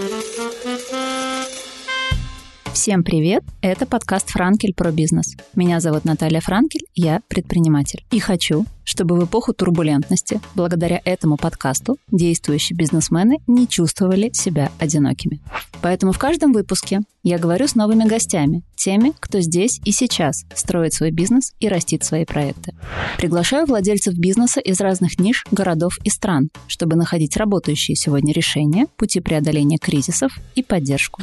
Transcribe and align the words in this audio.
Thank 0.00 0.64
you. 0.64 0.69
Всем 2.80 3.04
привет! 3.04 3.44
Это 3.60 3.84
подкаст 3.84 4.30
«Франкель 4.30 4.72
про 4.72 4.90
бизнес». 4.90 5.36
Меня 5.54 5.80
зовут 5.80 6.06
Наталья 6.06 6.40
Франкель, 6.40 6.86
я 6.94 7.20
предприниматель. 7.28 8.06
И 8.10 8.18
хочу, 8.20 8.64
чтобы 8.84 9.20
в 9.20 9.24
эпоху 9.26 9.52
турбулентности, 9.52 10.40
благодаря 10.54 10.98
этому 11.04 11.36
подкасту, 11.36 11.98
действующие 12.10 12.78
бизнесмены 12.78 13.36
не 13.46 13.68
чувствовали 13.68 14.30
себя 14.32 14.72
одинокими. 14.78 15.40
Поэтому 15.82 16.12
в 16.12 16.18
каждом 16.18 16.54
выпуске 16.54 17.00
я 17.22 17.38
говорю 17.38 17.68
с 17.68 17.74
новыми 17.74 18.04
гостями, 18.04 18.62
теми, 18.76 19.12
кто 19.20 19.42
здесь 19.42 19.78
и 19.84 19.92
сейчас 19.92 20.46
строит 20.54 20.94
свой 20.94 21.10
бизнес 21.10 21.52
и 21.60 21.68
растит 21.68 22.02
свои 22.02 22.24
проекты. 22.24 22.72
Приглашаю 23.18 23.66
владельцев 23.66 24.14
бизнеса 24.14 24.58
из 24.58 24.80
разных 24.80 25.18
ниш, 25.18 25.44
городов 25.50 25.98
и 26.02 26.08
стран, 26.08 26.48
чтобы 26.66 26.96
находить 26.96 27.36
работающие 27.36 27.94
сегодня 27.94 28.32
решения, 28.32 28.86
пути 28.96 29.20
преодоления 29.20 29.76
кризисов 29.76 30.38
и 30.54 30.62
поддержку. 30.62 31.20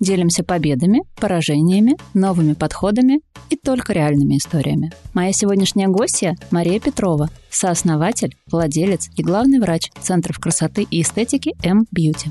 Делимся 0.00 0.44
победами, 0.44 1.02
поражениями, 1.16 1.96
новыми 2.14 2.52
подходами 2.52 3.20
и 3.50 3.56
только 3.56 3.92
реальными 3.92 4.36
историями. 4.36 4.92
Моя 5.12 5.32
сегодняшняя 5.32 5.88
гостья– 5.88 6.36
Мария 6.52 6.78
Петрова, 6.78 7.30
сооснователь, 7.50 8.36
владелец 8.50 9.10
и 9.16 9.22
главный 9.22 9.58
врач 9.58 9.90
Центров 10.00 10.38
красоты 10.38 10.86
и 10.88 11.02
эстетики 11.02 11.54
M-Beauty. 11.64 12.30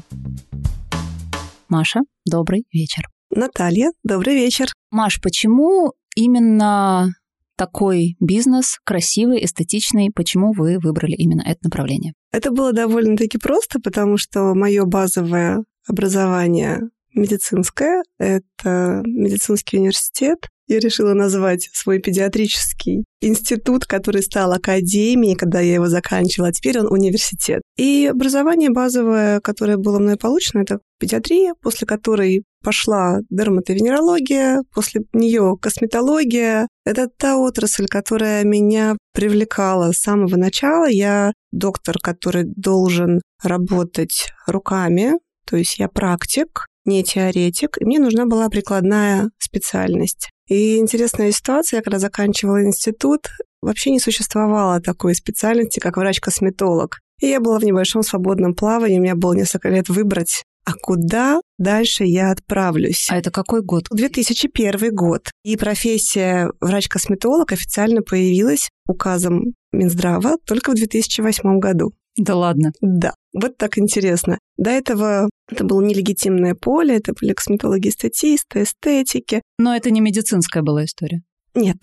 Маша, 1.68 2.00
добрый 2.26 2.66
вечер. 2.72 3.04
Наталья, 3.30 3.92
добрый 4.04 4.36
вечер. 4.36 4.68
Маш, 4.90 5.20
почему 5.20 5.92
именно 6.16 7.14
такой 7.58 8.16
бизнес, 8.22 8.78
красивый, 8.86 9.44
эстетичный, 9.44 10.10
почему 10.16 10.54
вы 10.54 10.80
выбрали 10.80 11.14
именно 11.14 11.42
это 11.42 11.60
направление? 11.64 12.14
Это 12.32 12.52
было 12.52 12.72
довольно-таки 12.72 13.38
просто, 13.38 13.82
потому 13.82 14.18
что 14.18 14.54
мое 14.54 14.86
базовое 14.86 15.66
образование 15.88 16.90
медицинская. 17.18 18.04
Это 18.18 19.02
медицинский 19.06 19.78
университет. 19.78 20.48
Я 20.70 20.80
решила 20.80 21.14
назвать 21.14 21.70
свой 21.72 22.00
педиатрический 22.00 23.06
институт, 23.22 23.86
который 23.86 24.22
стал 24.22 24.52
академией, 24.52 25.36
когда 25.36 25.62
я 25.62 25.76
его 25.76 25.88
заканчивала, 25.88 26.50
а 26.50 26.52
теперь 26.52 26.80
он 26.80 26.88
университет. 26.92 27.62
И 27.78 28.06
образование 28.12 28.70
базовое, 28.70 29.40
которое 29.40 29.78
было 29.78 30.00
мной 30.00 30.18
получено, 30.18 30.62
это 30.62 30.80
педиатрия, 31.00 31.54
после 31.62 31.88
которой 31.88 32.44
пошла 32.62 33.20
дерматовенерология, 33.30 34.62
после 34.74 35.04
нее 35.14 35.56
косметология. 35.62 36.68
Это 36.86 37.08
та 37.08 37.38
отрасль, 37.38 37.88
которая 37.88 38.44
меня 38.44 38.98
привлекала 39.14 39.94
с 39.94 40.00
самого 40.00 40.36
начала. 40.36 40.90
Я 40.90 41.32
доктор, 41.54 41.98
который 41.98 42.44
должен 42.44 43.22
работать 43.42 44.28
руками, 44.48 45.14
то 45.46 45.56
есть 45.56 45.80
я 45.80 45.88
практик, 45.88 46.66
не 46.88 47.04
теоретик, 47.04 47.78
и 47.80 47.86
мне 47.86 48.00
нужна 48.00 48.26
была 48.26 48.50
прикладная 48.50 49.30
специальность. 49.38 50.30
И 50.48 50.78
интересная 50.78 51.32
ситуация, 51.32 51.78
я 51.78 51.84
когда 51.84 52.00
заканчивала 52.00 52.64
институт, 52.64 53.28
вообще 53.62 53.92
не 53.92 54.00
существовало 54.00 54.82
такой 54.82 55.14
специальности, 55.14 55.80
как 55.80 55.98
врач-косметолог. 55.98 57.00
И 57.22 57.28
я 57.28 57.40
была 57.40 57.60
в 57.60 57.64
небольшом 57.64 58.04
свободном 58.04 58.56
плавании, 58.56 59.00
у 59.00 59.02
меня 59.02 59.16
было 59.16 59.34
несколько 59.34 59.70
лет 59.70 59.90
выбрать, 59.90 60.44
а 60.66 60.74
куда 60.74 61.42
дальше 61.58 62.04
я 62.04 62.32
отправлюсь. 62.32 63.08
А 63.10 63.18
это 63.18 63.32
какой 63.32 63.62
год? 63.62 63.88
2001 63.90 64.94
год. 64.94 65.30
И 65.44 65.56
профессия 65.58 66.52
врач-косметолог 66.60 67.52
официально 67.52 68.02
появилась 68.02 68.70
указом 68.88 69.54
Минздрава 69.72 70.38
только 70.46 70.72
в 70.72 70.76
2008 70.76 71.60
году. 71.60 71.94
Да 72.18 72.36
ладно? 72.36 72.72
Да. 72.82 73.14
Вот 73.34 73.58
так 73.58 73.78
интересно. 73.78 74.40
До 74.58 74.70
этого 74.70 75.30
это 75.50 75.64
было 75.64 75.82
нелегитимное 75.82 76.56
поле, 76.56 76.98
это 76.98 77.14
были 77.20 77.34
косметологи-статисты, 77.34 78.64
эстетики. 78.64 79.42
Но 79.58 79.76
это 79.76 79.92
не 79.92 80.02
медицинская 80.02 80.64
была 80.64 80.86
история? 80.86 81.22
Нет, 81.56 81.78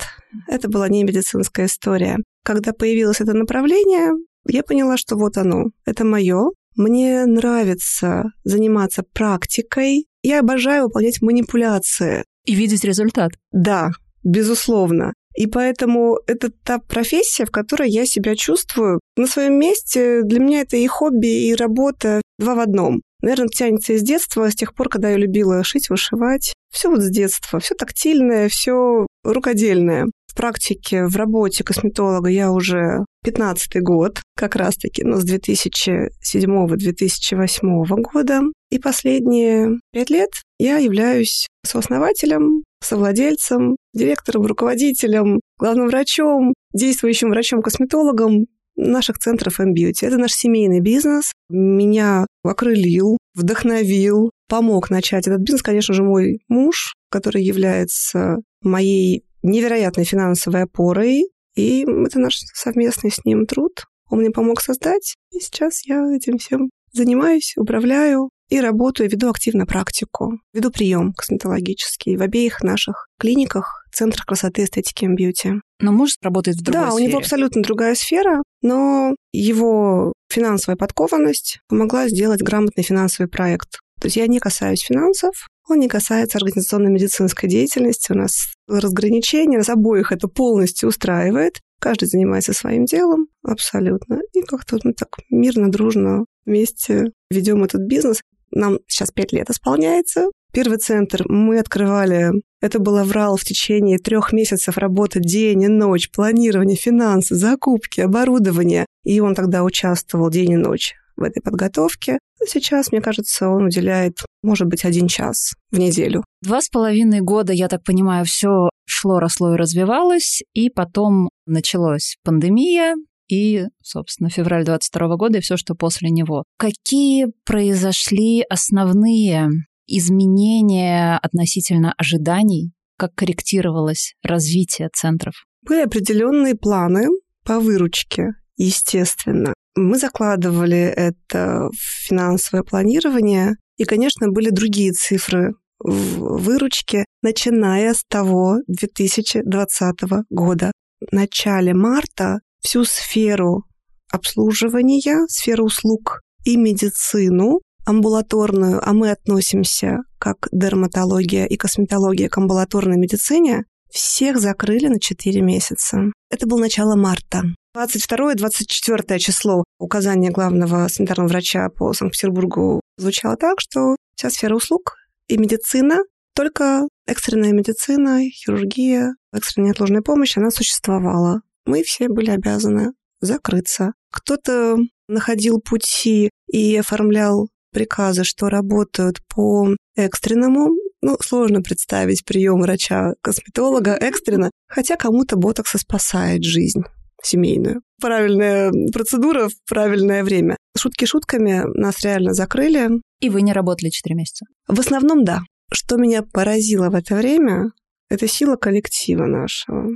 это 0.48 0.69
была 0.69 0.89
не 0.89 1.02
медицинская 1.02 1.67
история. 1.67 2.19
Когда 2.45 2.73
появилось 2.73 3.20
это 3.20 3.33
направление, 3.33 4.13
я 4.47 4.63
поняла, 4.63 4.97
что 4.97 5.17
вот 5.17 5.36
оно, 5.36 5.67
это 5.86 6.05
мое. 6.05 6.51
Мне 6.77 7.24
нравится 7.24 8.24
заниматься 8.45 9.05
практикой. 9.13 10.07
Я 10.23 10.41
обожаю 10.41 10.85
выполнять 10.85 11.23
манипуляции. 11.23 12.24
И 12.45 12.55
видеть 12.55 12.85
результат. 12.85 13.33
Да, 13.53 13.91
безусловно. 14.23 15.14
И 15.35 15.47
поэтому 15.47 16.19
это 16.27 16.51
та 16.51 16.79
профессия, 16.79 17.45
в 17.45 17.51
которой 17.51 17.91
я 17.91 18.07
себя 18.07 18.36
чувствую 18.36 19.01
на 19.17 19.27
своем 19.27 19.58
месте. 19.58 20.23
Для 20.23 20.39
меня 20.39 20.61
это 20.61 20.77
и 20.77 20.86
хобби, 20.86 21.48
и 21.48 21.55
работа 21.55 22.20
два 22.39 22.55
в 22.55 22.61
одном. 22.61 23.03
Наверное, 23.24 23.48
тянется 23.48 23.95
из 23.95 24.02
детства, 24.02 24.51
с 24.51 24.55
тех 24.55 24.74
пор, 24.74 24.90
когда 24.90 25.08
я 25.08 25.17
любила 25.17 25.64
шить, 25.64 25.89
вышивать. 25.89 26.52
Все 26.70 26.90
вот 26.90 27.01
с 27.01 27.08
детства, 27.08 27.58
все 27.58 27.74
тактильное, 27.74 28.51
все 28.51 29.07
рукодельное. 29.24 30.08
В 30.27 30.35
практике, 30.36 31.07
в 31.07 31.17
работе 31.17 31.64
косметолога 31.64 32.29
я 32.29 32.52
уже 32.52 33.07
15 33.24 33.80
год, 33.80 34.20
как 34.36 34.57
раз-таки, 34.57 35.05
но 35.05 35.18
с 35.18 35.24
2007-2008 35.24 37.86
года. 38.12 38.42
И 38.70 38.79
последние 38.79 39.80
пять 39.91 40.11
лет 40.11 40.29
я 40.58 40.77
являюсь 40.77 41.46
сооснователем, 41.64 42.62
совладельцем, 42.83 43.77
директором, 43.95 44.45
руководителем, 44.45 45.41
главным 45.58 45.86
врачом, 45.86 46.52
действующим 46.74 47.30
врачом-косметологом 47.30 48.45
наших 48.77 49.18
центров 49.18 49.61
M-Beauty. 49.61 50.07
Это 50.07 50.18
наш 50.18 50.33
семейный 50.33 50.80
бизнес. 50.80 51.33
Меня 51.48 52.27
окрылил, 52.42 53.18
вдохновил, 53.35 54.30
помог 54.48 54.90
начать 54.90 55.27
этот 55.27 55.40
бизнес, 55.40 55.62
конечно 55.62 55.95
же, 55.95 56.02
мой 56.02 56.40
муж, 56.48 56.95
который 57.11 57.42
является 57.42 58.39
моей 58.62 59.24
невероятной 59.42 60.05
финансовой 60.05 60.62
опорой. 60.62 61.29
И 61.55 61.83
это 61.83 62.18
наш 62.18 62.39
совместный 62.55 63.11
с 63.11 63.24
ним 63.24 63.46
труд. 63.46 63.85
Он 64.11 64.20
мне 64.20 64.30
помог 64.30 64.61
создать, 64.61 65.14
и 65.33 65.41
сейчас 65.41 65.86
я 65.86 66.05
этим 66.14 66.39
всем 66.39 66.70
занимаюсь, 66.92 67.55
управляю 67.56 68.30
и 68.48 68.61
работаю, 68.61 69.11
веду 69.11 69.30
активно 69.30 69.67
практику, 69.67 70.39
веду 70.52 70.70
прием 70.70 71.12
косметологический 71.12 72.17
в 72.17 72.23
обеих 72.23 72.62
наших 72.62 73.08
клиниках, 73.18 73.83
центрах 73.94 74.27
красоты, 74.27 74.64
эстетики 74.64 75.05
и 75.05 75.08
бьюти. 75.08 75.55
Но 75.80 75.92
муж 75.92 76.16
работает 76.22 76.58
в 76.58 76.62
другой 76.62 76.82
да, 76.82 76.90
сфере. 76.90 77.05
у 77.05 77.08
него 77.08 77.18
абсолютно 77.18 77.62
другая 77.62 77.94
сфера, 77.94 78.42
но 78.62 79.14
его 79.32 80.12
финансовая 80.30 80.77
подкованность 80.77 81.60
помогла 81.68 82.08
сделать 82.08 82.42
грамотный 82.42 82.84
финансовый 82.84 83.27
проект. 83.27 83.80
То 84.00 84.06
есть 84.06 84.16
я 84.16 84.27
не 84.27 84.40
касаюсь 84.40 84.82
финансов, 84.82 85.34
он 85.68 85.78
не 85.78 85.88
касается 85.88 86.38
организационно-медицинской 86.38 87.48
деятельности. 87.48 88.12
У 88.12 88.16
нас 88.16 88.52
разграничение, 88.68 89.58
нас 89.58 89.68
обоих 89.68 90.12
это 90.12 90.28
полностью 90.28 90.88
устраивает. 90.88 91.61
Каждый 91.80 92.06
занимается 92.06 92.52
своим 92.52 92.84
делом 92.84 93.28
абсолютно. 93.42 94.20
И 94.32 94.42
как-то 94.42 94.78
мы 94.84 94.92
так 94.92 95.08
мирно, 95.30 95.70
дружно 95.70 96.24
вместе 96.44 97.12
ведем 97.30 97.64
этот 97.64 97.82
бизнес. 97.82 98.20
Нам 98.50 98.78
сейчас 98.86 99.11
пять 99.11 99.32
лет 99.32 99.50
исполняется. 99.50 100.26
Первый 100.55 100.79
центр 100.79 101.25
мы 101.29 101.59
открывали, 101.59 102.31
это 102.61 102.79
было 102.79 103.03
в 103.03 103.13
в 103.13 103.45
течение 103.45 103.98
трех 103.98 104.33
месяцев 104.33 104.79
работы 104.79 105.19
день 105.19 105.63
и 105.63 105.67
ночь, 105.69 106.09
планирование, 106.13 106.77
финансы, 106.77 107.35
закупки, 107.35 108.01
оборудование. 108.01 108.87
И 109.03 109.19
он 109.19 109.35
тогда 109.35 109.65
участвовал 109.65 110.31
день 110.31 110.53
и 110.53 110.57
ночь 110.57 110.95
в 111.17 111.25
этой 111.25 111.41
подготовке. 111.42 112.19
Сейчас, 112.47 112.92
мне 112.92 113.01
кажется, 113.01 113.48
он 113.48 113.65
уделяет, 113.65 114.19
может 114.45 114.69
быть, 114.69 114.85
один 114.85 115.09
час 115.09 115.55
в 115.73 115.79
неделю. 115.79 116.23
Два 116.41 116.61
с 116.61 116.69
половиной 116.69 117.21
года, 117.21 117.53
я 117.53 117.67
так 117.67 117.83
понимаю, 117.83 118.25
все 118.25 118.71
шло, 118.86 119.19
росло 119.19 119.55
и 119.55 119.59
развивалось, 119.59 120.42
и 120.53 120.71
потом 120.71 121.31
началась 121.47 122.17
пандемия, 122.23 122.95
и, 123.29 123.65
собственно, 123.83 124.31
февраль 124.31 124.65
22 124.65 125.17
года 125.17 125.39
и 125.39 125.41
все, 125.41 125.57
что 125.57 125.75
после 125.75 126.11
него. 126.11 126.45
Какие 126.59 127.27
произошли 127.45 128.44
основные 128.49 129.50
изменения 129.87 131.19
относительно 131.23 131.93
ожиданий? 131.97 132.73
Как 132.97 133.15
корректировалось 133.15 134.15
развитие 134.23 134.89
центров? 134.93 135.35
Были 135.63 135.83
определенные 135.83 136.55
планы 136.55 137.09
по 137.45 137.59
выручке, 137.59 138.35
естественно. 138.57 139.55
Мы 139.77 139.99
закладывали 139.99 140.79
это 140.79 141.69
в 141.73 142.07
финансовое 142.09 142.63
планирование, 142.63 143.55
и, 143.77 143.85
конечно, 143.85 144.29
были 144.29 144.51
другие 144.51 144.93
цифры 144.93 145.55
в 145.81 146.39
выручке, 146.43 147.05
начиная 147.23 147.93
с 147.95 148.05
того 148.09 148.59
2020 148.69 149.97
года. 150.31 150.73
В 151.01 151.13
начале 151.13 151.75
марта 151.75 152.39
всю 152.61 152.85
сферу 152.85 153.65
обслуживания, 154.11 155.27
сферу 155.29 155.65
услуг 155.67 156.21
и 156.45 156.57
медицину 156.57 157.61
амбулаторную, 157.85 158.81
а 158.83 158.93
мы 158.93 159.11
относимся 159.11 159.99
как 160.19 160.49
дерматология 160.53 161.47
и 161.47 161.57
косметология 161.57 162.29
к 162.29 162.39
амбулаторной 162.39 162.97
медицине, 162.97 163.65
всех 163.91 164.41
закрыли 164.41 164.89
на 164.89 164.99
4 164.99 165.41
месяца. 165.41 166.13
Это 166.31 166.47
было 166.47 166.59
начало 166.59 166.97
марта. 166.97 167.43
22-24 167.77 169.19
число 169.19 169.65
указания 169.79 170.31
главного 170.31 170.89
санитарного 170.89 171.29
врача 171.29 171.69
по 171.69 171.93
Санкт-Петербургу 171.93 172.81
звучало 172.97 173.37
так, 173.37 173.61
что 173.61 173.97
вся 174.17 174.31
сфера 174.31 174.55
услуг 174.57 174.95
и 175.29 175.37
медицина, 175.37 176.01
только 176.35 176.89
экстренная 177.07 177.53
медицина, 177.53 178.21
хирургия, 178.29 179.15
экстренная 179.33 179.69
неотложная 179.69 180.03
помощь, 180.03 180.37
она 180.37 180.51
существовала. 180.51 181.41
Мы 181.67 181.83
все 181.83 182.09
были 182.09 182.31
обязаны 182.31 182.93
закрыться. 183.21 183.93
Кто-то 184.11 184.77
находил 185.09 185.61
пути 185.61 186.31
и 186.51 186.77
оформлял 186.77 187.49
приказы, 187.75 188.25
что 188.25 188.49
работают 188.49 189.19
по 189.35 189.69
экстренному. 189.97 190.71
Ну, 191.03 191.19
сложно 191.21 191.61
представить 191.61 192.25
прием 192.25 192.62
врача-косметолога 192.62 193.93
экстренно, 193.93 194.50
хотя 194.67 194.97
кому-то 194.97 195.37
ботокса 195.37 195.76
спасает 195.76 196.44
жизнь 196.44 196.82
семейную. 197.23 197.82
Правильная 198.00 198.73
процедура 198.93 199.49
в 199.49 199.69
правильное 199.69 200.25
время. 200.25 200.56
Шутки 200.76 201.05
шутками 201.05 201.62
нас 201.79 202.03
реально 202.03 202.32
закрыли. 202.32 203.03
И 203.21 203.29
вы 203.29 203.43
не 203.43 203.53
работали 203.53 203.91
4 203.91 204.15
месяца? 204.15 204.47
В 204.69 204.81
основном, 204.81 205.25
да. 205.25 205.41
Что 205.73 205.97
меня 205.97 206.23
поразило 206.23 206.91
в 206.91 206.94
это 206.94 207.15
время, 207.17 207.71
это 208.09 208.29
сила 208.29 208.56
коллектива 208.56 209.26
нашего. 209.26 209.91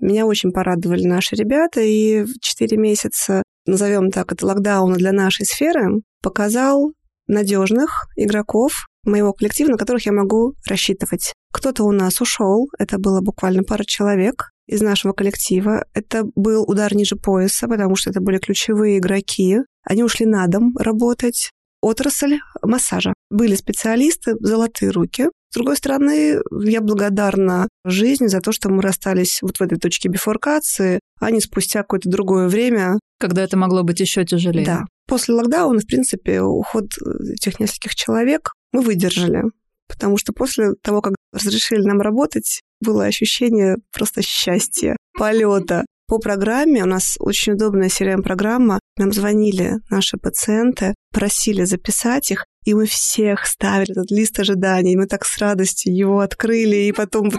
Меня 0.00 0.26
очень 0.26 0.52
порадовали 0.52 1.04
наши 1.04 1.34
ребята, 1.34 1.80
и 1.80 2.22
в 2.22 2.38
4 2.40 2.76
месяца, 2.76 3.42
назовем 3.66 4.10
так, 4.10 4.32
это 4.32 4.46
локдауна 4.46 4.96
для 4.96 5.12
нашей 5.12 5.44
сферы, 5.44 6.02
показал 6.22 6.92
надежных 7.28 8.08
игроков 8.16 8.88
моего 9.04 9.32
коллектива, 9.32 9.70
на 9.70 9.78
которых 9.78 10.06
я 10.06 10.12
могу 10.12 10.54
рассчитывать. 10.66 11.32
Кто-то 11.52 11.84
у 11.84 11.92
нас 11.92 12.20
ушел, 12.20 12.68
это 12.78 12.98
было 12.98 13.20
буквально 13.20 13.62
пара 13.62 13.84
человек 13.84 14.50
из 14.66 14.82
нашего 14.82 15.12
коллектива. 15.12 15.84
Это 15.94 16.24
был 16.34 16.64
удар 16.64 16.94
ниже 16.94 17.16
пояса, 17.16 17.68
потому 17.68 17.96
что 17.96 18.10
это 18.10 18.20
были 18.20 18.38
ключевые 18.38 18.98
игроки. 18.98 19.58
Они 19.84 20.02
ушли 20.02 20.26
на 20.26 20.46
дом 20.46 20.76
работать. 20.78 21.50
Отрасль 21.80 22.38
массажа. 22.62 23.14
Были 23.30 23.54
специалисты, 23.54 24.34
золотые 24.40 24.90
руки. 24.90 25.28
С 25.50 25.54
другой 25.54 25.76
стороны, 25.76 26.40
я 26.62 26.80
благодарна 26.80 27.68
жизни 27.84 28.26
за 28.26 28.40
то, 28.40 28.52
что 28.52 28.68
мы 28.68 28.82
расстались 28.82 29.40
вот 29.40 29.56
в 29.56 29.62
этой 29.62 29.78
точке 29.78 30.08
бифуркации, 30.08 31.00
а 31.20 31.30
не 31.30 31.40
спустя 31.40 31.80
какое-то 31.80 32.10
другое 32.10 32.48
время. 32.48 32.98
Когда 33.18 33.42
это 33.42 33.56
могло 33.56 33.82
быть 33.82 34.00
еще 34.00 34.24
тяжелее. 34.24 34.66
Да. 34.66 34.84
После 35.06 35.34
локдауна, 35.34 35.80
в 35.80 35.86
принципе, 35.86 36.42
уход 36.42 36.86
этих 37.32 37.60
нескольких 37.60 37.94
человек 37.94 38.52
мы 38.72 38.82
выдержали. 38.82 39.44
Потому 39.88 40.18
что 40.18 40.34
после 40.34 40.74
того, 40.82 41.00
как 41.00 41.14
разрешили 41.32 41.82
нам 41.82 42.00
работать, 42.02 42.60
было 42.80 43.06
ощущение 43.06 43.76
просто 43.92 44.22
счастья, 44.22 44.96
полета. 45.16 45.86
По 46.06 46.18
программе, 46.18 46.82
у 46.82 46.86
нас 46.86 47.16
очень 47.18 47.54
удобная 47.54 47.88
CRM-программа, 47.88 48.80
нам 48.96 49.12
звонили 49.12 49.74
наши 49.90 50.16
пациенты, 50.16 50.94
просили 51.12 51.64
записать 51.64 52.30
их, 52.30 52.44
и 52.68 52.74
мы 52.74 52.84
всех 52.84 53.46
ставили 53.46 53.92
этот 53.92 54.10
лист 54.10 54.38
ожиданий. 54.38 54.94
Мы 54.94 55.06
так 55.06 55.24
с 55.24 55.38
радостью 55.38 55.96
его 55.96 56.20
открыли, 56.20 56.76
и 56.76 56.92
потом 56.92 57.30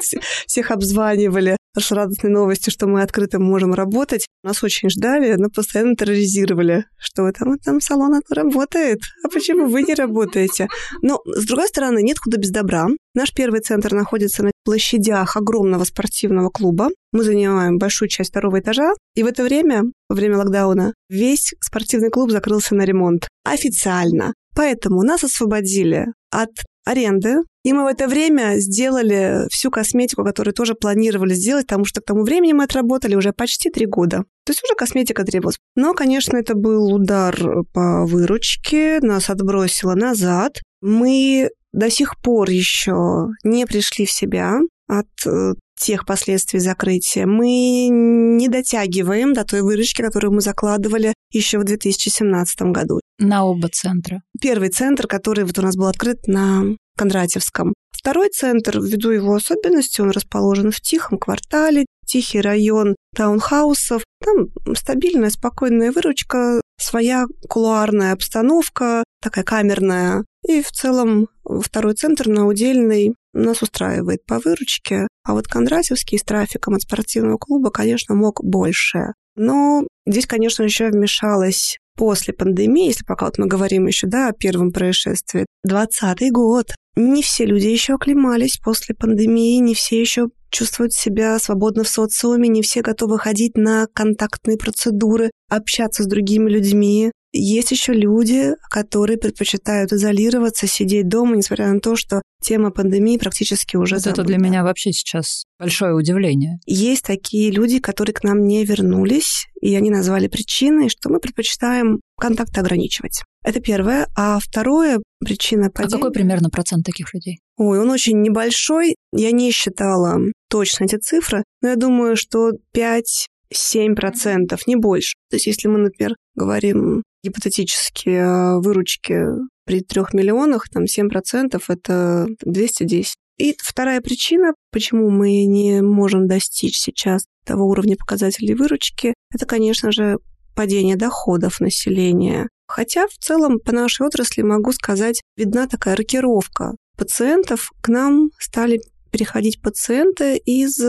всех 0.47 0.71
обзванивали 0.71 1.55
с 1.77 1.91
радостной 1.91 2.31
новостью, 2.31 2.73
что 2.73 2.87
мы 2.87 3.03
открыто 3.03 3.39
можем 3.39 3.75
работать. 3.75 4.25
Нас 4.43 4.63
очень 4.63 4.89
ждали, 4.89 5.35
но 5.35 5.49
постоянно 5.49 5.95
терроризировали, 5.95 6.85
что 6.97 7.23
вы 7.23 7.31
там, 7.31 7.59
там 7.59 7.79
салон 7.79 8.19
работает, 8.31 9.01
а 9.23 9.29
почему 9.29 9.67
вы 9.67 9.83
не 9.83 9.93
работаете? 9.93 10.67
Но, 11.03 11.21
с 11.25 11.45
другой 11.45 11.67
стороны, 11.67 12.01
нет 12.01 12.17
куда 12.17 12.37
без 12.37 12.49
добра. 12.49 12.87
Наш 13.13 13.31
первый 13.31 13.61
центр 13.61 13.93
находится 13.93 14.41
на 14.41 14.51
площадях 14.65 15.37
огромного 15.37 15.83
спортивного 15.83 16.49
клуба. 16.49 16.89
Мы 17.11 17.23
занимаем 17.23 17.77
большую 17.77 18.09
часть 18.09 18.31
второго 18.31 18.61
этажа, 18.61 18.93
и 19.13 19.21
в 19.21 19.27
это 19.27 19.43
время, 19.43 19.83
во 20.09 20.15
время 20.15 20.37
локдауна, 20.37 20.95
весь 21.07 21.53
спортивный 21.59 22.09
клуб 22.09 22.31
закрылся 22.31 22.73
на 22.73 22.83
ремонт. 22.83 23.27
Официально. 23.43 24.33
Поэтому 24.55 25.03
нас 25.03 25.23
освободили 25.23 26.07
от 26.31 26.49
аренды, 26.85 27.37
и 27.63 27.73
мы 27.73 27.83
в 27.83 27.87
это 27.87 28.07
время 28.07 28.55
сделали 28.59 29.47
всю 29.51 29.69
косметику, 29.69 30.23
которую 30.23 30.53
тоже 30.53 30.73
планировали 30.73 31.33
сделать, 31.33 31.67
потому 31.67 31.85
что 31.85 32.01
к 32.01 32.05
тому 32.05 32.23
времени 32.23 32.53
мы 32.53 32.63
отработали 32.63 33.15
уже 33.15 33.31
почти 33.31 33.69
три 33.69 33.85
года. 33.85 34.23
То 34.45 34.51
есть 34.51 34.63
уже 34.63 34.75
косметика 34.75 35.23
требовалась. 35.23 35.59
Но, 35.75 35.93
конечно, 35.93 36.37
это 36.37 36.55
был 36.55 36.93
удар 36.93 37.37
по 37.73 38.05
выручке, 38.05 38.99
нас 39.01 39.29
отбросило 39.29 39.93
назад. 39.93 40.59
Мы 40.81 41.49
до 41.73 41.91
сих 41.91 42.19
пор 42.21 42.49
еще 42.49 43.27
не 43.43 43.65
пришли 43.65 44.05
в 44.05 44.11
себя 44.11 44.59
от 44.87 45.07
э, 45.27 45.53
тех 45.79 46.05
последствий 46.05 46.59
закрытия. 46.59 47.27
Мы 47.27 47.89
не 47.89 48.47
дотягиваем 48.47 49.33
до 49.33 49.43
той 49.43 49.61
выручки, 49.61 50.01
которую 50.01 50.33
мы 50.33 50.41
закладывали 50.41 51.13
еще 51.31 51.59
в 51.59 51.63
2017 51.63 52.61
году. 52.63 52.99
На 53.19 53.45
оба 53.45 53.67
центра. 53.67 54.21
Первый 54.41 54.69
центр, 54.69 55.05
который 55.05 55.43
вот 55.43 55.59
у 55.59 55.61
нас 55.61 55.75
был 55.75 55.87
открыт 55.87 56.27
на 56.27 56.63
Кондратьевском. 56.97 57.73
Второй 57.91 58.29
центр, 58.29 58.79
ввиду 58.79 59.09
его 59.09 59.35
особенностей, 59.35 60.01
он 60.01 60.11
расположен 60.11 60.71
в 60.71 60.79
тихом 60.79 61.17
квартале, 61.17 61.85
тихий 62.05 62.39
район 62.39 62.95
таунхаусов. 63.13 64.03
Там 64.23 64.47
стабильная, 64.73 65.29
спокойная 65.29 65.91
выручка, 65.91 66.61
своя 66.79 67.25
кулуарная 67.49 68.13
обстановка, 68.13 69.03
такая 69.21 69.43
камерная. 69.43 70.23
И 70.47 70.61
в 70.61 70.71
целом 70.71 71.27
второй 71.43 71.95
центр 71.95 72.29
на 72.29 72.47
Удельной 72.47 73.15
нас 73.33 73.61
устраивает 73.61 74.25
по 74.25 74.39
выручке. 74.39 75.07
А 75.25 75.33
вот 75.33 75.47
Кондратьевский 75.47 76.17
с 76.17 76.23
трафиком 76.23 76.75
от 76.75 76.83
спортивного 76.83 77.37
клуба, 77.37 77.69
конечно, 77.69 78.15
мог 78.15 78.41
больше. 78.43 79.13
Но 79.35 79.85
здесь, 80.05 80.25
конечно, 80.25 80.63
еще 80.63 80.89
вмешалась 80.89 81.77
после 81.99 82.33
пандемии, 82.33 82.87
если 82.87 83.03
пока 83.03 83.25
вот 83.25 83.37
мы 83.37 83.45
говорим 83.45 83.85
еще, 83.85 84.07
да, 84.07 84.29
о 84.29 84.31
первом 84.31 84.71
происшествии, 84.71 85.45
20 85.65 86.31
год. 86.31 86.67
Не 86.95 87.21
все 87.21 87.45
люди 87.45 87.67
еще 87.67 87.95
оклемались 87.95 88.57
после 88.57 88.95
пандемии, 88.95 89.59
не 89.59 89.75
все 89.75 89.99
еще 89.99 90.29
чувствуют 90.49 90.93
себя 90.93 91.37
свободно 91.39 91.83
в 91.83 91.89
социуме, 91.89 92.47
не 92.47 92.61
все 92.61 92.81
готовы 92.81 93.19
ходить 93.19 93.57
на 93.57 93.85
контактные 93.93 94.57
процедуры, 94.57 95.31
общаться 95.49 96.03
с 96.03 96.07
другими 96.07 96.49
людьми. 96.49 97.11
Есть 97.31 97.71
еще 97.71 97.93
люди, 97.93 98.53
которые 98.69 99.17
предпочитают 99.17 99.93
изолироваться, 99.93 100.67
сидеть 100.67 101.07
дома, 101.07 101.35
несмотря 101.35 101.71
на 101.71 101.79
то, 101.79 101.95
что 101.95 102.21
тема 102.41 102.71
пандемии 102.71 103.17
практически 103.17 103.75
уже 103.75 103.95
вот 103.95 104.07
Это 104.07 104.23
для 104.23 104.37
меня 104.37 104.63
вообще 104.63 104.91
сейчас 104.91 105.43
большое 105.59 105.93
удивление. 105.93 106.59
Есть 106.65 107.03
такие 107.03 107.51
люди, 107.51 107.79
которые 107.79 108.13
к 108.13 108.23
нам 108.23 108.45
не 108.47 108.65
вернулись, 108.65 109.45
и 109.61 109.75
они 109.75 109.89
назвали 109.89 110.27
причиной, 110.27 110.89
что 110.89 111.09
мы 111.09 111.19
предпочитаем 111.19 111.99
контакты 112.17 112.61
ограничивать. 112.61 113.21
Это 113.43 113.59
первое. 113.59 114.07
А 114.15 114.39
второе, 114.39 114.99
причина 115.19 115.69
падения... 115.69 115.95
А 115.95 115.97
какой 115.97 116.11
примерно 116.11 116.49
процент 116.49 116.85
таких 116.85 117.13
людей? 117.13 117.39
Ой, 117.57 117.79
он 117.79 117.89
очень 117.89 118.21
небольшой. 118.21 118.95
Я 119.13 119.31
не 119.31 119.51
считала 119.51 120.17
точно 120.49 120.85
эти 120.85 120.95
цифры, 120.95 121.43
но 121.61 121.69
я 121.69 121.75
думаю, 121.75 122.15
что 122.15 122.51
5 122.73 123.27
7%, 123.53 124.59
не 124.67 124.75
больше. 124.75 125.15
То 125.29 125.35
есть 125.35 125.47
если 125.47 125.67
мы, 125.67 125.79
например, 125.79 126.15
говорим 126.35 127.03
гипотетически 127.23 128.09
о 128.09 128.59
выручке 128.59 129.27
при 129.65 129.81
3 129.81 130.03
миллионах, 130.13 130.69
там 130.69 130.83
7% 130.83 131.61
это 131.67 132.27
210. 132.41 133.15
И 133.37 133.55
вторая 133.57 134.01
причина, 134.01 134.53
почему 134.71 135.09
мы 135.09 135.45
не 135.45 135.81
можем 135.81 136.27
достичь 136.27 136.77
сейчас 136.77 137.23
того 137.45 137.67
уровня 137.67 137.95
показателей 137.95 138.53
выручки, 138.53 139.13
это, 139.33 139.45
конечно 139.45 139.91
же, 139.91 140.17
падение 140.55 140.97
доходов 140.97 141.61
населения. 141.61 142.49
Хотя 142.67 143.07
в 143.07 143.13
целом 143.13 143.59
по 143.59 143.71
нашей 143.71 144.05
отрасли 144.05 144.41
могу 144.41 144.71
сказать, 144.73 145.21
видна 145.37 145.67
такая 145.67 145.95
рокировка 145.95 146.75
пациентов. 146.97 147.71
К 147.81 147.87
нам 147.87 148.29
стали 148.37 148.81
переходить 149.11 149.61
пациенты 149.61 150.37
из 150.37 150.79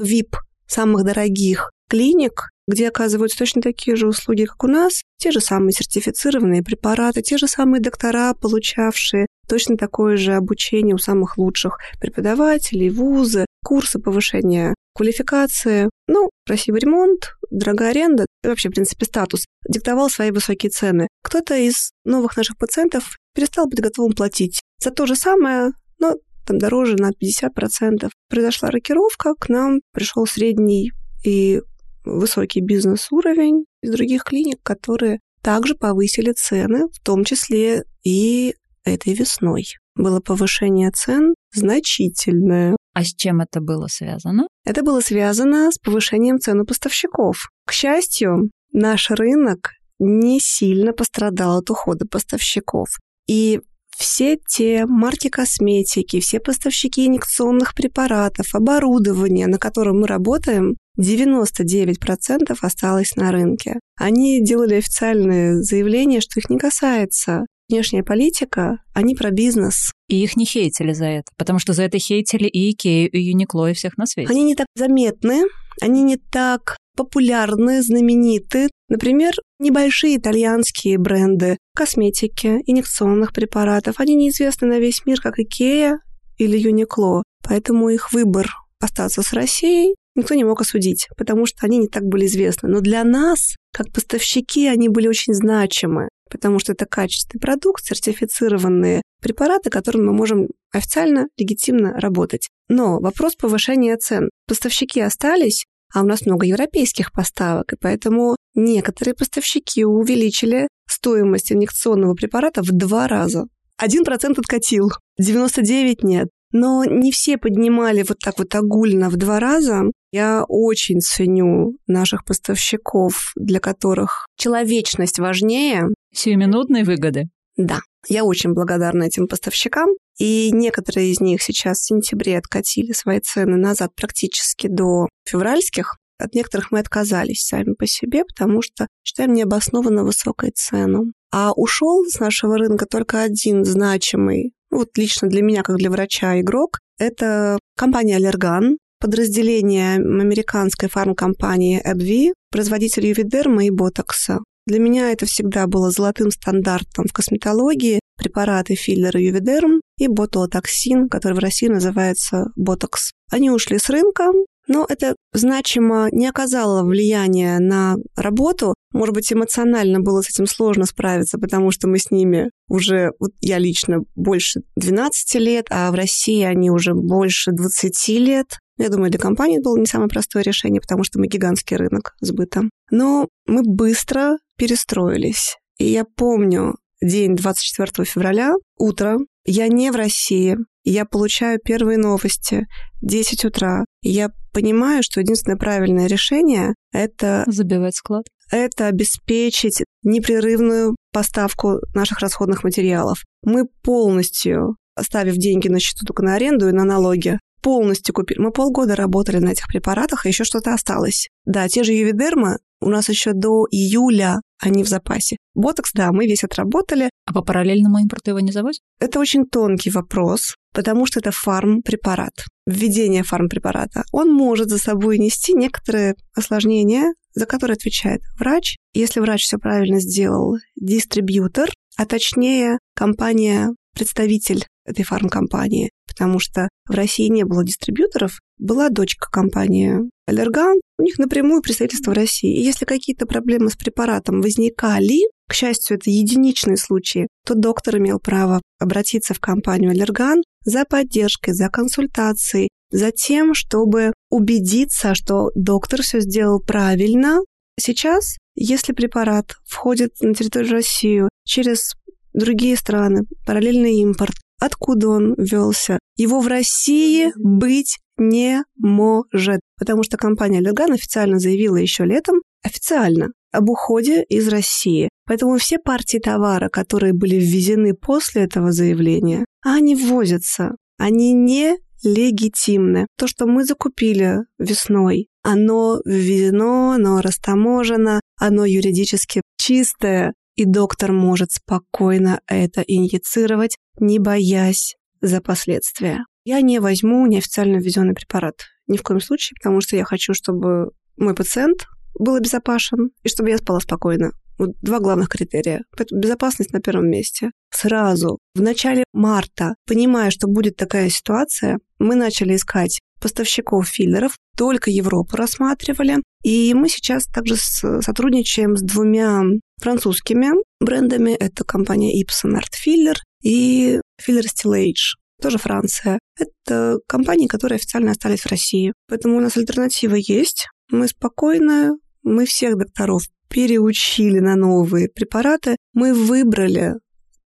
VIP, 0.00 0.36
самых 0.66 1.04
дорогих 1.04 1.70
клиник, 1.88 2.50
где 2.68 2.88
оказываются 2.88 3.38
точно 3.38 3.62
такие 3.62 3.96
же 3.96 4.08
услуги, 4.08 4.44
как 4.44 4.64
у 4.64 4.66
нас, 4.66 5.02
те 5.18 5.30
же 5.30 5.40
самые 5.40 5.72
сертифицированные 5.72 6.62
препараты, 6.62 7.22
те 7.22 7.38
же 7.38 7.46
самые 7.46 7.80
доктора, 7.80 8.34
получавшие 8.34 9.26
точно 9.48 9.76
такое 9.76 10.16
же 10.16 10.34
обучение 10.34 10.94
у 10.94 10.98
самых 10.98 11.38
лучших 11.38 11.78
преподавателей, 12.00 12.90
вузы, 12.90 13.46
курсы 13.64 13.98
повышения 14.00 14.74
квалификации. 14.94 15.88
Ну, 16.08 16.30
красивый 16.44 16.80
ремонт, 16.80 17.36
дорогая 17.50 17.90
аренда, 17.90 18.26
вообще, 18.42 18.68
в 18.68 18.72
принципе, 18.72 19.06
статус 19.06 19.44
диктовал 19.68 20.10
свои 20.10 20.30
высокие 20.30 20.70
цены. 20.70 21.08
Кто-то 21.22 21.54
из 21.54 21.90
новых 22.04 22.36
наших 22.36 22.56
пациентов 22.58 23.16
перестал 23.34 23.68
быть 23.68 23.80
готовым 23.80 24.14
платить 24.14 24.62
за 24.82 24.90
то 24.90 25.06
же 25.06 25.14
самое, 25.14 25.72
но 25.98 26.16
там 26.46 26.58
дороже 26.58 26.96
на 26.96 27.10
50%. 27.10 28.10
Произошла 28.28 28.70
рокировка, 28.70 29.34
к 29.34 29.48
нам 29.48 29.80
пришел 29.92 30.26
средний 30.26 30.92
и 31.24 31.60
высокий 32.06 32.60
бизнес-уровень 32.60 33.66
из 33.82 33.92
других 33.92 34.24
клиник, 34.24 34.62
которые 34.62 35.20
также 35.42 35.74
повысили 35.74 36.32
цены, 36.32 36.86
в 36.88 37.00
том 37.04 37.24
числе 37.24 37.84
и 38.04 38.54
этой 38.84 39.14
весной. 39.14 39.64
Было 39.94 40.20
повышение 40.20 40.90
цен 40.90 41.34
значительное. 41.52 42.76
А 42.94 43.04
с 43.04 43.14
чем 43.14 43.40
это 43.40 43.60
было 43.60 43.88
связано? 43.88 44.48
Это 44.64 44.82
было 44.82 45.00
связано 45.00 45.70
с 45.70 45.78
повышением 45.78 46.38
цен 46.38 46.60
у 46.60 46.64
поставщиков. 46.64 47.48
К 47.66 47.72
счастью, 47.72 48.50
наш 48.72 49.10
рынок 49.10 49.72
не 49.98 50.40
сильно 50.40 50.92
пострадал 50.92 51.58
от 51.58 51.70
ухода 51.70 52.06
поставщиков. 52.06 52.88
И 53.26 53.60
все 53.96 54.36
те 54.36 54.84
марки 54.86 55.28
косметики, 55.28 56.20
все 56.20 56.38
поставщики 56.38 57.06
инъекционных 57.06 57.74
препаратов, 57.74 58.54
оборудование, 58.54 59.46
на 59.46 59.58
котором 59.58 60.00
мы 60.00 60.06
работаем, 60.06 60.76
99% 61.00 62.56
осталось 62.60 63.16
на 63.16 63.32
рынке. 63.32 63.78
Они 63.98 64.42
делали 64.42 64.74
официальные 64.74 65.62
заявления, 65.62 66.20
что 66.20 66.40
их 66.40 66.50
не 66.50 66.58
касается 66.58 67.46
внешняя 67.68 68.02
политика, 68.02 68.78
они 68.94 69.14
про 69.14 69.30
бизнес. 69.30 69.92
И 70.08 70.22
их 70.22 70.36
не 70.36 70.44
хейтили 70.44 70.92
за 70.92 71.06
это, 71.06 71.30
потому 71.36 71.58
что 71.58 71.72
за 71.72 71.82
это 71.82 71.98
хейтили 71.98 72.46
и 72.46 72.70
Икею, 72.70 73.10
и 73.10 73.18
Юникло, 73.18 73.70
и 73.70 73.74
всех 73.74 73.96
на 73.98 74.06
свете. 74.06 74.30
Они 74.30 74.44
не 74.44 74.54
так 74.54 74.66
заметны, 74.76 75.42
они 75.80 76.02
не 76.02 76.16
так 76.16 76.76
популярны, 76.96 77.82
знамениты. 77.82 78.70
Например, 78.88 79.34
небольшие 79.58 80.16
итальянские 80.16 80.98
бренды 80.98 81.58
косметики, 81.74 82.62
инъекционных 82.66 83.32
препаратов, 83.32 84.00
они 84.00 84.14
неизвестны 84.14 84.68
на 84.68 84.78
весь 84.78 85.04
мир, 85.04 85.20
как 85.20 85.38
Икея 85.38 85.98
или 86.38 86.56
Юникло. 86.56 87.22
Поэтому 87.42 87.90
их 87.90 88.12
выбор 88.12 88.48
остаться 88.80 89.22
с 89.22 89.32
Россией 89.32 89.94
никто 90.16 90.34
не 90.34 90.44
мог 90.44 90.60
осудить, 90.60 91.08
потому 91.16 91.46
что 91.46 91.66
они 91.66 91.78
не 91.78 91.88
так 91.88 92.04
были 92.04 92.26
известны. 92.26 92.68
Но 92.68 92.80
для 92.80 93.04
нас, 93.04 93.54
как 93.72 93.92
поставщики, 93.92 94.66
они 94.66 94.88
были 94.88 95.08
очень 95.08 95.34
значимы, 95.34 96.08
потому 96.30 96.58
что 96.58 96.72
это 96.72 96.86
качественный 96.86 97.40
продукт, 97.40 97.84
сертифицированные 97.84 99.02
препараты, 99.22 99.70
которыми 99.70 100.06
мы 100.06 100.12
можем 100.12 100.48
официально, 100.72 101.26
легитимно 101.36 101.98
работать. 102.00 102.48
Но 102.68 102.98
вопрос 103.00 103.34
повышения 103.36 103.96
цен. 103.96 104.30
Поставщики 104.48 105.00
остались, 105.00 105.64
а 105.94 106.02
у 106.02 106.06
нас 106.06 106.26
много 106.26 106.46
европейских 106.46 107.12
поставок, 107.12 107.72
и 107.72 107.76
поэтому 107.80 108.36
некоторые 108.54 109.14
поставщики 109.14 109.84
увеличили 109.84 110.68
стоимость 110.88 111.52
инъекционного 111.52 112.14
препарата 112.14 112.62
в 112.62 112.70
два 112.72 113.06
раза. 113.08 113.46
Один 113.76 114.04
процент 114.04 114.38
откатил, 114.38 114.90
99 115.18 116.02
нет. 116.02 116.28
Но 116.52 116.84
не 116.84 117.12
все 117.12 117.36
поднимали 117.36 118.04
вот 118.08 118.18
так 118.18 118.38
вот 118.38 118.54
огульно 118.54 119.10
в 119.10 119.16
два 119.16 119.40
раза. 119.40 119.82
Я 120.16 120.44
очень 120.48 121.02
ценю 121.02 121.76
наших 121.86 122.24
поставщиков, 122.24 123.32
для 123.36 123.60
которых 123.60 124.26
человечность 124.38 125.18
важнее. 125.18 125.88
Сиюминутные 126.14 126.84
выгоды. 126.84 127.24
Да, 127.58 127.80
я 128.08 128.24
очень 128.24 128.54
благодарна 128.54 129.02
этим 129.02 129.28
поставщикам. 129.28 129.90
И 130.18 130.50
некоторые 130.52 131.10
из 131.10 131.20
них 131.20 131.42
сейчас 131.42 131.80
в 131.80 131.88
сентябре 131.88 132.38
откатили 132.38 132.92
свои 132.92 133.20
цены 133.20 133.58
назад 133.58 133.90
практически 133.94 134.68
до 134.68 135.06
февральских. 135.28 135.98
От 136.18 136.34
некоторых 136.34 136.70
мы 136.70 136.78
отказались 136.78 137.44
сами 137.44 137.74
по 137.74 137.86
себе, 137.86 138.24
потому 138.24 138.62
что 138.62 138.86
считаем 139.04 139.34
необоснованно 139.34 140.02
высокой 140.02 140.50
цену. 140.50 141.12
А 141.30 141.52
ушел 141.52 142.06
с 142.06 142.20
нашего 142.20 142.56
рынка 142.56 142.86
только 142.86 143.20
один 143.20 143.66
значимый, 143.66 144.54
вот 144.70 144.96
лично 144.96 145.28
для 145.28 145.42
меня, 145.42 145.62
как 145.62 145.76
для 145.76 145.90
врача, 145.90 146.40
игрок, 146.40 146.78
это 146.98 147.58
компания 147.76 148.18
Allergan, 148.18 148.76
подразделение 149.06 149.94
американской 149.94 150.88
фармкомпании 150.88 151.80
AbbVie, 151.80 152.32
производитель 152.50 153.06
ювидерма 153.06 153.64
и 153.64 153.70
ботокса. 153.70 154.40
Для 154.66 154.80
меня 154.80 155.12
это 155.12 155.26
всегда 155.26 155.68
было 155.68 155.92
золотым 155.92 156.32
стандартом 156.32 157.06
в 157.06 157.12
косметологии. 157.12 158.00
Препараты 158.18 158.74
филлеры 158.74 159.20
ювидерм 159.20 159.80
и 159.98 160.08
ботулотоксин, 160.08 161.08
который 161.08 161.34
в 161.34 161.38
России 161.38 161.68
называется 161.68 162.46
ботокс. 162.56 163.12
Они 163.30 163.48
ушли 163.48 163.78
с 163.78 163.88
рынка, 163.90 164.32
но 164.66 164.84
это 164.88 165.14
значимо 165.32 166.08
не 166.10 166.26
оказало 166.26 166.82
влияния 166.82 167.60
на 167.60 167.96
работу. 168.16 168.74
Может 168.92 169.14
быть, 169.14 169.32
эмоционально 169.32 170.00
было 170.00 170.22
с 170.22 170.30
этим 170.30 170.46
сложно 170.46 170.86
справиться, 170.86 171.38
потому 171.38 171.70
что 171.70 171.86
мы 171.86 171.98
с 171.98 172.10
ними 172.10 172.50
уже, 172.68 173.12
вот 173.20 173.30
я 173.40 173.58
лично, 173.58 173.98
больше 174.16 174.62
12 174.74 175.34
лет, 175.36 175.66
а 175.70 175.92
в 175.92 175.94
России 175.94 176.42
они 176.42 176.72
уже 176.72 176.94
больше 176.94 177.52
20 177.52 178.08
лет. 178.18 178.58
Я 178.78 178.88
думаю, 178.90 179.10
для 179.10 179.18
компании 179.18 179.58
это 179.58 179.64
было 179.64 179.78
не 179.78 179.86
самое 179.86 180.08
простое 180.08 180.42
решение, 180.42 180.80
потому 180.80 181.04
что 181.04 181.18
мы 181.18 181.26
гигантский 181.26 181.76
рынок 181.76 182.14
сбыта. 182.20 182.62
Но 182.90 183.28
мы 183.46 183.62
быстро 183.62 184.36
перестроились. 184.56 185.56
И 185.78 185.86
я 185.86 186.04
помню 186.04 186.76
день 187.00 187.36
24 187.36 188.06
февраля, 188.06 188.54
утро, 188.78 189.18
я 189.44 189.68
не 189.68 189.90
в 189.90 189.96
России, 189.96 190.56
я 190.84 191.04
получаю 191.04 191.58
первые 191.62 191.98
новости, 191.98 192.66
10 193.02 193.44
утра. 193.44 193.84
Я 194.02 194.30
понимаю, 194.52 195.02
что 195.02 195.20
единственное 195.20 195.56
правильное 195.56 196.06
решение— 196.06 196.74
это... 196.92 197.44
Забивать 197.46 197.96
склад. 197.96 198.24
Это 198.52 198.86
обеспечить 198.86 199.82
непрерывную 200.04 200.94
поставку 201.12 201.80
наших 201.92 202.20
расходных 202.20 202.62
материалов. 202.62 203.24
Мы 203.42 203.66
полностью, 203.82 204.76
оставив 204.94 205.36
деньги 205.36 205.66
на 205.66 205.80
счету 205.80 206.06
только 206.06 206.22
на 206.22 206.34
аренду 206.36 206.68
и 206.68 206.72
на 206.72 206.84
налоги, 206.84 207.40
полностью 207.62 208.14
купили. 208.14 208.38
Мы 208.38 208.50
полгода 208.50 208.96
работали 208.96 209.38
на 209.38 209.50
этих 209.50 209.66
препаратах, 209.68 210.26
и 210.26 210.28
еще 210.28 210.44
что-то 210.44 210.72
осталось. 210.74 211.28
Да, 211.44 211.68
те 211.68 211.84
же 211.84 211.92
ювидермы 211.92 212.58
у 212.80 212.88
нас 212.88 213.08
еще 213.08 213.32
до 213.32 213.66
июля 213.70 214.40
они 214.60 214.84
в 214.84 214.88
запасе. 214.88 215.36
Ботокс, 215.54 215.92
да, 215.92 216.12
мы 216.12 216.26
весь 216.26 216.44
отработали. 216.44 217.10
А 217.26 217.32
по 217.32 217.42
параллельному 217.42 217.98
импорту 217.98 218.30
его 218.30 218.40
не 218.40 218.52
завозят? 218.52 218.82
Это 219.00 219.18
очень 219.18 219.46
тонкий 219.46 219.90
вопрос, 219.90 220.54
потому 220.72 221.06
что 221.06 221.20
это 221.20 221.30
фармпрепарат. 221.30 222.32
Введение 222.66 223.22
фармпрепарата. 223.22 224.04
Он 224.12 224.32
может 224.32 224.68
за 224.68 224.78
собой 224.78 225.18
нести 225.18 225.52
некоторые 225.52 226.14
осложнения, 226.34 227.14
за 227.34 227.46
которые 227.46 227.74
отвечает 227.74 228.22
врач. 228.38 228.76
Если 228.94 229.20
врач 229.20 229.42
все 229.42 229.58
правильно 229.58 230.00
сделал, 230.00 230.56
дистрибьютор, 230.76 231.70
а 231.96 232.06
точнее 232.06 232.78
компания 232.94 233.74
представитель 233.96 234.64
этой 234.84 235.04
фармкомпании, 235.04 235.90
потому 236.06 236.38
что 236.38 236.68
в 236.86 236.92
России 236.92 237.26
не 237.28 237.44
было 237.44 237.64
дистрибьюторов, 237.64 238.38
была 238.58 238.88
дочка 238.88 239.28
компании 239.30 239.98
Аллерган, 240.26 240.78
у 240.98 241.02
них 241.02 241.18
напрямую 241.18 241.62
представительство 241.62 242.12
в 242.12 242.14
России. 242.14 242.56
И 242.56 242.62
если 242.62 242.84
какие-то 242.84 243.26
проблемы 243.26 243.70
с 243.70 243.76
препаратом 243.76 244.40
возникали, 244.40 245.28
к 245.48 245.54
счастью, 245.54 245.96
это 245.96 246.10
единичные 246.10 246.76
случаи, 246.76 247.28
то 247.44 247.54
доктор 247.54 247.98
имел 247.98 248.18
право 248.18 248.60
обратиться 248.78 249.34
в 249.34 249.40
компанию 249.40 249.90
Аллерган 249.90 250.42
за 250.64 250.84
поддержкой, 250.84 251.52
за 251.52 251.68
консультацией, 251.68 252.68
за 252.90 253.12
тем, 253.12 253.54
чтобы 253.54 254.12
убедиться, 254.30 255.14
что 255.14 255.50
доктор 255.54 256.02
все 256.02 256.20
сделал 256.20 256.60
правильно. 256.60 257.40
Сейчас, 257.78 258.36
если 258.54 258.92
препарат 258.92 259.54
входит 259.64 260.12
на 260.20 260.34
территорию 260.34 260.72
России 260.72 261.28
через 261.44 261.94
другие 262.36 262.76
страны, 262.76 263.22
параллельный 263.44 263.96
импорт, 263.96 264.36
откуда 264.60 265.08
он 265.08 265.34
велся. 265.36 265.98
Его 266.16 266.40
в 266.40 266.46
России 266.46 267.32
быть 267.36 267.98
не 268.16 268.62
может, 268.76 269.60
потому 269.78 270.02
что 270.02 270.16
компания 270.16 270.60
Леган 270.60 270.92
официально 270.92 271.38
заявила 271.38 271.76
еще 271.76 272.04
летом, 272.04 272.40
официально, 272.62 273.28
об 273.52 273.68
уходе 273.68 274.22
из 274.22 274.48
России. 274.48 275.08
Поэтому 275.26 275.58
все 275.58 275.78
партии 275.78 276.18
товара, 276.18 276.68
которые 276.68 277.12
были 277.12 277.36
ввезены 277.36 277.94
после 277.94 278.44
этого 278.44 278.72
заявления, 278.72 279.44
они 279.62 279.96
ввозятся. 279.96 280.76
Они 280.98 281.32
не 281.32 281.76
легитимны. 282.02 283.06
То, 283.18 283.26
что 283.26 283.46
мы 283.46 283.64
закупили 283.64 284.38
весной, 284.58 285.28
оно 285.42 286.00
ввезено, 286.04 286.92
оно 286.92 287.20
растаможено, 287.20 288.20
оно 288.38 288.64
юридически 288.64 289.42
чистое, 289.58 290.32
и 290.56 290.64
доктор 290.64 291.12
может 291.12 291.52
спокойно 291.52 292.40
это 292.46 292.80
инъецировать, 292.80 293.76
не 294.00 294.18
боясь 294.18 294.96
за 295.20 295.40
последствия. 295.40 296.24
Я 296.44 296.60
не 296.60 296.80
возьму 296.80 297.26
неофициально 297.26 297.76
ввезенный 297.76 298.14
препарат. 298.14 298.54
Ни 298.86 298.96
в 298.96 299.02
коем 299.02 299.20
случае, 299.20 299.56
потому 299.60 299.80
что 299.80 299.96
я 299.96 300.04
хочу, 300.04 300.32
чтобы 300.34 300.90
мой 301.16 301.34
пациент 301.34 301.86
был 302.18 302.36
обезопасен 302.36 303.10
и 303.22 303.28
чтобы 303.28 303.50
я 303.50 303.58
спала 303.58 303.80
спокойно. 303.80 304.32
Вот 304.58 304.70
два 304.80 305.00
главных 305.00 305.28
критерия. 305.28 305.82
Поэтому 305.96 306.20
безопасность 306.20 306.72
на 306.72 306.80
первом 306.80 307.10
месте. 307.10 307.50
Сразу, 307.70 308.38
в 308.54 308.62
начале 308.62 309.04
марта, 309.12 309.74
понимая, 309.86 310.30
что 310.30 310.46
будет 310.46 310.76
такая 310.76 311.10
ситуация, 311.10 311.78
мы 311.98 312.14
начали 312.14 312.56
искать 312.56 313.00
поставщиков 313.20 313.88
филлеров, 313.88 314.36
только 314.56 314.90
Европу 314.90 315.36
рассматривали. 315.36 316.18
И 316.42 316.74
мы 316.74 316.88
сейчас 316.88 317.26
также 317.26 317.56
сотрудничаем 317.56 318.76
с 318.76 318.82
двумя 318.82 319.42
французскими 319.80 320.52
брендами. 320.80 321.30
Это 321.32 321.64
компания 321.64 322.22
Ipsen 322.22 322.54
Art 322.54 322.72
Filler 322.84 323.16
и 323.42 324.00
Filler 324.26 324.44
Stillage 324.44 325.16
тоже 325.40 325.58
Франция. 325.58 326.18
Это 326.38 326.98
компании, 327.06 327.46
которые 327.46 327.76
официально 327.76 328.12
остались 328.12 328.42
в 328.42 328.50
России. 328.50 328.92
Поэтому 329.08 329.36
у 329.36 329.40
нас 329.40 329.56
альтернатива 329.56 330.14
есть. 330.14 330.68
Мы 330.90 331.08
спокойно, 331.08 331.96
мы 332.22 332.46
всех 332.46 332.76
докторов 332.76 333.22
переучили 333.48 334.38
на 334.38 334.56
новые 334.56 335.08
препараты. 335.08 335.76
Мы 335.92 336.14
выбрали 336.14 336.94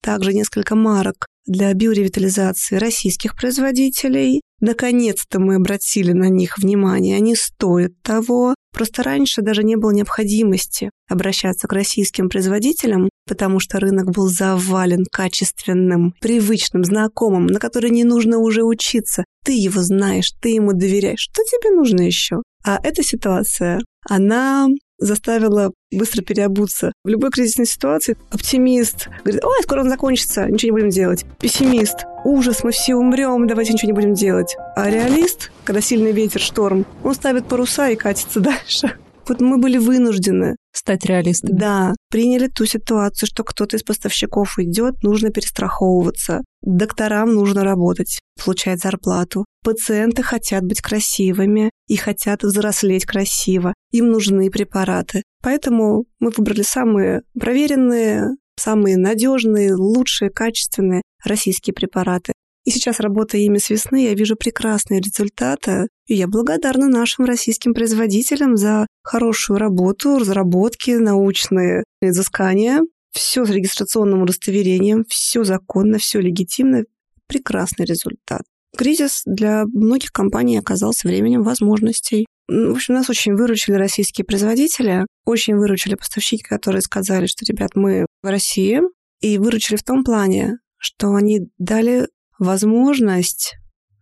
также 0.01 0.33
несколько 0.33 0.75
марок 0.75 1.27
для 1.47 1.73
биоревитализации 1.73 2.75
российских 2.75 3.35
производителей. 3.35 4.41
Наконец-то 4.59 5.39
мы 5.39 5.55
обратили 5.55 6.11
на 6.11 6.29
них 6.29 6.57
внимание, 6.57 7.15
они 7.15 7.35
стоят 7.35 7.93
того. 8.03 8.53
Просто 8.73 9.01
раньше 9.01 9.41
даже 9.41 9.63
не 9.63 9.75
было 9.75 9.91
необходимости 9.91 10.91
обращаться 11.09 11.67
к 11.67 11.73
российским 11.73 12.29
производителям, 12.29 13.09
потому 13.27 13.59
что 13.59 13.79
рынок 13.79 14.11
был 14.11 14.27
завален 14.27 15.05
качественным, 15.11 16.13
привычным, 16.21 16.83
знакомым, 16.83 17.47
на 17.47 17.59
который 17.59 17.89
не 17.89 18.03
нужно 18.03 18.39
уже 18.39 18.63
учиться. 18.63 19.23
Ты 19.43 19.53
его 19.53 19.81
знаешь, 19.81 20.31
ты 20.41 20.49
ему 20.49 20.73
доверяешь. 20.73 21.27
Что 21.31 21.43
тебе 21.43 21.75
нужно 21.75 22.01
еще? 22.01 22.41
А 22.63 22.79
эта 22.83 23.03
ситуация, 23.03 23.79
она 24.09 24.67
заставила 24.97 25.71
быстро 25.91 26.21
переобуться. 26.21 26.91
В 27.03 27.07
любой 27.07 27.31
кризисной 27.31 27.65
ситуации 27.65 28.17
оптимист 28.31 29.09
говорит, 29.23 29.43
ой, 29.43 29.63
скоро 29.63 29.81
он 29.81 29.89
закончится, 29.89 30.47
ничего 30.47 30.77
не 30.77 30.81
будем 30.81 30.89
делать. 30.89 31.25
Пессимист, 31.39 32.05
ужас, 32.23 32.63
мы 32.63 32.71
все 32.71 32.95
умрем, 32.95 33.47
давайте 33.47 33.73
ничего 33.73 33.87
не 33.87 33.93
будем 33.93 34.13
делать. 34.13 34.55
А 34.75 34.89
реалист, 34.89 35.51
когда 35.63 35.81
сильный 35.81 36.11
ветер, 36.11 36.41
шторм, 36.41 36.85
он 37.03 37.15
ставит 37.15 37.45
паруса 37.45 37.89
и 37.89 37.95
катится 37.95 38.39
дальше. 38.39 38.97
Вот 39.27 39.41
мы 39.41 39.57
были 39.57 39.77
вынуждены 39.77 40.55
стать 40.71 41.05
реалистами. 41.05 41.57
Да, 41.57 41.95
приняли 42.09 42.47
ту 42.47 42.65
ситуацию, 42.65 43.27
что 43.27 43.43
кто-то 43.43 43.75
из 43.75 43.83
поставщиков 43.83 44.57
идет, 44.57 45.03
нужно 45.03 45.31
перестраховываться. 45.31 46.43
Докторам 46.69 47.33
нужно 47.33 47.63
работать, 47.63 48.19
получать 48.43 48.81
зарплату. 48.81 49.45
Пациенты 49.63 50.21
хотят 50.21 50.65
быть 50.65 50.81
красивыми 50.81 51.69
и 51.87 51.95
хотят 51.95 52.43
взрослеть 52.43 53.05
красиво. 53.05 53.73
Им 53.91 54.09
нужны 54.09 54.51
препараты. 54.51 55.23
Поэтому 55.41 56.07
мы 56.19 56.29
выбрали 56.35 56.63
самые 56.63 57.21
проверенные, 57.39 58.31
самые 58.59 58.97
надежные, 58.97 59.75
лучшие, 59.75 60.29
качественные 60.29 61.03
российские 61.23 61.73
препараты. 61.73 62.33
И 62.65 62.69
сейчас, 62.69 62.99
работая 62.99 63.39
ими 63.39 63.59
с 63.59 63.69
весны, 63.69 64.03
я 64.03 64.13
вижу 64.13 64.35
прекрасные 64.35 64.99
результаты. 64.99 65.87
И 66.05 66.15
я 66.15 66.27
благодарна 66.27 66.89
нашим 66.89 67.23
российским 67.23 67.73
производителям 67.73 68.57
за 68.57 68.87
хорошую 69.03 69.57
работу, 69.57 70.17
разработки, 70.17 70.91
научные 70.91 71.85
изыскания. 72.01 72.81
Все 73.17 73.43
с 73.45 73.49
регистрационным 73.49 74.21
удостоверением, 74.21 75.03
все 75.09 75.43
законно, 75.43 75.97
все 75.97 76.19
легитимно. 76.19 76.83
Прекрасный 77.25 77.83
результат. 77.83 78.43
Кризис 78.77 79.23
для 79.25 79.65
многих 79.65 80.11
компаний 80.11 80.59
оказался 80.59 81.07
временем 81.07 81.41
возможностей. 81.41 82.27
В 82.47 82.73
общем, 82.73 82.93
нас 82.93 83.09
очень 83.09 83.33
выручили 83.33 83.73
российские 83.73 84.23
производители, 84.23 85.07
очень 85.25 85.55
выручили 85.55 85.95
поставщики, 85.95 86.43
которые 86.43 86.83
сказали, 86.83 87.25
что, 87.25 87.43
ребят, 87.43 87.71
мы 87.73 88.05
в 88.21 88.27
России, 88.27 88.81
и 89.19 89.39
выручили 89.39 89.77
в 89.77 89.83
том 89.83 90.03
плане, 90.03 90.59
что 90.77 91.15
они 91.15 91.39
дали 91.57 92.09
возможность 92.37 93.55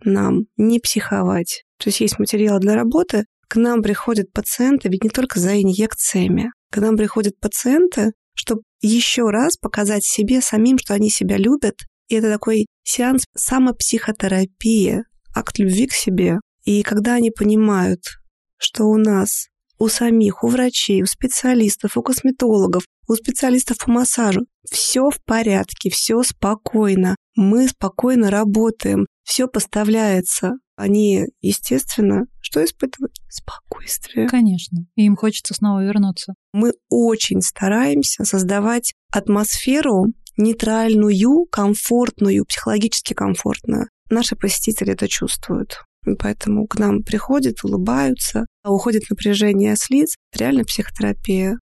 нам 0.03 0.41
не 0.57 0.81
психовать. 0.81 1.63
То 1.79 1.87
есть 1.87 2.01
есть 2.01 2.19
материал 2.19 2.59
для 2.59 2.75
работы, 2.75 3.23
к 3.47 3.55
нам 3.55 3.81
приходят 3.81 4.33
пациенты, 4.33 4.89
ведь 4.89 5.05
не 5.05 5.09
только 5.09 5.39
за 5.39 5.61
инъекциями. 5.61 6.51
К 6.69 6.79
нам 6.79 6.97
приходят 6.97 7.39
пациенты, 7.39 8.11
чтобы 8.35 8.61
еще 8.81 9.29
раз 9.29 9.57
показать 9.57 10.05
себе 10.05 10.41
самим, 10.41 10.77
что 10.77 10.93
они 10.93 11.09
себя 11.09 11.37
любят. 11.37 11.75
И 12.07 12.15
это 12.15 12.29
такой 12.29 12.67
сеанс 12.83 13.23
самопсихотерапии, 13.35 15.03
акт 15.33 15.57
любви 15.57 15.87
к 15.87 15.93
себе. 15.93 16.37
И 16.63 16.83
когда 16.83 17.15
они 17.15 17.31
понимают, 17.31 18.01
что 18.57 18.85
у 18.85 18.97
нас 18.97 19.47
у 19.77 19.87
самих, 19.89 20.43
у 20.43 20.47
врачей, 20.47 21.01
у 21.01 21.05
специалистов, 21.05 21.97
у 21.97 22.01
косметологов, 22.01 22.83
у 23.07 23.15
специалистов 23.15 23.77
по 23.77 23.91
массажу. 23.91 24.45
Все 24.69 25.09
в 25.09 25.21
порядке, 25.25 25.89
все 25.89 26.23
спокойно. 26.23 27.15
Мы 27.35 27.67
спокойно 27.67 28.31
работаем, 28.31 29.05
все 29.25 29.47
поставляется. 29.47 30.53
Они, 30.77 31.25
естественно, 31.41 32.25
что 32.41 32.63
испытывают? 32.63 33.13
Спокойствие. 33.27 34.27
Конечно. 34.27 34.85
И 34.95 35.03
им 35.05 35.15
хочется 35.15 35.53
снова 35.53 35.83
вернуться. 35.83 36.35
Мы 36.53 36.73
очень 36.89 37.41
стараемся 37.41 38.23
создавать 38.23 38.93
атмосферу 39.11 40.05
нейтральную, 40.37 41.45
комфортную, 41.49 42.45
психологически 42.45 43.13
комфортную. 43.13 43.87
Наши 44.09 44.35
посетители 44.35 44.93
это 44.93 45.07
чувствуют. 45.07 45.79
Поэтому 46.19 46.67
к 46.67 46.77
нам 46.77 47.01
приходят, 47.01 47.63
улыбаются, 47.63 48.45
а 48.63 48.71
уходит 48.71 49.09
напряжение 49.09 49.75
с 49.75 49.89
лиц. 49.89 50.15
Реально 50.33 50.65
психотерапия. 50.65 51.57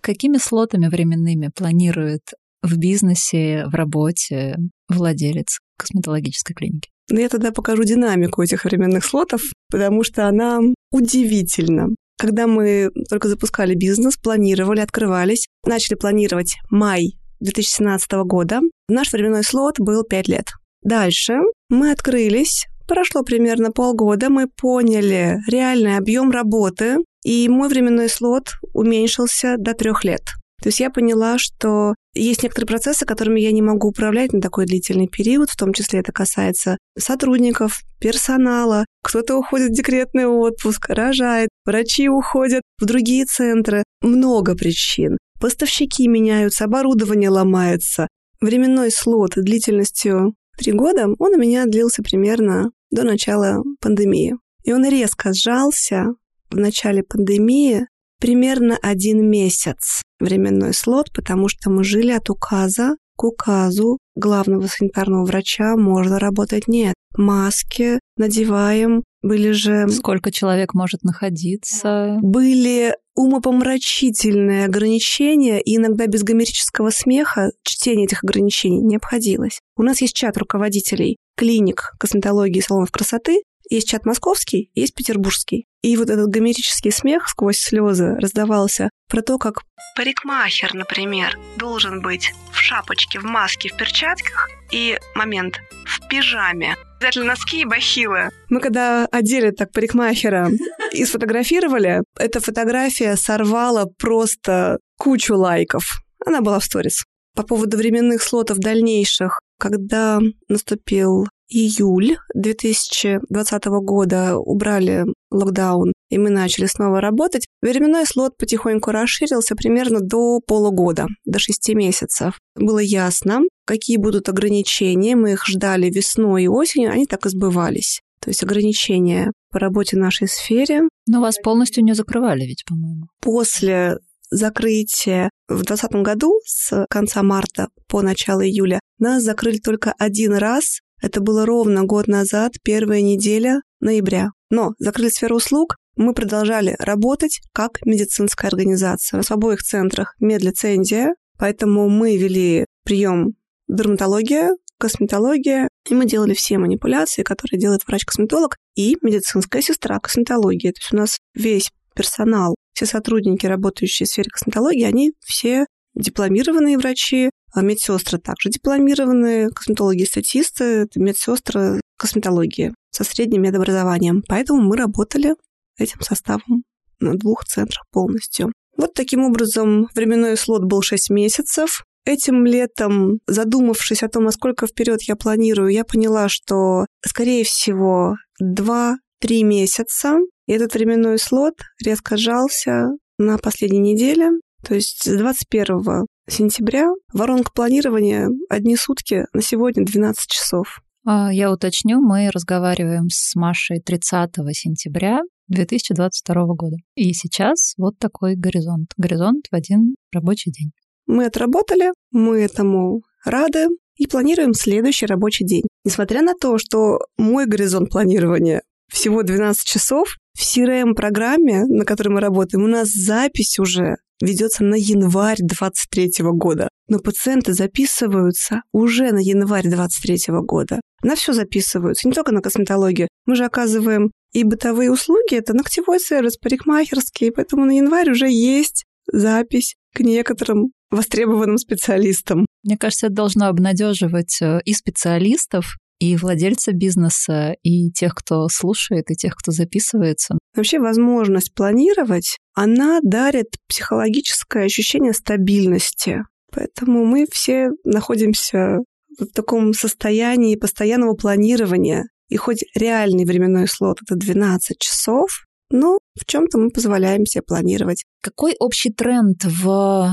Какими 0.00 0.38
слотами 0.38 0.88
временными 0.88 1.50
планирует 1.54 2.22
в 2.62 2.76
бизнесе, 2.76 3.66
в 3.66 3.74
работе 3.74 4.56
владелец 4.88 5.58
косметологической 5.78 6.54
клиники? 6.54 6.88
Но 7.10 7.16
ну, 7.16 7.20
я 7.20 7.28
тогда 7.28 7.52
покажу 7.52 7.84
динамику 7.84 8.42
этих 8.42 8.64
временных 8.64 9.04
слотов, 9.04 9.42
потому 9.70 10.04
что 10.04 10.26
она 10.26 10.60
удивительна. 10.90 11.88
Когда 12.18 12.46
мы 12.46 12.90
только 13.10 13.28
запускали 13.28 13.74
бизнес, 13.74 14.16
планировали, 14.16 14.80
открывались, 14.80 15.46
начали 15.66 15.96
планировать 15.96 16.56
май 16.70 17.18
2017 17.40 18.10
года, 18.24 18.60
наш 18.88 19.12
временной 19.12 19.44
слот 19.44 19.78
был 19.78 20.04
5 20.04 20.28
лет. 20.28 20.46
Дальше 20.82 21.40
мы 21.68 21.90
открылись, 21.90 22.66
прошло 22.86 23.22
примерно 23.22 23.70
полгода, 23.70 24.30
мы 24.30 24.48
поняли 24.48 25.38
реальный 25.50 25.96
объем 25.96 26.30
работы, 26.30 26.98
и 27.24 27.48
мой 27.48 27.68
временной 27.68 28.08
слот 28.08 28.52
уменьшился 28.72 29.56
до 29.58 29.74
трех 29.74 30.04
лет. 30.04 30.22
То 30.64 30.68
есть 30.68 30.80
я 30.80 30.88
поняла, 30.88 31.36
что 31.36 31.94
есть 32.14 32.42
некоторые 32.42 32.68
процессы, 32.68 33.04
которыми 33.04 33.38
я 33.38 33.52
не 33.52 33.60
могу 33.60 33.88
управлять 33.88 34.32
на 34.32 34.40
такой 34.40 34.64
длительный 34.64 35.08
период, 35.08 35.50
в 35.50 35.56
том 35.56 35.74
числе 35.74 36.00
это 36.00 36.10
касается 36.10 36.78
сотрудников, 36.98 37.82
персонала. 38.00 38.86
Кто-то 39.02 39.36
уходит 39.36 39.72
в 39.72 39.74
декретный 39.74 40.24
отпуск, 40.24 40.88
рожает, 40.88 41.50
врачи 41.66 42.08
уходят 42.08 42.62
в 42.80 42.86
другие 42.86 43.26
центры. 43.26 43.82
Много 44.00 44.56
причин. 44.56 45.18
Поставщики 45.38 46.08
меняются, 46.08 46.64
оборудование 46.64 47.28
ломается. 47.28 48.08
Временной 48.40 48.90
слот 48.90 49.32
длительностью 49.36 50.34
три 50.56 50.72
года, 50.72 51.08
он 51.18 51.34
у 51.34 51.38
меня 51.38 51.66
длился 51.66 52.02
примерно 52.02 52.70
до 52.90 53.02
начала 53.02 53.62
пандемии. 53.82 54.36
И 54.62 54.72
он 54.72 54.88
резко 54.88 55.34
сжался 55.34 56.14
в 56.50 56.56
начале 56.56 57.02
пандемии 57.02 57.86
примерно 58.24 58.78
один 58.80 59.28
месяц 59.28 60.00
временной 60.18 60.72
слот, 60.72 61.12
потому 61.12 61.46
что 61.48 61.68
мы 61.68 61.84
жили 61.84 62.10
от 62.10 62.30
указа 62.30 62.96
к 63.18 63.24
указу 63.24 63.98
главного 64.16 64.66
санитарного 64.66 65.26
врача 65.26 65.76
можно 65.76 66.18
работать 66.18 66.66
нет. 66.66 66.94
Маски 67.18 68.00
надеваем, 68.16 69.04
были 69.20 69.50
же... 69.50 69.88
Сколько 69.90 70.32
человек 70.32 70.72
может 70.72 71.02
находиться? 71.02 72.16
Были 72.22 72.96
умопомрачительные 73.14 74.64
ограничения, 74.64 75.60
и 75.60 75.76
иногда 75.76 76.06
без 76.06 76.22
гомерического 76.22 76.88
смеха 76.88 77.50
чтение 77.62 78.06
этих 78.06 78.24
ограничений 78.24 78.80
не 78.80 78.96
обходилось. 78.96 79.60
У 79.76 79.82
нас 79.82 80.00
есть 80.00 80.16
чат 80.16 80.38
руководителей 80.38 81.18
клиник 81.36 81.92
косметологии 82.00 82.58
и 82.58 82.62
салонов 82.62 82.90
красоты, 82.90 83.42
есть 83.68 83.88
чат 83.88 84.06
московский, 84.06 84.70
есть 84.74 84.94
петербургский. 84.94 85.66
И 85.82 85.96
вот 85.96 86.10
этот 86.10 86.28
гомерический 86.28 86.90
смех 86.90 87.28
сквозь 87.28 87.58
слезы 87.58 88.16
раздавался 88.16 88.90
про 89.08 89.22
то, 89.22 89.38
как 89.38 89.62
парикмахер, 89.96 90.74
например, 90.74 91.38
должен 91.56 92.00
быть 92.00 92.32
в 92.52 92.58
шапочке, 92.58 93.18
в 93.18 93.24
маске, 93.24 93.68
в 93.68 93.76
перчатках 93.76 94.48
и 94.72 94.98
момент 95.14 95.60
в 95.84 96.08
пижаме. 96.08 96.76
Обязательно 96.98 97.26
носки 97.26 97.60
и 97.60 97.64
бахилы. 97.64 98.30
Мы 98.48 98.60
когда 98.60 99.06
одели 99.06 99.50
так 99.50 99.72
парикмахера 99.72 100.50
и 100.92 101.04
сфотографировали, 101.04 102.02
эта 102.18 102.40
фотография 102.40 103.16
сорвала 103.16 103.86
просто 103.98 104.78
кучу 104.98 105.36
лайков. 105.36 106.00
Она 106.24 106.40
была 106.40 106.60
в 106.60 106.64
сторис. 106.64 107.04
По 107.36 107.42
поводу 107.42 107.76
временных 107.76 108.22
слотов 108.22 108.58
дальнейших, 108.58 109.40
когда 109.58 110.20
наступил 110.48 111.26
июль 111.48 112.16
2020 112.34 113.64
года 113.82 114.36
убрали 114.36 115.04
локдаун, 115.30 115.92
и 116.10 116.18
мы 116.18 116.30
начали 116.30 116.66
снова 116.66 117.00
работать, 117.00 117.46
временной 117.60 118.06
слот 118.06 118.36
потихоньку 118.36 118.90
расширился 118.90 119.54
примерно 119.54 120.00
до 120.00 120.40
полугода, 120.40 121.06
до 121.24 121.38
шести 121.38 121.74
месяцев. 121.74 122.38
Было 122.56 122.78
ясно, 122.78 123.40
какие 123.66 123.96
будут 123.96 124.28
ограничения, 124.28 125.16
мы 125.16 125.32
их 125.32 125.46
ждали 125.46 125.90
весной 125.90 126.44
и 126.44 126.48
осенью, 126.48 126.92
они 126.92 127.06
так 127.06 127.26
и 127.26 127.28
сбывались. 127.28 128.00
То 128.20 128.30
есть 128.30 128.42
ограничения 128.42 129.32
по 129.50 129.58
работе 129.58 129.96
в 129.96 130.00
нашей 130.00 130.28
сфере. 130.28 130.82
Но 131.06 131.20
вас 131.20 131.36
полностью 131.38 131.84
не 131.84 131.94
закрывали 131.94 132.44
ведь, 132.44 132.64
по-моему. 132.64 133.08
После 133.20 133.98
закрытия 134.30 135.30
в 135.46 135.62
2020 135.62 135.92
году 136.02 136.40
с 136.46 136.86
конца 136.88 137.22
марта 137.22 137.68
по 137.86 138.00
начало 138.00 138.46
июля 138.46 138.80
нас 138.98 139.22
закрыли 139.22 139.58
только 139.58 139.94
один 139.98 140.32
раз 140.34 140.80
это 141.04 141.20
было 141.20 141.44
ровно 141.44 141.84
год 141.84 142.06
назад, 142.06 142.52
первая 142.62 143.02
неделя 143.02 143.60
ноября. 143.80 144.30
Но 144.48 144.72
закрыли 144.78 145.10
сферу 145.10 145.36
услуг, 145.36 145.76
мы 145.96 146.14
продолжали 146.14 146.76
работать 146.78 147.40
как 147.52 147.84
медицинская 147.84 148.48
организация. 148.48 149.16
У 149.16 149.18
нас 149.18 149.28
в 149.28 149.32
обоих 149.32 149.62
центрах 149.62 150.14
медлицензия, 150.18 151.14
поэтому 151.38 151.90
мы 151.90 152.16
вели 152.16 152.64
прием 152.84 153.34
дерматология, 153.68 154.52
косметология, 154.78 155.68
и 155.88 155.94
мы 155.94 156.06
делали 156.06 156.32
все 156.32 156.56
манипуляции, 156.56 157.22
которые 157.22 157.60
делает 157.60 157.82
врач-косметолог 157.86 158.56
и 158.74 158.96
медицинская 159.02 159.60
сестра 159.60 160.00
косметологии. 160.00 160.70
То 160.70 160.80
есть 160.80 160.92
у 160.92 160.96
нас 160.96 161.18
весь 161.34 161.70
персонал, 161.94 162.54
все 162.72 162.86
сотрудники, 162.86 163.44
работающие 163.44 164.06
в 164.06 164.08
сфере 164.08 164.30
косметологии, 164.30 164.84
они 164.84 165.12
все 165.20 165.66
дипломированные 165.94 166.78
врачи, 166.78 167.30
медсестры 167.62 168.18
также 168.18 168.50
дипломированные, 168.50 169.48
косметологи-статисты, 169.50 170.88
медсестры 170.96 171.80
косметологии 171.96 172.74
со 172.90 173.04
средним 173.04 173.42
медобразованием. 173.42 174.22
Поэтому 174.26 174.62
мы 174.62 174.76
работали 174.76 175.34
этим 175.78 176.00
составом 176.00 176.64
на 177.00 177.14
двух 177.14 177.44
центрах 177.44 177.84
полностью. 177.90 178.52
Вот 178.76 178.94
таким 178.94 179.24
образом 179.24 179.88
временной 179.94 180.36
слот 180.36 180.64
был 180.64 180.82
6 180.82 181.10
месяцев. 181.10 181.84
Этим 182.04 182.44
летом, 182.44 183.20
задумавшись 183.26 184.02
о 184.02 184.08
том, 184.08 184.24
насколько 184.24 184.66
вперед 184.66 185.02
я 185.02 185.16
планирую, 185.16 185.70
я 185.70 185.84
поняла, 185.84 186.28
что, 186.28 186.86
скорее 187.04 187.44
всего, 187.44 188.16
2-3 188.42 188.96
месяца. 189.42 190.18
И 190.46 190.52
этот 190.52 190.74
временной 190.74 191.18
слот 191.18 191.54
резко 191.82 192.16
сжался 192.16 192.88
на 193.18 193.38
последней 193.38 193.78
неделе. 193.78 194.30
То 194.64 194.74
есть 194.74 195.02
с 195.04 195.16
21 195.16 196.06
сентября 196.28 196.88
воронка 197.12 197.50
планирования 197.54 198.30
одни 198.48 198.76
сутки, 198.76 199.26
на 199.32 199.42
сегодня 199.42 199.84
12 199.84 200.26
часов. 200.28 200.80
А, 201.06 201.32
я 201.32 201.52
уточню, 201.52 202.00
мы 202.00 202.30
разговариваем 202.32 203.08
с 203.10 203.34
Машей 203.34 203.80
30 203.80 204.30
сентября 204.52 205.20
2022 205.48 206.34
года. 206.54 206.76
И 206.94 207.12
сейчас 207.12 207.74
вот 207.76 207.98
такой 207.98 208.36
горизонт. 208.36 208.92
Горизонт 208.96 209.46
в 209.50 209.54
один 209.54 209.96
рабочий 210.12 210.50
день. 210.50 210.70
Мы 211.06 211.26
отработали, 211.26 211.92
мы 212.10 212.40
этому 212.40 213.02
рады 213.24 213.66
и 213.96 214.06
планируем 214.06 214.54
следующий 214.54 215.04
рабочий 215.04 215.44
день. 215.44 215.64
Несмотря 215.84 216.22
на 216.22 216.32
то, 216.34 216.56
что 216.56 217.00
мой 217.18 217.46
горизонт 217.46 217.90
планирования 217.90 218.62
всего 218.90 219.22
12 219.22 219.66
часов, 219.66 220.16
в 220.34 220.40
CRM-программе, 220.40 221.64
на 221.66 221.84
которой 221.84 222.08
мы 222.08 222.20
работаем, 222.20 222.64
у 222.64 222.68
нас 222.68 222.88
запись 222.88 223.58
уже 223.58 223.96
ведется 224.20 224.64
на 224.64 224.74
январь 224.74 225.38
23 225.40 226.12
года. 226.32 226.68
Но 226.88 226.98
пациенты 226.98 227.52
записываются 227.52 228.62
уже 228.72 229.12
на 229.12 229.18
январь 229.18 229.68
23 229.68 230.34
года. 230.42 230.80
На 231.02 231.16
все 231.16 231.32
записываются, 231.32 232.08
не 232.08 232.14
только 232.14 232.32
на 232.32 232.40
косметологию. 232.40 233.08
Мы 233.26 233.36
же 233.36 233.44
оказываем 233.44 234.10
и 234.32 234.44
бытовые 234.44 234.90
услуги, 234.90 235.36
это 235.36 235.54
ногтевой 235.54 236.00
сервис, 236.00 236.36
парикмахерский, 236.36 237.30
поэтому 237.30 237.64
на 237.66 237.76
январь 237.76 238.10
уже 238.10 238.28
есть 238.28 238.84
запись 239.10 239.76
к 239.94 240.00
некоторым 240.00 240.72
востребованным 240.90 241.58
специалистам. 241.58 242.46
Мне 242.62 242.76
кажется, 242.76 243.06
это 243.06 243.14
должно 243.16 243.46
обнадеживать 243.46 244.38
э, 244.40 244.60
и 244.64 244.72
специалистов, 244.72 245.76
и 246.04 246.16
владельца 246.16 246.72
бизнеса, 246.72 247.56
и 247.62 247.90
тех, 247.90 248.14
кто 248.14 248.48
слушает, 248.48 249.10
и 249.10 249.14
тех, 249.14 249.34
кто 249.34 249.52
записывается. 249.52 250.36
Вообще 250.54 250.78
возможность 250.78 251.54
планировать, 251.54 252.38
она 252.54 253.00
дарит 253.02 253.46
психологическое 253.68 254.64
ощущение 254.64 255.12
стабильности. 255.12 256.22
Поэтому 256.52 257.04
мы 257.04 257.26
все 257.30 257.70
находимся 257.84 258.78
в 259.18 259.26
таком 259.26 259.72
состоянии 259.72 260.56
постоянного 260.56 261.14
планирования. 261.14 262.04
И 262.28 262.36
хоть 262.36 262.64
реальный 262.74 263.24
временной 263.24 263.66
слот— 263.66 263.98
это 264.02 264.16
12 264.16 264.78
часов, 264.78 265.44
но 265.70 265.98
в 266.18 266.24
чем-то 266.26 266.58
мы 266.58 266.70
позволяем 266.70 267.26
себе 267.26 267.42
планировать. 267.42 268.04
Какой 268.22 268.54
общий 268.58 268.92
тренд 268.92 269.44
в 269.44 270.12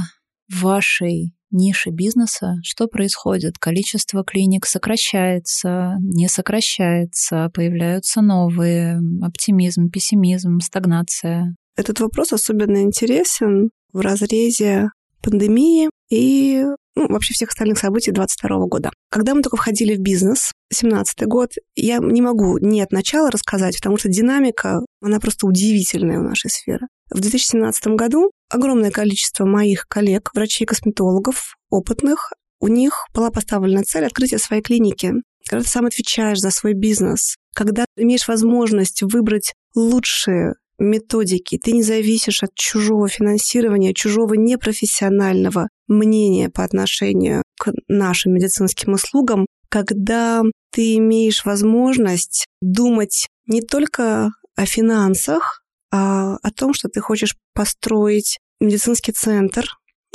вашей 0.62 1.34
нише 1.52 1.90
бизнеса, 1.90 2.56
что 2.64 2.88
происходит? 2.88 3.58
Количество 3.60 4.24
клиник 4.24 4.66
сокращается, 4.66 5.96
не 6.00 6.28
сокращается, 6.28 7.50
появляются 7.54 8.22
новые, 8.22 9.00
оптимизм, 9.22 9.90
пессимизм, 9.90 10.60
стагнация. 10.60 11.56
Этот 11.76 12.00
вопрос 12.00 12.34
особенно 12.34 12.82
интересен 12.82 13.70
в 13.94 14.00
разрезе 14.00 14.90
пандемии 15.22 15.90
и 16.10 16.64
ну, 16.95 17.08
вообще 17.08 17.34
всех 17.34 17.49
остальных 17.49 17.77
событий 17.77 18.12
2022 18.12 18.67
года. 18.67 18.91
Когда 19.10 19.34
мы 19.34 19.41
только 19.41 19.58
входили 19.58 19.95
в 19.95 19.99
бизнес, 19.99 20.51
17 20.73 21.25
год, 21.25 21.51
я 21.75 21.99
не 21.99 22.21
могу 22.21 22.58
не 22.58 22.82
от 22.82 22.91
начала 22.91 23.32
рассказать, 23.32 23.77
потому 23.77 23.97
что 23.97 24.10
динамика, 24.10 24.82
она 25.01 25.19
просто 25.19 25.47
удивительная 25.47 26.19
у 26.19 26.23
нашей 26.23 26.49
сферы. 26.49 26.88
В 27.10 27.19
2017 27.19 27.88
году 27.88 28.32
огромное 28.49 28.91
количество 28.91 29.45
моих 29.45 29.88
коллег, 29.88 30.32
врачей-косметологов, 30.34 31.56
опытных, 31.69 32.32
у 32.60 32.67
них 32.67 33.06
была 33.13 33.32
поставлена 33.32 33.84
цель 33.84 34.06
открытия 34.06 34.38
своей 34.38 34.62
клиники. 34.62 35.13
Когда 35.49 35.63
ты 35.63 35.69
сам 35.69 35.86
отвечаешь 35.88 36.39
за 36.39 36.51
свой 36.51 36.73
бизнес, 36.73 37.36
когда 37.56 37.86
имеешь 37.97 38.27
возможность 38.27 39.01
выбрать 39.01 39.54
лучшие 39.75 40.54
методики, 40.82 41.58
ты 41.58 41.72
не 41.72 41.84
зависишь 41.84 42.44
от 42.44 42.54
чужого 42.56 43.08
финансирования, 43.08 43.94
чужого 43.94 44.34
непрофессионального 44.34 45.70
мнения 45.88 46.50
по 46.50 46.63
отношению 46.63 47.44
к 47.60 47.72
нашим 47.88 48.34
медицинским 48.34 48.94
услугам, 48.94 49.46
когда 49.70 50.41
ты 50.72 50.96
имеешь 50.96 51.46
возможность 51.46 52.48
думать 52.62 53.28
не 53.48 53.62
только 53.62 54.32
о 54.56 54.65
финансах, 54.65 55.62
а 55.91 56.38
о 56.41 56.52
том, 56.52 56.74
что 56.74 56.89
ты 56.89 57.00
хочешь 57.00 57.36
построить 57.54 58.39
медицинский 58.60 59.12
центр, 59.12 59.65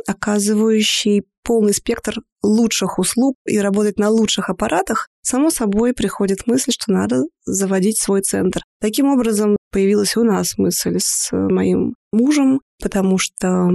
оказывающий 0.06 1.24
полный 1.42 1.72
спектр 1.72 2.20
лучших 2.42 2.98
услуг 2.98 3.36
и 3.46 3.58
работать 3.58 3.98
на 3.98 4.10
лучших 4.10 4.50
аппаратах, 4.50 5.08
само 5.22 5.50
собой 5.50 5.92
приходит 5.94 6.46
мысль, 6.46 6.72
что 6.72 6.92
надо 6.92 7.24
заводить 7.44 7.98
свой 7.98 8.22
центр. 8.22 8.62
Таким 8.80 9.08
образом, 9.08 9.56
появилась 9.70 10.16
у 10.16 10.24
нас 10.24 10.58
мысль 10.58 10.96
с 10.98 11.30
моим 11.32 11.94
мужем, 12.12 12.60
потому 12.82 13.18
что 13.18 13.70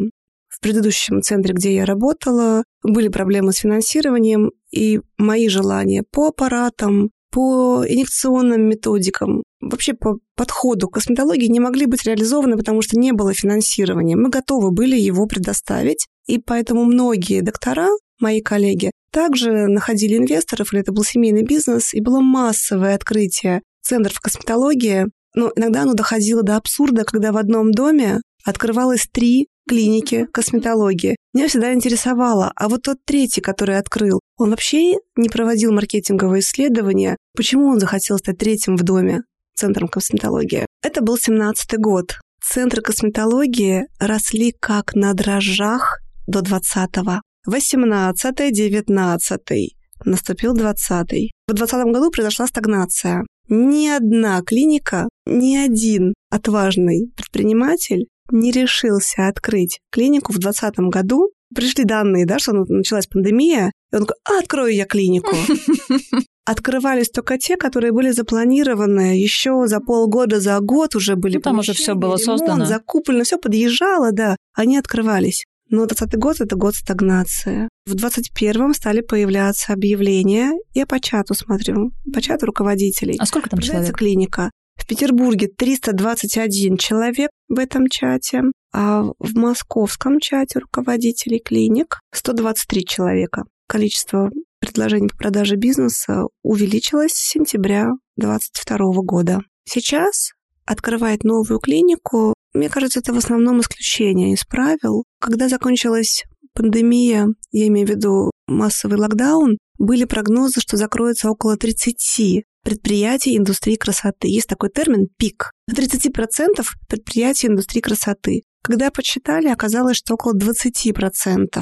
в 0.47 0.59
предыдущем 0.61 1.21
центре, 1.21 1.53
где 1.53 1.73
я 1.75 1.85
работала, 1.85 2.63
были 2.83 3.07
проблемы 3.07 3.53
с 3.53 3.57
финансированием, 3.57 4.51
и 4.71 4.99
мои 5.17 5.47
желания 5.47 6.03
по 6.11 6.27
аппаратам, 6.27 7.11
по 7.31 7.85
инъекционным 7.87 8.67
методикам, 8.67 9.43
вообще 9.61 9.93
по 9.93 10.17
подходу 10.35 10.89
к 10.89 10.95
косметологии 10.95 11.47
не 11.47 11.59
могли 11.59 11.85
быть 11.85 12.03
реализованы, 12.03 12.57
потому 12.57 12.81
что 12.81 12.99
не 12.99 13.13
было 13.13 13.33
финансирования. 13.33 14.15
Мы 14.15 14.29
готовы 14.29 14.71
были 14.71 14.97
его 14.97 15.25
предоставить, 15.27 16.07
и 16.27 16.37
поэтому 16.37 16.85
многие 16.85 17.41
доктора, 17.41 17.89
мои 18.19 18.41
коллеги, 18.41 18.91
также 19.11 19.67
находили 19.67 20.17
инвесторов, 20.17 20.73
или 20.73 20.81
это 20.81 20.91
был 20.91 21.03
семейный 21.03 21.43
бизнес, 21.43 21.93
и 21.93 22.01
было 22.01 22.21
массовое 22.21 22.95
открытие 22.95 23.61
центров 23.81 24.19
косметологии. 24.19 25.07
Но 25.35 25.51
иногда 25.55 25.83
оно 25.83 25.93
доходило 25.93 26.43
до 26.43 26.57
абсурда, 26.57 27.03
когда 27.03 27.31
в 27.31 27.37
одном 27.37 27.71
доме 27.71 28.21
открывалось 28.45 29.07
три 29.11 29.47
клиники 29.67 30.27
косметологии. 30.33 31.15
Меня 31.33 31.47
всегда 31.47 31.73
интересовало, 31.73 32.51
а 32.55 32.67
вот 32.67 32.83
тот 32.83 32.97
третий, 33.05 33.41
который 33.41 33.77
открыл, 33.77 34.19
он 34.37 34.49
вообще 34.49 34.95
не 35.15 35.29
проводил 35.29 35.71
маркетинговые 35.71 36.41
исследования. 36.41 37.17
Почему 37.35 37.67
он 37.67 37.79
захотел 37.79 38.17
стать 38.17 38.37
третьим 38.37 38.75
в 38.75 38.83
доме, 38.83 39.21
центром 39.55 39.87
косметологии? 39.87 40.65
Это 40.83 41.01
был 41.01 41.15
17-й 41.15 41.77
год. 41.77 42.19
Центры 42.43 42.81
косметологии 42.81 43.85
росли 43.99 44.51
как 44.59 44.95
на 44.95 45.13
дрожжах 45.13 45.99
до 46.27 46.39
20-го. 46.39 47.21
18-й, 47.49 48.51
19-й. 48.51 49.75
Наступил 50.05 50.55
20-й. 50.55 51.31
В 51.47 51.53
20 51.53 51.85
году 51.85 52.11
произошла 52.11 52.47
стагнация. 52.47 53.23
Ни 53.49 53.87
одна 53.87 54.41
клиника, 54.41 55.09
ни 55.25 55.55
один 55.57 56.13
отважный 56.29 57.11
предприниматель 57.15 58.05
не 58.31 58.51
решился 58.51 59.27
открыть 59.27 59.79
клинику 59.91 60.31
в 60.31 60.39
2020 60.39 60.91
году. 60.93 61.31
Пришли 61.53 61.83
данные, 61.83 62.25
да, 62.25 62.39
что 62.39 62.53
началась 62.53 63.07
пандемия, 63.07 63.71
и 63.91 63.95
он 63.95 64.05
такой, 64.05 64.15
а, 64.23 64.39
открою 64.39 64.73
я 64.73 64.85
клинику. 64.85 65.35
Открывались 66.45 67.09
только 67.09 67.37
те, 67.37 67.55
которые 67.55 67.91
были 67.91 68.11
запланированы 68.11 69.21
еще 69.21 69.67
за 69.67 69.79
полгода, 69.79 70.39
за 70.39 70.59
год 70.59 70.95
уже 70.95 71.15
были. 71.15 71.35
Ну, 71.35 71.41
там 71.41 71.59
уже 71.59 71.73
все 71.73 71.93
было 71.93 72.17
ремонт, 72.17 72.39
создано. 72.39 72.65
закуплено, 72.65 73.23
все 73.23 73.37
подъезжало, 73.37 74.11
да. 74.11 74.37
Они 74.55 74.77
открывались. 74.77 75.43
Но 75.71 75.85
20 75.85 76.15
год— 76.17 76.35
это 76.41 76.55
год 76.57 76.75
стагнации. 76.75 77.69
В 77.85 77.95
21-м 77.95 78.73
стали 78.73 78.99
появляться 79.01 79.71
объявления. 79.71 80.51
Я 80.73 80.85
по 80.85 80.99
чату 80.99 81.33
смотрю, 81.33 81.91
по 82.13 82.21
чату 82.21 82.45
руководителей. 82.45 83.15
А 83.17 83.25
сколько 83.25 83.49
там 83.49 83.61
человек? 83.61 83.95
клиника. 83.95 84.51
В 84.75 84.85
Петербурге 84.85 85.47
321 85.47 86.75
человек 86.77 87.29
в 87.47 87.57
этом 87.57 87.87
чате, 87.87 88.43
а 88.73 89.03
в 89.17 89.35
московском 89.35 90.19
чате 90.19 90.59
руководителей 90.59 91.39
клиник 91.39 91.99
123 92.13 92.85
человека. 92.85 93.43
Количество 93.67 94.29
предложений 94.59 95.09
по 95.09 95.17
продаже 95.17 95.55
бизнеса 95.55 96.23
увеличилось 96.43 97.13
с 97.13 97.29
сентября 97.29 97.91
2022 98.17 99.01
года. 99.03 99.39
Сейчас 99.65 100.31
открывает 100.65 101.23
новую 101.23 101.59
клинику, 101.59 102.33
мне 102.53 102.69
кажется, 102.69 102.99
это 102.99 103.13
в 103.13 103.17
основном 103.17 103.61
исключение 103.61 104.33
из 104.33 104.43
правил. 104.43 105.05
Когда 105.19 105.47
закончилась 105.47 106.25
пандемия, 106.53 107.27
я 107.51 107.67
имею 107.67 107.87
в 107.87 107.89
виду 107.89 108.31
массовый 108.47 108.97
локдаун, 108.97 109.57
были 109.77 110.05
прогнозы, 110.05 110.59
что 110.61 110.77
закроется 110.77 111.29
около 111.29 111.57
30 111.57 112.43
предприятий 112.63 113.37
индустрии 113.37 113.75
красоты. 113.75 114.27
Есть 114.27 114.47
такой 114.47 114.69
термин 114.69 115.07
«пик». 115.17 115.51
30% 115.71 116.63
предприятий 116.87 117.47
индустрии 117.47 117.81
красоты. 117.81 118.43
Когда 118.63 118.91
подсчитали, 118.91 119.47
оказалось, 119.47 119.97
что 119.97 120.13
около 120.13 120.33
20%. 120.33 121.61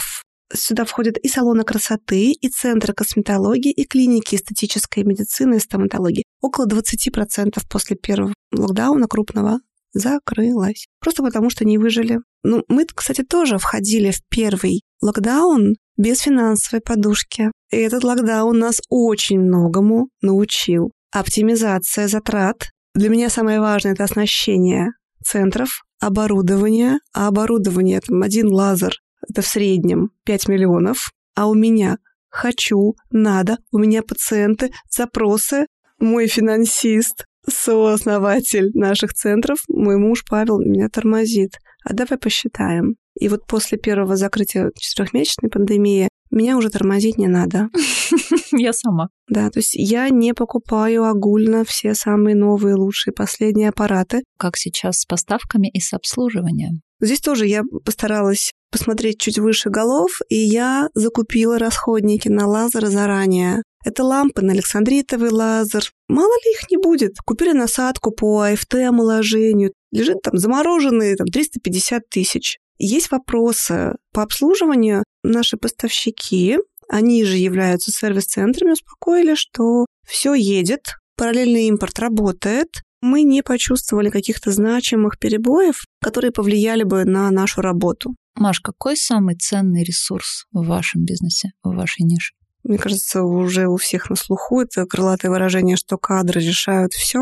Сюда 0.52 0.84
входят 0.84 1.17
и 1.17 1.30
салоны 1.30 1.63
красоты, 1.63 2.32
и 2.32 2.49
центры 2.49 2.93
косметологии, 2.93 3.71
и 3.71 3.86
клиники 3.86 4.36
эстетической 4.36 5.04
медицины 5.04 5.56
и 5.56 5.60
стоматологии. 5.60 6.25
Около 6.41 6.65
20% 6.65 7.62
после 7.69 7.95
первого 7.95 8.34
локдауна 8.52 9.08
крупного 9.08 9.60
закрылась. 9.93 10.88
Просто 10.99 11.23
потому, 11.23 11.49
что 11.49 11.65
не 11.65 11.78
выжили. 11.78 12.19
Ну, 12.43 12.63
мы, 12.67 12.86
кстати, 12.86 13.23
тоже 13.23 13.58
входили 13.58 14.12
в 14.12 14.21
первый 14.30 14.82
локдаун 15.02 15.75
без 15.97 16.19
финансовой 16.19 16.82
подушки. 16.82 17.52
И 17.71 17.78
этот 17.78 18.04
локдаун 18.04 18.58
нас 18.58 18.82
очень 18.89 19.39
многому 19.39 20.10
научил. 20.21 20.91
Оптимизация 21.12 22.08
затрат. 22.08 22.69
Для 22.93 23.10
меня 23.10 23.30
самое 23.30 23.60
важное– 23.60 23.91
это 23.93 24.04
оснащение 24.04 24.91
центров, 25.23 25.84
оборудование. 25.99 26.99
А 27.13 27.28
оборудование– 27.28 27.97
это 27.99 28.13
один 28.23 28.47
лазер, 28.47 28.95
это 29.28 29.41
в 29.41 29.47
среднем 29.47 30.12
5 30.25 30.47
миллионов. 30.47 31.12
А 31.36 31.47
у 31.47 31.54
меня 31.54 31.97
хочу, 32.30 32.95
надо, 33.12 33.58
у 33.71 33.78
меня 33.78 34.02
пациенты, 34.04 34.71
запросы, 34.89 35.67
мой 35.99 36.28
финансист, 36.28 37.25
сооснователь 37.47 38.71
наших 38.73 39.13
центров, 39.13 39.60
мой 39.67 39.97
муж 39.97 40.23
Павел 40.30 40.60
меня 40.60 40.89
тормозит. 40.89 41.52
А 41.84 41.93
давай 41.93 42.17
посчитаем. 42.17 42.95
И 43.19 43.30
вот 43.30 43.45
после 43.47 43.78
первого 43.78 44.15
закрытия 44.15 44.71
четырехмесячной 44.78 45.49
пандемии 45.49 46.10
меня 46.32 46.58
уже 46.58 46.69
тормозить 46.69 47.17
не 47.17 47.28
надо. 47.28 47.69
Я 48.52 48.73
сама. 48.73 49.10
Да, 49.28 49.49
то 49.49 49.60
есть 49.60 49.75
я 49.75 50.10
не 50.10 50.34
покупаю 50.34 51.06
огульно 51.06 51.63
все 51.63 51.93
самые 51.93 52.36
новые, 52.36 52.75
лучшие, 52.75 53.13
последние 53.13 53.69
аппараты. 53.69 54.23
Как 54.38 54.58
сейчас 54.58 54.99
с 54.99 55.06
поставками 55.06 55.69
и 55.69 55.80
с 55.80 55.93
обслуживанием? 55.93 56.82
Здесь 57.02 57.22
тоже 57.22 57.48
я 57.48 57.64
постаралась 57.86 58.52
посмотреть 58.72 59.20
чуть 59.20 59.40
выше 59.40 59.70
голов, 59.70 60.20
и 60.30 60.36
я 60.36 60.90
закупила 60.94 61.58
расходники 61.58 62.28
на 62.28 62.48
лазеры 62.48 62.88
заранее. 62.88 63.64
Это 63.86 64.04
лампы 64.04 64.42
на 64.42 64.52
александритовый 64.52 65.30
лазер. 65.30 65.92
Мало 66.10 66.34
ли 66.44 66.52
их 66.52 66.70
не 66.70 66.78
будет. 66.78 67.14
Купили 67.26 67.54
насадку 67.54 68.12
по 68.12 68.42
АФТ 68.42 68.76
омоложению. 68.76 69.74
Лежит 69.92 70.22
там 70.22 70.38
замороженные 70.38 71.16
там, 71.16 71.28
350 71.28 72.10
тысяч. 72.10 72.58
Есть 72.78 73.12
вопросы 73.12 73.96
по 74.14 74.24
обслуживанию. 74.24 75.04
Наши 75.24 75.58
поставщики, 75.58 76.58
они 76.90 77.24
же 77.24 77.38
являются 77.38 77.92
сервис-центрами, 77.92 78.72
успокоили, 78.72 79.36
что 79.36 79.86
все 80.08 80.34
едет, 80.34 80.96
параллельный 81.16 81.68
импорт 81.68 82.00
работает, 82.00 82.82
мы 83.02 83.24
не 83.24 83.42
почувствовали 83.44 84.10
каких-то 84.10 84.52
значимых 84.52 85.20
перебоев, 85.20 85.84
которые 86.02 86.32
повлияли 86.32 86.84
бы 86.84 87.06
на 87.06 87.30
нашу 87.32 87.62
работу. 87.62 88.16
Маш, 88.36 88.60
какой 88.60 88.98
самый 88.98 89.36
ценный 89.36 89.84
ресурс 89.84 90.46
в 90.52 90.66
вашем 90.66 91.04
бизнесе, 91.04 91.52
в 91.64 91.76
вашей 91.76 92.04
нише? 92.04 92.34
Мне 92.64 92.78
кажется, 92.78 93.24
уже 93.24 93.68
у 93.68 93.78
всех 93.78 94.10
на 94.10 94.16
слуху 94.16 94.62
это 94.62 94.86
крылатое 94.86 95.32
выражение, 95.32 95.78
что 95.78 95.98
кадры 95.98 96.42
решают 96.42 96.94
все. 96.94 97.20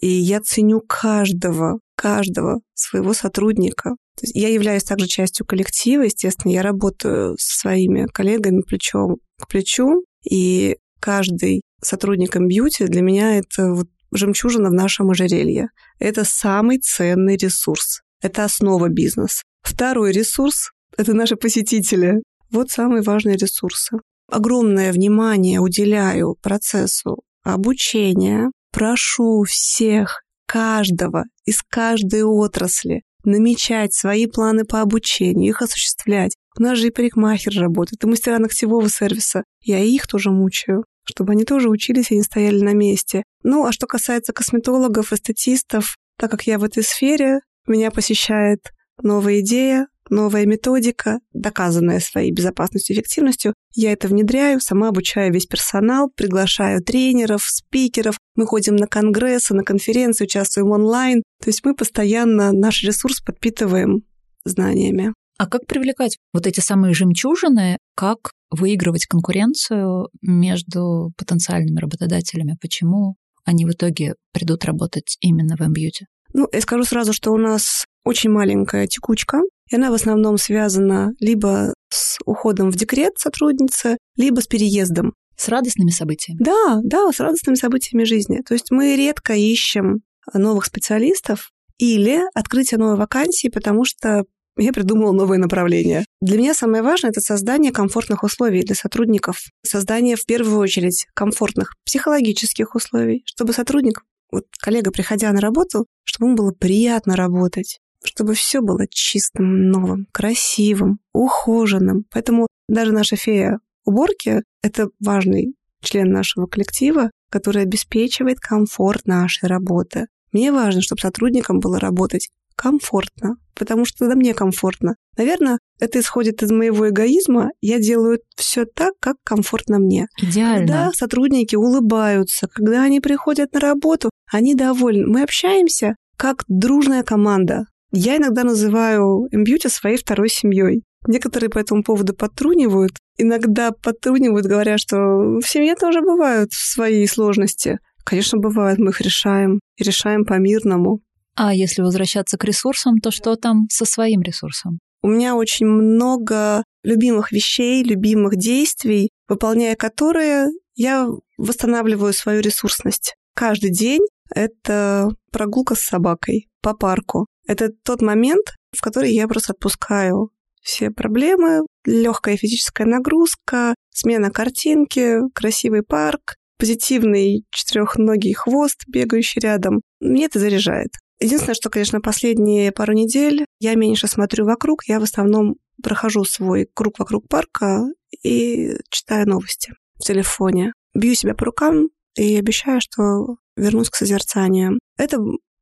И 0.00 0.08
я 0.08 0.40
ценю 0.40 0.80
каждого, 0.80 1.80
каждого 1.94 2.60
своего 2.74 3.12
сотрудника. 3.12 3.90
То 4.16 4.24
есть 4.24 4.34
я 4.34 4.48
являюсь 4.48 4.84
также 4.84 5.06
частью 5.06 5.46
коллектива, 5.46 6.02
естественно, 6.02 6.52
я 6.52 6.62
работаю 6.62 7.36
со 7.38 7.58
своими 7.60 8.06
коллегами 8.06 8.62
плечом 8.62 9.16
к 9.38 9.48
плечу, 9.48 10.04
и 10.28 10.76
каждый 11.00 11.62
сотрудник 11.82 12.36
бьюти 12.36 12.84
для 12.84 13.02
меня 13.02 13.38
это 13.38 13.72
вот 13.72 13.88
жемчужина 14.12 14.70
в 14.70 14.74
нашем 14.74 15.10
ожерелье. 15.10 15.68
Это 15.98 16.24
самый 16.24 16.78
ценный 16.78 17.36
ресурс. 17.36 18.00
Это 18.22 18.44
основа 18.44 18.88
бизнеса. 18.88 19.42
Второй 19.62 20.12
ресурс– 20.12 20.70
это 20.96 21.14
наши 21.14 21.36
посетители. 21.36 22.22
Вот 22.50 22.70
самые 22.70 23.02
важные 23.02 23.36
ресурсы. 23.36 23.98
Огромное 24.30 24.92
внимание 24.92 25.60
уделяю 25.60 26.36
процессу 26.42 27.22
обучения. 27.42 28.50
Прошу 28.72 29.44
всех, 29.44 30.22
каждого 30.46 31.24
из 31.44 31.62
каждой 31.62 32.22
отрасли 32.22 33.02
намечать 33.24 33.92
свои 33.92 34.26
планы 34.26 34.64
по 34.64 34.80
обучению, 34.80 35.50
их 35.50 35.62
осуществлять. 35.62 36.34
У 36.58 36.62
нас 36.62 36.78
же 36.78 36.88
и 36.88 36.90
парикмахер 36.90 37.52
работает, 37.60 38.02
и 38.02 38.06
мастера 38.06 38.38
ногтевого 38.38 38.88
сервиса. 38.88 39.44
Я 39.60 39.78
их 39.78 40.06
тоже 40.06 40.30
мучаю 40.30 40.84
чтобы 41.10 41.32
они 41.32 41.44
тоже 41.44 41.68
учились 41.68 42.10
и 42.10 42.16
не 42.16 42.22
стояли 42.22 42.60
на 42.60 42.72
месте. 42.72 43.22
Ну, 43.42 43.66
а 43.66 43.72
что 43.72 43.86
касается 43.86 44.32
косметологов, 44.32 45.12
эстетистов, 45.12 45.96
так 46.18 46.30
как 46.30 46.46
я 46.46 46.58
в 46.58 46.64
этой 46.64 46.82
сфере, 46.82 47.40
меня 47.66 47.90
посещает 47.90 48.72
новая 49.02 49.40
идея, 49.40 49.86
новая 50.10 50.44
методика, 50.44 51.20
доказанная 51.32 52.00
своей 52.00 52.32
безопасностью 52.32 52.94
и 52.94 52.98
эффективностью. 52.98 53.54
Я 53.74 53.92
это 53.92 54.08
внедряю, 54.08 54.60
сама 54.60 54.88
обучаю 54.88 55.32
весь 55.32 55.46
персонал, 55.46 56.10
приглашаю 56.14 56.82
тренеров, 56.82 57.42
спикеров. 57.44 58.18
Мы 58.34 58.46
ходим 58.46 58.76
на 58.76 58.86
конгрессы, 58.86 59.54
на 59.54 59.62
конференции, 59.62 60.24
участвуем 60.24 60.70
онлайн. 60.70 61.22
То 61.42 61.48
есть 61.48 61.64
мы 61.64 61.74
постоянно 61.74 62.52
наш 62.52 62.82
ресурс 62.82 63.20
подпитываем 63.20 64.02
знаниями. 64.44 65.14
А 65.40 65.46
как 65.46 65.64
привлекать 65.64 66.18
вот 66.34 66.46
эти 66.46 66.60
самые 66.60 66.92
жемчужины, 66.92 67.78
как 67.96 68.32
выигрывать 68.50 69.06
конкуренцию 69.06 70.10
между 70.20 71.14
потенциальными 71.16 71.80
работодателями? 71.80 72.58
Почему 72.60 73.16
они 73.46 73.64
в 73.64 73.70
итоге 73.70 74.16
придут 74.34 74.66
работать 74.66 75.16
именно 75.20 75.56
в 75.56 75.62
M-Beauty? 75.62 76.04
Ну, 76.34 76.46
я 76.52 76.60
скажу 76.60 76.84
сразу, 76.84 77.14
что 77.14 77.30
у 77.30 77.38
нас 77.38 77.86
очень 78.04 78.28
маленькая 78.28 78.86
текучка, 78.86 79.40
и 79.70 79.76
она 79.76 79.90
в 79.90 79.94
основном 79.94 80.36
связана 80.36 81.12
либо 81.20 81.72
с 81.88 82.18
уходом 82.26 82.70
в 82.70 82.76
декрет 82.76 83.14
сотрудницы, 83.16 83.96
либо 84.18 84.40
с 84.40 84.46
переездом. 84.46 85.14
С 85.36 85.48
радостными 85.48 85.88
событиями? 85.88 86.36
Да, 86.38 86.80
да, 86.84 87.10
с 87.10 87.18
радостными 87.18 87.56
событиями 87.56 88.04
жизни. 88.04 88.42
То 88.46 88.52
есть 88.52 88.70
мы 88.70 88.94
редко 88.94 89.32
ищем 89.32 90.02
новых 90.34 90.66
специалистов 90.66 91.50
или 91.78 92.20
открытие 92.34 92.76
новой 92.76 92.96
вакансии, 92.96 93.48
потому 93.48 93.86
что 93.86 94.24
я 94.60 94.72
придумала 94.72 95.12
новое 95.12 95.38
направление. 95.38 96.04
Для 96.20 96.38
меня 96.38 96.54
самое 96.54 96.82
важное– 96.82 97.10
это 97.12 97.20
создание 97.20 97.72
комфортных 97.72 98.22
условий 98.22 98.62
для 98.62 98.74
сотрудников. 98.74 99.42
Создание, 99.64 100.16
в 100.16 100.26
первую 100.26 100.58
очередь, 100.58 101.06
комфортных 101.14 101.74
психологических 101.84 102.74
условий, 102.74 103.22
чтобы 103.24 103.52
сотрудник, 103.52 104.02
вот 104.30 104.44
коллега, 104.60 104.90
приходя 104.90 105.32
на 105.32 105.40
работу, 105.40 105.86
чтобы 106.04 106.26
ему 106.26 106.36
было 106.36 106.52
приятно 106.52 107.16
работать, 107.16 107.80
чтобы 108.04 108.34
все 108.34 108.60
было 108.60 108.86
чистым, 108.88 109.70
новым, 109.70 110.06
красивым, 110.12 111.00
ухоженным. 111.12 112.04
Поэтому 112.10 112.46
даже 112.68 112.92
наша 112.92 113.16
фея 113.16 113.58
уборки– 113.84 114.42
это 114.62 114.88
важный 115.00 115.54
член 115.82 116.10
нашего 116.10 116.46
коллектива, 116.46 117.10
который 117.30 117.62
обеспечивает 117.62 118.40
комфорт 118.40 119.06
нашей 119.06 119.48
работы. 119.48 120.06
Мне 120.32 120.52
важно, 120.52 120.80
чтобы 120.80 121.00
сотрудникам 121.00 121.58
было 121.58 121.80
работать 121.80 122.28
комфортно, 122.60 123.36
потому 123.54 123.86
что 123.86 124.00
тогда 124.00 124.16
мне 124.16 124.34
комфортно. 124.34 124.96
Наверное, 125.16 125.58
это 125.78 125.98
исходит 126.00 126.42
из 126.42 126.50
моего 126.50 126.90
эгоизма. 126.90 127.52
Я 127.62 127.78
делаю 127.78 128.18
все 128.36 128.66
так, 128.66 128.92
как 129.00 129.16
комфортно 129.24 129.78
мне. 129.78 130.08
Идеально. 130.20 130.58
Когда 130.58 130.90
сотрудники 130.92 131.56
улыбаются, 131.56 132.48
когда 132.48 132.82
они 132.82 133.00
приходят 133.00 133.54
на 133.54 133.60
работу, 133.60 134.10
они 134.30 134.54
довольны. 134.54 135.06
Мы 135.06 135.22
общаемся 135.22 135.96
как 136.18 136.44
дружная 136.48 137.02
команда. 137.02 137.64
Я 137.92 138.18
иногда 138.18 138.44
называю 138.44 139.26
MBeauty 139.34 139.70
своей 139.70 139.96
второй 139.96 140.28
семьей. 140.28 140.82
Некоторые 141.06 141.48
по 141.48 141.58
этому 141.58 141.82
поводу 141.82 142.12
подтрунивают. 142.12 142.92
Иногда 143.16 143.70
подтрунивают, 143.70 144.44
говоря, 144.44 144.76
что 144.76 144.96
в 144.96 145.42
семье 145.46 145.76
тоже 145.76 146.02
бывают 146.02 146.50
свои 146.52 147.06
сложности. 147.06 147.78
Конечно, 148.04 148.38
бывают, 148.38 148.78
мы 148.78 148.90
их 148.90 149.00
решаем. 149.00 149.60
И 149.78 149.82
решаем 149.82 150.26
по-мирному. 150.26 151.00
А 151.42 151.54
если 151.54 151.80
возвращаться 151.80 152.36
к 152.36 152.44
ресурсам, 152.44 152.98
то 152.98 153.10
что 153.10 153.34
там 153.34 153.66
со 153.70 153.86
своим 153.86 154.20
ресурсом? 154.20 154.78
У 155.00 155.08
меня 155.08 155.34
очень 155.34 155.64
много 155.64 156.64
любимых 156.82 157.32
вещей, 157.32 157.82
любимых 157.82 158.36
действий, 158.36 159.08
выполняя 159.26 159.74
которые 159.74 160.48
я 160.74 161.08
восстанавливаю 161.38 162.12
свою 162.12 162.42
ресурсность. 162.42 163.14
Каждый 163.34 163.70
день 163.70 164.02
это 164.34 165.08
прогулка 165.32 165.76
с 165.76 165.80
собакой 165.80 166.50
по 166.60 166.74
парку. 166.74 167.26
Это 167.46 167.70
тот 167.84 168.02
момент, 168.02 168.52
в 168.76 168.82
который 168.82 169.10
я 169.10 169.26
просто 169.26 169.54
отпускаю 169.54 170.32
все 170.60 170.90
проблемы, 170.90 171.60
легкая 171.86 172.36
физическая 172.36 172.86
нагрузка, 172.86 173.74
смена 173.94 174.30
картинки, 174.30 175.20
красивый 175.34 175.84
парк, 175.84 176.34
позитивный 176.58 177.46
четырехногий 177.50 178.34
хвост, 178.34 178.84
бегающий 178.86 179.40
рядом. 179.40 179.80
Мне 180.00 180.26
это 180.26 180.38
заряжает. 180.38 180.90
Единственное, 181.20 181.54
что, 181.54 181.68
конечно, 181.68 182.00
последние 182.00 182.72
пару 182.72 182.94
недель 182.94 183.44
я 183.60 183.74
меньше 183.74 184.08
смотрю 184.08 184.46
вокруг, 184.46 184.84
я 184.86 184.98
в 184.98 185.02
основном 185.02 185.56
прохожу 185.82 186.24
свой 186.24 186.68
круг 186.72 186.98
вокруг 186.98 187.28
парка 187.28 187.84
и 188.22 188.72
читаю 188.90 189.28
новости 189.28 189.74
в 189.98 190.04
телефоне. 190.04 190.72
Бью 190.94 191.14
себя 191.14 191.34
по 191.34 191.44
рукам 191.44 191.88
и 192.16 192.36
обещаю, 192.36 192.80
что 192.80 193.36
вернусь 193.56 193.90
к 193.90 193.96
созерцанию. 193.96 194.78
Это 194.96 195.18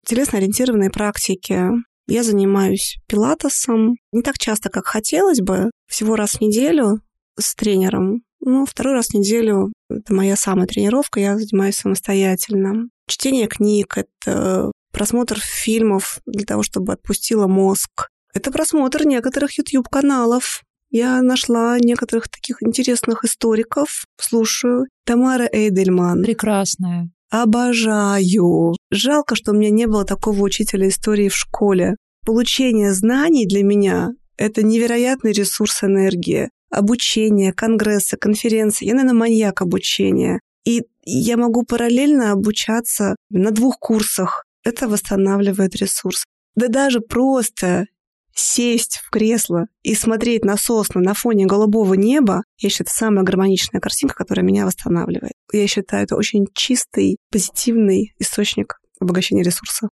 телесно-ориентированные 0.06 0.90
практики. 0.90 1.70
Я 2.06 2.22
занимаюсь 2.22 2.96
пилатесом 3.06 3.96
не 4.12 4.22
так 4.22 4.38
часто, 4.38 4.70
как 4.70 4.86
хотелось 4.86 5.40
бы, 5.40 5.70
всего 5.86 6.16
раз 6.16 6.34
в 6.34 6.40
неделю 6.40 7.00
с 7.38 7.54
тренером. 7.54 8.22
Ну, 8.40 8.64
второй 8.64 8.94
раз 8.94 9.08
в 9.08 9.14
неделю— 9.14 9.72
это 9.90 10.14
моя 10.14 10.36
самая 10.36 10.66
тренировка, 10.66 11.20
я 11.20 11.36
занимаюсь 11.36 11.76
самостоятельно. 11.76 12.88
Чтение 13.06 13.48
книг— 13.48 13.98
это 14.24 14.70
просмотр 14.98 15.38
фильмов 15.38 16.20
для 16.26 16.44
того, 16.44 16.64
чтобы 16.64 16.92
отпустила 16.92 17.46
мозг. 17.46 18.08
Это 18.34 18.50
просмотр 18.50 19.06
некоторых 19.06 19.56
YouTube-каналов. 19.56 20.64
Я 20.90 21.22
нашла 21.22 21.78
некоторых 21.78 22.28
таких 22.28 22.64
интересных 22.64 23.24
историков. 23.24 24.04
Слушаю. 24.20 24.86
Тамара 25.06 25.48
Эйдельман. 25.52 26.24
Прекрасная. 26.24 27.10
Обожаю. 27.30 28.74
Жалко, 28.90 29.36
что 29.36 29.52
у 29.52 29.54
меня 29.54 29.70
не 29.70 29.86
было 29.86 30.04
такого 30.04 30.40
учителя 30.40 30.88
истории 30.88 31.28
в 31.28 31.36
школе. 31.36 31.94
Получение 32.26 32.92
знаний 32.92 33.46
для 33.46 33.62
меня— 33.62 34.08
это 34.36 34.64
невероятный 34.64 35.30
ресурс 35.30 35.84
энергии. 35.84 36.50
Обучение, 36.72 37.52
конгрессы, 37.52 38.16
конференции. 38.16 38.86
Я, 38.86 38.94
наверное, 38.94 39.14
маньяк 39.14 39.62
обучения. 39.62 40.40
И 40.64 40.82
я 41.04 41.36
могу 41.36 41.62
параллельно 41.62 42.32
обучаться 42.32 43.14
на 43.30 43.52
двух 43.52 43.78
курсах. 43.78 44.44
Это 44.68 44.86
восстанавливает 44.86 45.76
ресурс. 45.76 46.26
Да 46.54 46.68
даже 46.68 47.00
просто 47.00 47.86
сесть 48.34 49.00
в 49.02 49.08
кресло 49.08 49.64
и 49.82 49.94
смотреть 49.94 50.44
на 50.44 50.58
сосны 50.58 51.00
на 51.00 51.14
фоне 51.14 51.46
голубого 51.46 51.94
неба, 51.94 52.42
я 52.58 52.68
считаю, 52.68 52.84
это 52.84 52.94
самая 52.94 53.24
гармоничная 53.24 53.80
картинка, 53.80 54.14
которая 54.14 54.44
меня 54.44 54.66
восстанавливает. 54.66 55.32
Я 55.54 55.66
считаю, 55.68 56.04
это 56.04 56.16
очень 56.16 56.44
чистый, 56.52 57.16
позитивный 57.32 58.12
источник 58.18 58.74
обогащения 59.00 59.42
ресурса. 59.42 59.88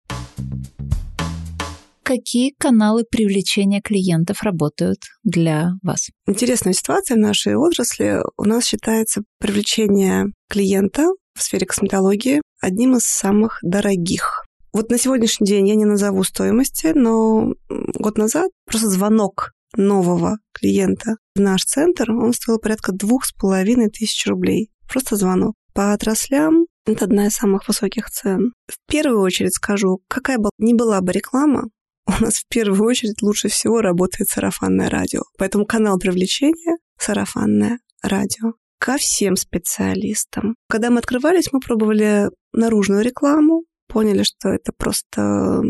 Какие 2.03 2.53
каналы 2.59 3.05
привлечения 3.09 3.81
клиентов 3.81 4.43
работают 4.43 4.99
для 5.23 5.75
вас? 5.85 6.09
Интересная 6.27 6.73
ситуация 6.73 7.17
в 7.17 7.21
нашей 7.21 7.55
отрасли. 7.55 8.17
У 8.37 8.43
нас 8.43 8.65
считается 8.65 9.23
привлечение 9.39 10.33
клиента 10.51 11.11
в 11.33 11.43
сфере 11.45 11.65
косметологии 11.65 12.43
одним 12.61 12.97
из 12.97 13.05
самых 13.05 13.61
дорогих. 13.63 14.45
Вот 14.75 14.91
на 14.91 14.99
сегодняшний 14.99 15.47
день 15.47 15.69
я 15.69 15.77
не 15.77 15.85
назову 15.85 16.25
стоимости, 16.25 16.89
но 16.97 17.55
год 17.69 18.19
назад 18.19 18.51
просто 18.67 18.89
звонок 18.89 19.53
нового 19.77 20.39
клиента 20.53 21.15
в 21.37 21.41
наш 21.41 21.65
центр, 21.65 22.11
он 22.11 22.33
стоил 22.33 22.59
порядка 22.59 22.91
двух 22.91 23.25
с 23.25 23.33
половиной 23.33 23.89
тысяч 23.89 24.27
рублей. 24.27 24.73
Просто 24.89 25.15
звонок. 25.15 25.55
По 25.75 25.93
отраслям 25.93 26.67
это 26.87 27.05
одна 27.05 27.29
из 27.29 27.35
самых 27.35 27.69
высоких 27.69 28.11
цен. 28.11 28.53
В 28.67 28.75
первую 28.91 29.21
очередь 29.21 29.55
скажу, 29.55 30.03
какая 30.09 30.39
бы 30.39 30.51
ни 30.59 30.75
была 30.75 31.01
бы 31.03 31.13
реклама, 31.13 31.69
у 32.09 32.23
нас 32.25 32.39
в 32.39 32.49
первую 32.49 32.83
очередь 32.83 33.23
лучше 33.23 33.47
всего 33.47 33.81
работает 33.81 34.29
сарафанное 34.29 34.91
радио. 34.91 35.23
Поэтому 35.39 35.67
канал 35.67 36.01
привлечения— 36.01 36.79
сарафанное 36.99 37.79
радио. 38.03 38.55
Ко 38.81 38.99
всем 38.99 39.37
специалистам. 39.37 40.57
Когда 40.69 40.91
мы 40.91 40.99
открывались, 40.99 41.53
мы 41.53 41.61
пробовали 41.61 42.29
наружную 42.53 43.05
рекламу, 43.05 43.63
поняли, 43.89 44.23
что 44.23 44.49
это 44.49 44.73
просто 44.77 45.63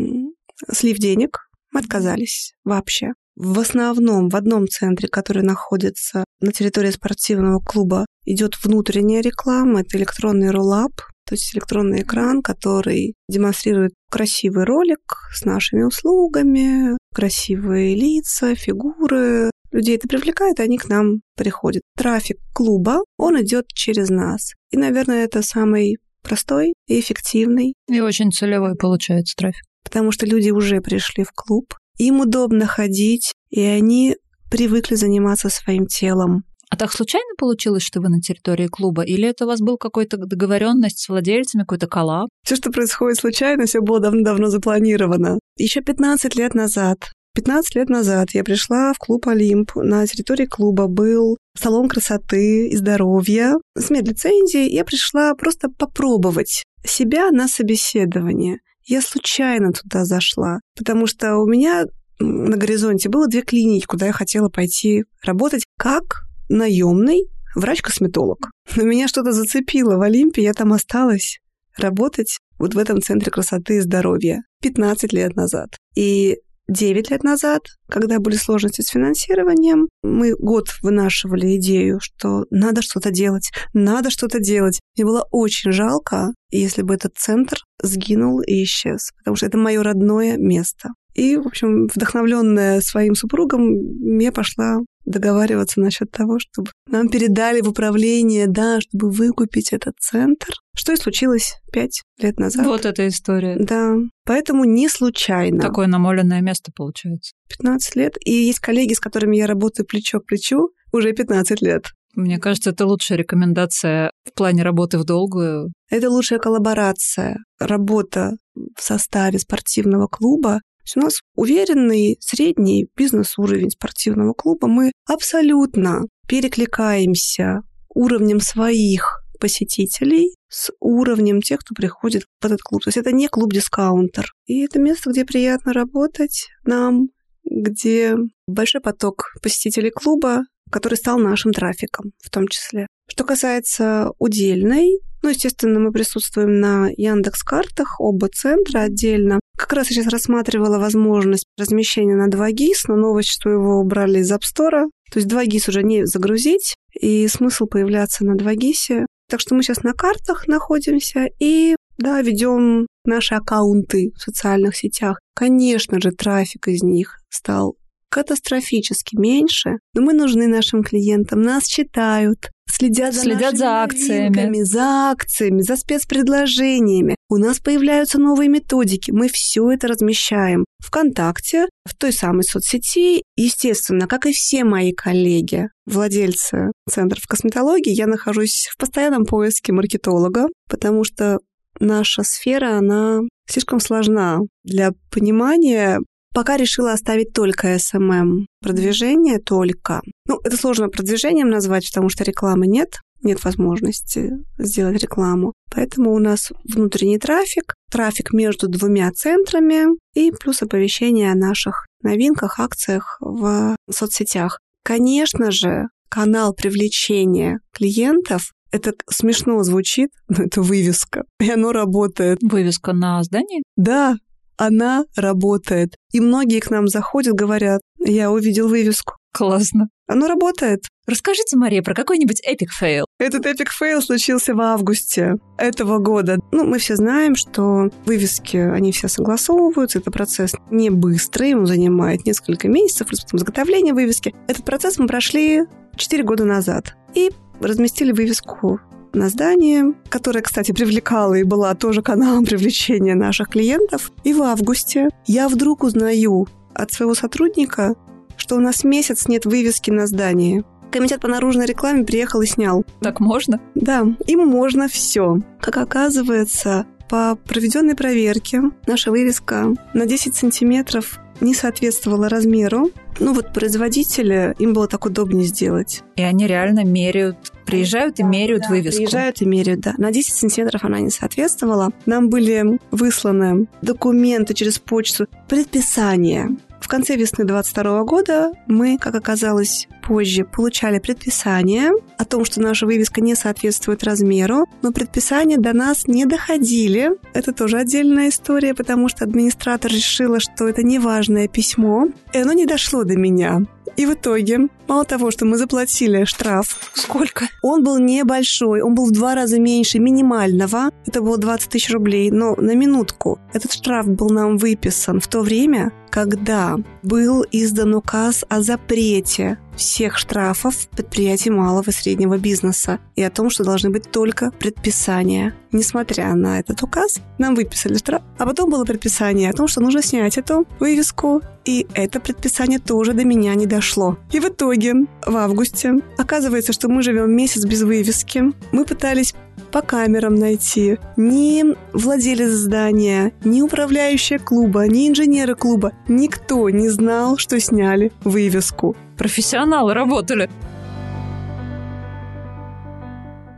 слив 0.73 0.99
денег, 0.99 1.49
мы 1.73 1.81
отказались 1.81 2.55
вообще. 2.65 3.13
В 3.37 3.59
основном 3.59 4.29
в 4.29 4.37
одном 4.37 4.69
центре, 4.69 5.09
который 5.09 5.43
находится 5.43 6.25
на 6.41 6.53
территории 6.53 6.91
спортивного 6.91 7.59
клуба, 7.59 8.07
идет 8.25 8.55
внутренняя 8.63 9.23
реклама, 9.23 9.81
это 9.81 9.99
электронный 9.99 10.51
роллап, 10.51 10.93
то 11.27 11.35
есть 11.35 11.55
электронный 11.55 12.03
экран, 12.03 12.43
который 12.43 13.15
демонстрирует 13.29 13.93
красивый 14.11 14.65
ролик 14.65 15.01
с 15.33 15.45
нашими 15.45 15.83
услугами, 15.83 16.97
красивые 17.13 17.97
лица, 17.97 18.55
фигуры. 18.55 19.51
Людей 19.73 19.97
это 19.97 20.07
привлекает, 20.07 20.61
и 20.61 20.63
они 20.63 20.79
к 20.79 20.89
нам 20.89 21.23
приходят. 21.37 21.83
Трафик 21.97 22.37
клуба, 22.53 23.01
он 23.17 23.41
идет 23.43 23.67
через 23.69 24.11
нас. 24.11 24.53
И, 24.71 24.77
наверное, 24.77 25.25
это 25.25 25.43
самый 25.43 25.97
простой 26.25 26.75
и 26.89 26.99
эффективный. 26.99 27.75
И 27.89 28.01
очень 28.01 28.33
целевой 28.33 28.75
получается 28.75 29.35
трафик. 29.37 29.63
Потому 29.85 30.11
что 30.11 30.27
люди 30.27 30.51
уже 30.51 30.81
пришли 30.81 31.23
в 31.23 31.33
клуб, 31.33 31.75
им 31.99 32.21
удобно 32.21 32.67
ходить, 32.67 33.33
и 33.51 33.61
они 33.61 34.17
привыкли 34.51 34.97
заниматься 34.97 35.49
своим 35.49 35.87
телом. 35.87 36.43
А 36.71 36.77
так 36.77 36.93
случайно 36.93 37.35
получилось, 37.39 37.85
что 37.85 38.01
вы 38.01 38.09
на 38.09 38.21
территории 38.21 38.67
клуба? 38.67 39.03
Или 39.03 39.29
это 39.29 39.45
у 39.45 39.47
вас 39.47 39.61
был 39.61 39.77
какой-то 39.77 40.17
договоренность 40.17 40.99
с 40.99 41.09
владельцами, 41.09 41.63
какой-то 41.63 41.87
коллаб? 41.87 42.29
Все, 42.45 42.57
что 42.57 42.73
происходит 42.73 43.19
случайно, 43.19 43.67
все 43.67 43.81
было 43.81 44.01
давно-давно 44.01 44.49
запланировано. 44.49 45.39
Еще 45.57 45.83
15 45.83 46.35
лет 46.35 46.55
назад 46.55 47.13
15 47.35 47.75
лет 47.75 47.89
назад 47.89 48.31
я 48.33 48.45
пришла 48.45 48.93
в 48.93 48.99
клуб 48.99 49.27
«Олимп». 49.27 49.73
На 49.75 50.07
территории 50.07 50.47
клуба 50.47 50.87
был 50.87 51.37
салон 51.59 51.89
красоты 51.89 52.69
и 52.69 52.77
здоровья 52.77 53.55
с 53.77 53.91
медлицензией. 53.91 54.73
Я 54.73 54.85
пришла 54.85 55.35
просто 55.35 55.69
попробовать 55.69 56.63
себя 56.85 57.31
на 57.31 57.49
собеседование. 57.49 58.59
Я 58.85 59.01
случайно 59.03 59.73
туда 59.73 60.05
зашла, 60.05 60.61
потому 60.77 61.07
что 61.07 61.39
у 61.39 61.47
меня 61.47 61.87
на 62.21 62.57
горизонте 62.57 63.09
было 63.09 63.27
две 63.27 63.43
клиники, 63.43 63.87
куда 63.87 64.07
я 64.07 64.13
хотела 64.13 64.49
пойти 64.49 65.05
работать 65.23 65.65
как 65.77 66.25
наемный 66.49 67.27
врач-косметолог. 67.57 68.51
Но 68.77 68.85
меня 68.85 69.09
что-то 69.09 69.33
зацепило 69.33 69.97
в 69.97 70.03
Олимпе, 70.03 70.43
я 70.43 70.53
там 70.53 70.73
осталась 70.73 71.41
работать 71.77 72.39
вот 72.59 72.75
в 72.75 72.79
этом 72.79 73.03
центре 73.03 73.33
красоты 73.33 73.79
и 73.79 73.81
здоровья 73.81 74.45
15 74.63 75.13
лет 75.13 75.35
назад. 75.35 75.77
И 75.97 76.39
9 76.69 77.11
лет 77.11 77.23
назад, 77.23 77.63
когда 77.89 78.19
были 78.19 78.37
сложности 78.37 78.81
с 78.81 78.89
финансированием, 78.89 79.89
мы 80.03 80.35
год 80.35 80.69
вынашивали 80.83 81.57
идею, 81.57 81.99
что 82.01 82.47
надо 82.51 82.83
что-то 82.83 83.11
делать, 83.11 83.51
надо 83.75 84.11
что-то 84.11 84.41
делать. 84.41 84.81
Мне 84.97 85.05
было 85.05 85.27
очень 85.31 85.73
жалко, 85.73 86.29
если 86.51 86.83
бы 86.83 86.95
этот 86.95 87.17
центр 87.17 87.59
сгинул 87.83 88.41
и 88.41 88.63
исчез, 88.65 89.13
потому 89.19 89.37
что 89.37 89.47
это 89.47 89.59
мое 89.59 89.83
родное 89.83 90.37
место. 90.39 90.91
И, 91.15 91.37
в 91.37 91.47
общем, 91.47 91.87
вдохновленная 91.87 92.81
своим 92.81 93.15
супругом, 93.15 94.19
я 94.19 94.33
пошла 94.33 94.79
договариваться 95.05 95.81
насчет 95.81 96.11
того, 96.11 96.39
чтобы 96.39 96.71
нам 96.89 97.09
передали 97.09 97.61
в 97.61 97.69
управление, 97.69 98.47
да, 98.47 98.81
чтобы 98.81 99.11
выкупить 99.11 99.73
этот 99.73 99.95
центр. 100.01 100.55
Что 100.77 100.93
и 100.93 100.97
случилось 100.97 101.57
пять 101.73 102.03
лет 102.19 102.39
назад. 102.39 102.67
Вот 102.67 102.85
эта 102.85 103.07
история. 103.07 103.57
Да. 103.59 103.97
Поэтому 104.25 104.65
не 104.65 104.89
случайно. 104.89 105.61
Такое 105.61 105.87
намоленное 105.87 106.41
место 106.41 106.73
получается. 106.75 107.35
15 107.49 107.97
лет. 107.97 108.17
И 108.25 108.33
есть 108.33 108.61
коллеги, 108.61 108.95
с 108.95 109.01
которыми 109.01 109.37
я 109.37 109.47
работаю 109.47 109.87
плечо 109.87 110.21
к 110.21 110.27
плечу 110.27 110.71
уже 110.93 111.13
15 111.13 111.63
лет. 111.63 111.87
Мне 112.15 112.39
кажется, 112.39 112.71
это 112.71 112.87
лучшая 112.87 113.19
рекомендация 113.19 114.11
в 114.25 114.35
плане 114.35 114.63
работы 114.63 114.99
в 114.99 115.05
долгую. 115.05 115.73
Это 115.91 116.11
лучшая 116.11 116.39
коллаборация. 116.39 117.39
Работа 117.59 118.37
в 118.55 118.83
составе 118.83 119.39
спортивного 119.39 120.07
клуба 120.07 120.61
у 120.97 121.01
нас 121.01 121.21
уверенный 121.35 122.17
средний 122.21 122.87
бизнес-уровень 122.97 123.71
спортивного 123.71 124.33
клуба. 124.35 124.69
Мы 124.69 124.93
абсолютно 125.07 126.03
перекликаемся 126.29 127.63
уровнем 127.89 128.41
своих 128.41 129.25
посетителей 129.41 130.35
с 130.49 130.71
уровнем 130.81 131.43
тех, 131.43 131.61
кто 131.61 131.75
приходит 131.75 132.25
в 132.41 132.45
этот 132.45 132.63
клуб. 132.63 132.83
То 132.83 132.89
есть 132.89 132.99
это 132.99 133.13
не 133.13 133.29
клуб-дискаунтер. 133.29 134.33
И 134.47 134.65
это 134.65 134.79
место, 134.79 135.11
где 135.11 135.25
приятно 135.25 135.73
работать 135.73 136.49
нам, 136.65 137.09
где 137.45 138.17
большой 138.47 138.81
поток 138.81 139.35
посетителей 139.43 139.91
клуба, 139.91 140.43
который 140.71 140.95
стал 140.95 141.19
нашим 141.19 141.53
трафиком 141.53 142.13
в 142.23 142.31
том 142.31 142.49
числе. 142.49 142.87
Что 143.09 143.25
касается 143.25 144.13
удельной, 144.19 145.01
ну, 145.25 145.31
естественно, 145.31 145.81
мы 145.81 145.91
присутствуем 145.91 146.61
на 146.61 146.91
Яндекс 146.99 147.43
картах, 147.43 147.99
оба 147.99 148.29
центра 148.29 148.81
отдельно. 148.81 149.41
Как 149.57 149.73
раз 149.73 149.89
я 149.89 149.97
сейчас 149.97 150.13
рассматривала 150.13 150.79
возможность 150.79 151.47
размещения 151.59 152.15
на 152.15 152.29
2GIS, 152.29 152.85
но 152.89 152.97
новость, 152.97 153.31
что 153.31 153.49
его 153.49 153.81
убрали 153.81 154.19
из 154.19 154.31
App 154.31 154.43
Store. 154.43 154.85
То 155.11 155.19
есть 155.19 155.27
2GIS 155.27 155.71
уже 155.71 155.83
не 155.83 156.05
загрузить, 156.05 156.77
и 156.93 157.27
смысл 157.29 157.65
появляться 157.65 158.23
на 158.27 158.37
2GIS. 158.37 159.07
Так 159.31 159.41
что 159.41 159.55
мы 159.55 159.63
сейчас 159.63 159.83
на 159.83 159.95
картах 159.95 160.47
находимся 160.47 161.27
и 161.41 161.75
да, 161.97 162.21
ведем 162.21 162.87
наши 163.07 163.35
аккаунты 163.35 164.11
в 164.15 164.21
социальных 164.21 164.77
сетях. 164.77 165.21
Конечно 165.35 166.03
же, 166.03 166.11
трафик 166.11 166.69
из 166.69 166.83
них 166.83 167.19
стал 167.31 167.77
катастрофически 168.11 169.17
меньше, 169.17 169.79
но 169.95 170.03
мы 170.03 170.13
нужны 170.13 170.49
нашим 170.49 170.85
клиентам, 170.85 171.41
нас 171.41 171.65
читают, 171.65 172.51
следят 172.75 173.15
за 173.15 173.21
Следят 173.21 173.57
за 173.57 173.83
акциями. 173.83 174.63
за 174.63 175.11
акциями, 175.11 175.63
за 175.63 175.77
спецпредложениями. 175.77 177.17
У 177.29 177.37
нас 177.37 177.59
появляются 177.59 178.19
новые 178.19 178.49
методики. 178.49 179.11
Мы 179.11 179.29
все 179.29 179.71
это 179.71 179.89
размещаем 179.89 180.65
ВКонтакте, 180.85 181.67
в 181.89 181.95
той 181.95 182.13
самой 182.13 182.45
соцсети. 182.45 183.23
Естественно, 183.37 184.07
как 184.07 184.27
и 184.27 184.33
все 184.33 184.65
мои 184.65 184.93
коллеги, 184.93 185.69
владельцы 185.87 186.73
центров 186.91 187.27
косметологии, 187.27 187.93
я 187.93 188.07
нахожусь 188.07 188.69
в 188.73 188.77
постоянном 188.79 189.25
поиске 189.25 189.73
маркетолога, 189.73 190.49
потому 190.69 191.05
что 191.05 191.39
наша 191.81 192.23
сфера, 192.23 192.79
она 192.79 193.21
слишком 193.49 193.81
сложна 193.81 194.41
для 194.65 194.93
понимания. 195.11 195.99
Пока 196.35 196.57
решила 196.57 196.93
оставить 196.93 197.33
только 197.33 197.77
SMM 197.77 198.47
продвижение, 198.61 199.39
только. 199.39 200.03
Ну, 200.27 200.41
это 200.43 200.57
сложно 200.57 200.89
продвижением 200.89 201.49
назвать, 201.49 201.87
потому 201.87 202.09
что 202.09 202.25
рекламы 202.25 202.67
нет, 202.67 202.99
нет 203.23 203.43
возможности 203.45 204.33
сделать 204.59 205.01
рекламу. 205.01 205.53
Поэтому 205.73 206.13
у 206.13 206.19
нас 206.19 206.51
внутренний 206.65 207.19
трафик, 207.21 207.75
трафик 207.89 208.33
между 208.33 208.69
двумя 208.69 209.13
центрами 209.13 209.97
и 210.15 210.33
плюс 210.33 210.61
оповещение 210.61 211.31
о 211.31 211.37
наших 211.37 211.87
новинках, 212.03 212.59
акциях 212.59 213.17
в 213.21 213.77
соцсетях. 213.89 214.59
Конечно 214.83 215.53
же, 215.53 215.87
канал 216.09 216.53
привлечения 216.53 217.61
клиентов 217.73 218.51
это 218.73 218.93
смешно 219.09 219.63
звучит, 219.63 220.11
но 220.27 220.43
это 220.47 220.61
вывеска. 220.61 221.23
И 221.39 221.49
оно 221.49 221.71
работает. 221.71 222.41
Вывеска 222.43 222.93
на 222.93 223.23
здании? 223.23 223.63
Да, 223.77 224.17
она 224.57 225.05
работает. 225.17 225.97
И 226.13 226.21
многие 226.21 226.61
к 226.61 226.71
нам 226.71 226.89
заходят, 226.89 227.35
говорят, 227.35 227.81
я 227.99 228.31
увидел 228.31 228.69
вывеску. 228.69 229.15
Классно. 229.33 229.89
Оно 230.07 230.29
работает. 230.29 230.85
Расскажите, 231.07 231.57
Мария, 231.57 231.83
про 231.83 231.95
какой-нибудь 231.95 232.41
epic 232.45 232.71
fail. 232.71 233.05
Этот 233.19 233.47
epic 233.47 233.71
fail 233.71 234.01
случился 234.01 234.55
в 234.55 234.61
августе 234.61 235.35
этого 235.59 235.99
года. 235.99 236.39
Ну, 236.53 236.65
мы 236.65 236.79
все 236.79 236.95
знаем, 236.95 237.35
что 237.35 237.91
вывески, 238.05 238.57
они 238.57 238.93
все 238.93 239.09
согласовываются. 239.09 239.99
Это 239.99 240.11
процесс 240.11 240.53
не 240.71 240.91
быстрый, 240.91 241.55
он 241.55 241.67
занимает 241.67 242.27
несколько 242.27 242.69
месяцев, 242.69 243.09
плюс 243.09 243.23
потом 243.23 243.39
изготовление 243.39 243.93
вывески. 243.93 244.35
Этот 244.47 244.65
процесс 244.65 244.99
мы 244.99 245.09
прошли 245.09 245.65
4 245.97 246.23
года 246.23 246.45
назад. 246.45 246.95
И 247.15 247.31
разместили 247.61 248.13
вывеску 248.13 248.81
на 249.15 249.29
здание, 249.29 249.95
которое, 250.09 250.43
кстати, 250.43 250.73
привлекало 250.73 251.35
и 251.35 251.43
была 251.43 251.75
тоже 251.75 252.03
каналом 252.03 252.45
привлечения 252.45 253.15
наших 253.15 253.49
клиентов. 253.49 254.13
И 254.25 254.33
в 254.33 254.43
августе 254.43 255.09
я 255.27 255.49
вдруг 255.49 255.83
узнаю 255.83 256.49
от 256.75 256.93
своего 256.93 257.15
сотрудника, 257.15 257.95
что 258.37 258.57
у 258.57 258.61
нас 258.61 258.85
месяц 258.85 259.29
нет 259.29 259.47
вывески 259.47 259.91
на 259.91 260.07
здании. 260.07 260.65
Комитет 260.91 261.21
по 261.21 261.29
наружной 261.29 261.67
рекламе 261.67 262.05
приехал 262.05 262.41
и 262.43 262.47
снял. 262.47 262.85
Так 263.01 263.21
можно? 263.21 263.61
Да, 263.75 264.07
им 264.27 264.47
можно 264.47 264.89
все. 264.89 265.39
Как 265.61 265.77
оказывается, 265.77 266.87
по 267.09 267.37
проведенной 267.37 267.97
проверке 267.97 268.63
наша 268.87 269.11
вывеска 269.11 269.75
на 269.93 270.07
10 270.07 270.35
сантиметров 270.35 271.19
не 271.41 271.55
соответствовала 271.55 272.29
размеру. 272.29 272.91
Ну 273.19 273.33
вот 273.35 273.53
производители, 273.53 274.55
им 274.59 274.73
было 274.73 274.87
так 274.87 275.05
удобнее 275.05 275.47
сделать. 275.47 276.03
И 276.17 276.23
они 276.23 276.47
реально 276.47 276.85
меряют, 276.85 277.53
приезжают 277.75 278.19
и 278.19 278.23
меряют 278.23 278.63
да, 278.63 278.69
вывеску. 278.69 278.99
Приезжают 278.99 279.41
и 279.43 279.47
меряют, 279.47 279.81
да. 279.81 279.95
На 279.99 280.11
10 280.11 280.35
сантиметров 280.35 280.85
она 280.85 281.01
не 281.01 281.11
соответствовала. 281.11 281.91
Нам 282.07 282.29
были 282.29 282.79
высланы 282.91 283.67
документы 283.83 284.55
через 284.55 284.79
почту, 284.79 285.27
предписания 285.49 286.57
в 286.85 286.89
конце 286.89 287.17
весны 287.17 287.47
22 287.47 288.05
года 288.05 288.53
мы, 288.67 288.99
как 288.99 289.15
оказалось 289.15 289.89
позже, 290.07 290.45
получали 290.45 290.99
предписание 290.99 291.93
о 292.19 292.27
том, 292.27 292.45
что 292.45 292.61
наша 292.61 292.85
вывеска 292.85 293.23
не 293.23 293.35
соответствует 293.35 294.05
размеру, 294.05 294.67
но 294.83 294.93
предписания 294.93 295.57
до 295.57 295.73
нас 295.73 296.07
не 296.07 296.27
доходили. 296.27 297.13
Это 297.33 297.55
тоже 297.55 297.79
отдельная 297.79 298.29
история, 298.29 298.75
потому 298.75 299.09
что 299.09 299.25
администратор 299.25 299.91
решила, 299.91 300.41
что 300.41 300.69
это 300.69 300.83
неважное 300.83 301.49
письмо, 301.49 302.09
и 302.35 302.39
оно 302.39 302.53
не 302.53 302.67
дошло 302.67 303.05
до 303.05 303.17
меня. 303.17 303.63
И 303.97 304.07
в 304.07 304.15
итоге, 304.15 304.69
мало 304.89 305.05
того, 305.05 305.31
что 305.31 305.45
мы 305.45 305.57
заплатили 305.57 306.25
штраф. 306.25 306.91
Сколько? 306.95 307.49
Он 307.63 307.85
был 307.85 307.99
небольшой, 307.99 308.83
он 308.83 308.95
был 308.95 309.07
в 309.07 309.13
два 309.13 309.35
раза 309.35 309.59
меньше 309.61 309.99
минимального. 309.99 310.91
Это 311.07 311.21
было 311.21 311.39
20 311.39 311.71
тысяч 311.71 311.91
рублей. 311.91 312.31
Но 312.31 312.55
на 312.57 312.75
минутку, 312.75 313.39
этот 313.53 313.73
штраф 313.73 314.07
был 314.09 314.31
нам 314.31 314.57
выписан 314.57 315.21
в 315.21 315.29
то 315.29 315.43
время, 315.43 315.93
когда 316.11 316.77
был 317.03 317.45
издан 317.51 317.95
указ 317.95 318.45
о 318.49 318.63
запрете 318.63 319.59
всех 319.77 320.19
штрафов 320.19 320.89
предприятий 320.89 321.51
малого 321.51 321.91
и 321.91 321.93
среднего 321.93 322.39
бизнеса 322.39 322.99
и 323.17 323.23
о 323.23 323.31
том, 323.31 323.51
что 323.51 323.65
должны 323.65 323.91
быть 323.91 324.11
только 324.11 324.51
предписания. 324.53 325.55
Несмотря 325.73 326.35
на 326.35 326.61
этот 326.61 326.83
указ, 326.83 327.19
нам 327.39 327.55
выписали 327.55 327.97
штраф, 327.97 328.23
а 328.39 328.47
потом 328.47 328.71
было 328.71 328.85
предписание 328.85 329.51
о 329.51 329.53
том, 329.55 329.67
что 329.67 329.81
нужно 329.81 330.03
снять 330.03 330.39
эту 330.39 330.67
вывеску, 330.79 331.43
и 331.65 331.87
это 331.95 332.21
предписание 332.21 332.79
тоже 332.79 333.13
до 333.13 333.25
меня 333.25 333.55
не 333.55 333.67
дошло. 333.67 334.19
И 334.31 334.39
в 334.39 334.45
итоге, 334.49 334.95
в 335.27 335.37
августе, 335.37 335.95
оказывается, 336.19 336.73
что 336.73 336.89
мы 336.89 337.03
живем 337.03 337.35
месяц 337.35 337.65
без 337.65 337.83
вывески. 337.83 338.53
Мы 338.71 338.85
пытались 338.85 339.35
по 339.73 339.83
камерам 339.83 340.37
найти. 340.37 340.99
Ни 341.17 341.65
владелец 341.93 342.51
здания, 342.51 343.33
ни 343.45 343.61
управляющая 343.63 344.39
клуба, 344.39 344.87
ни 344.87 345.09
инженеры 345.09 345.57
клуба. 345.57 345.93
Никто 346.07 346.71
не 346.71 346.89
знал, 346.89 347.39
что 347.39 347.59
сняли 347.59 348.13
вывеску. 348.23 348.97
Профессионалы 349.17 349.95
работали. 349.95 350.51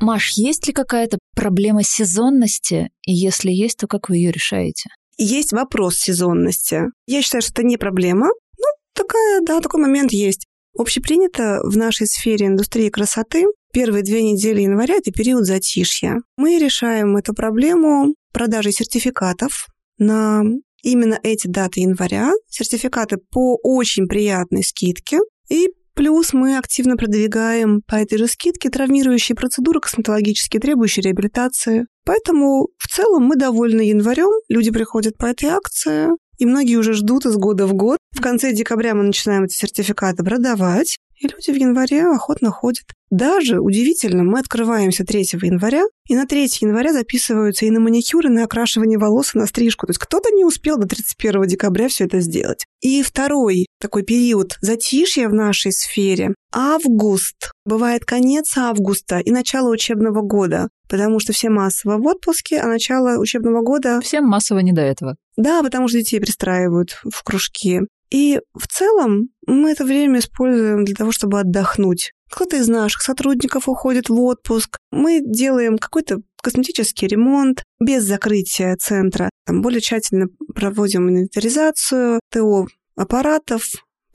Маш, 0.00 0.32
есть 0.32 0.66
ли 0.66 0.72
какая-то 0.72 1.18
проблема 1.34 1.82
сезонности? 1.82 2.90
И 3.07 3.12
если 3.12 3.50
есть, 3.50 3.78
то 3.78 3.86
как 3.86 4.09
вы 4.09 4.18
ее 4.18 4.30
решаете? 4.30 4.90
Есть 5.18 5.52
вопрос 5.52 5.96
сезонности. 5.96 6.84
Я 7.07 7.22
считаю, 7.22 7.42
что 7.42 7.52
это 7.52 7.62
не 7.62 7.76
проблема. 7.76 8.26
Ну, 8.59 8.64
такая, 8.94 9.40
да, 9.40 9.61
такой 9.61 9.80
момент 9.80 10.12
есть. 10.12 10.46
Общепринято 10.78 11.61
в 11.64 11.76
нашей 11.76 12.07
сфере 12.07 12.46
индустрии 12.46 12.90
красоты 12.90 13.46
первые 13.72 14.02
две 14.02 14.22
недели 14.22 14.62
января– 14.62 14.94
это 14.96 15.11
период 15.11 15.44
затишья. 15.44 16.16
Мы 16.38 16.59
решаем 16.59 17.16
эту 17.16 17.34
проблему 17.34 18.14
продажей 18.32 18.72
сертификатов 18.72 19.66
на 19.98 20.42
именно 20.82 21.18
эти 21.22 21.46
даты 21.46 21.80
января, 21.80 22.32
сертификаты 22.48 23.18
по 23.30 23.59
очень 23.62 24.07
приятной 24.07 24.62
скидке, 24.62 25.18
и 25.49 25.68
Плюс 25.97 26.34
мы 26.34 26.59
активно 26.59 26.99
продвигаем 26.99 27.80
по 27.80 27.94
этой 27.94 28.18
же 28.18 28.26
скидке 28.26 28.68
травмирующие 28.68 29.34
процедуры 29.34 29.80
косметологические, 29.80 30.61
требующие 30.61 31.03
реабилитации. 31.03 31.86
Поэтому 32.05 32.68
в 32.76 32.86
целом 32.86 33.24
мы 33.24 33.36
довольны 33.36 33.80
январем, 33.80 34.28
люди 34.51 34.70
приходят 34.70 35.16
по 35.16 35.24
этой 35.24 35.49
акции, 35.49 36.11
и 36.36 36.44
многие 36.44 36.76
уже 36.76 36.92
ждут 36.92 37.24
из 37.24 37.36
года 37.36 37.66
в 37.66 37.72
год. 37.72 37.99
В 38.11 38.20
конце 38.20 38.53
декабря 38.53 38.94
мы 38.94 39.05
начинаем 39.05 39.44
эти 39.44 39.55
сертификаты 39.55 40.22
продавать, 40.22 40.99
и 41.18 41.28
люди 41.28 41.50
в 41.50 41.56
январе 41.56 42.06
охотно 42.06 42.50
ходят. 42.50 42.84
Даже, 43.10 43.60
удивительно, 43.60 44.24
мы 44.24 44.40
открываемся 44.40 45.04
3 45.04 45.20
января, 45.42 45.84
и 46.08 46.16
на 46.16 46.26
3 46.26 46.42
января 46.60 46.92
записываются 46.92 47.64
и 47.64 47.70
на 47.70 47.78
маникюр, 47.78 48.26
и 48.26 48.30
на 48.30 48.44
окрашивание 48.44 48.98
волос, 48.98 49.34
и 49.34 49.38
на 49.38 49.46
стрижку. 49.46 49.86
То 49.86 49.92
есть 49.92 50.00
кто-то 50.00 50.30
не 50.30 50.44
успел 50.44 50.76
до 50.76 50.88
31 50.88 51.46
декабря 51.46 51.88
все 51.88 52.04
это 52.04 52.20
сделать. 52.20 52.64
И 52.80 53.02
второй 53.02 53.66
такой 53.80 54.02
период 54.02 54.56
затишья 54.60 55.28
в 55.28 55.34
нашей 55.34 55.72
сфере– 55.72 56.34
август. 56.52 57.52
Бывает 57.64 58.04
конец 58.04 58.56
августа 58.56 59.18
и 59.18 59.30
начало 59.30 59.70
учебного 59.70 60.22
года, 60.22 60.68
потому 60.88 61.20
что 61.20 61.32
все 61.32 61.48
массово 61.48 61.98
в 61.98 62.06
отпуске, 62.06 62.58
а 62.58 62.66
начало 62.66 63.18
учебного 63.18 63.62
года... 63.62 64.00
Всем 64.00 64.24
массово 64.24 64.60
не 64.60 64.72
до 64.72 64.82
этого. 64.82 65.16
Да, 65.36 65.62
потому 65.62 65.86
что 65.88 65.98
детей 65.98 66.18
пристраивают 66.18 67.00
в 67.04 67.22
кружки. 67.22 67.82
И 68.16 68.40
в 68.54 68.66
целом 68.66 69.28
мы 69.46 69.72
это 69.72 69.84
время 69.84 70.20
используем 70.20 70.86
для 70.86 70.94
того, 70.94 71.12
чтобы 71.12 71.38
отдохнуть. 71.38 72.12
Кто-то 72.30 72.56
из 72.56 72.66
наших 72.66 73.02
сотрудников 73.02 73.68
уходит 73.68 74.08
в 74.08 74.18
отпуск. 74.18 74.78
Мы 74.90 75.20
делаем 75.22 75.76
какой-то 75.76 76.22
косметический 76.42 77.08
ремонт 77.08 77.62
без 77.78 78.04
закрытия 78.04 78.74
центра. 78.76 79.28
Там 79.44 79.60
более 79.60 79.82
тщательно 79.82 80.28
проводим 80.54 81.10
инвентаризацию, 81.10 82.20
ТО 82.32 82.66
аппаратов, 82.96 83.64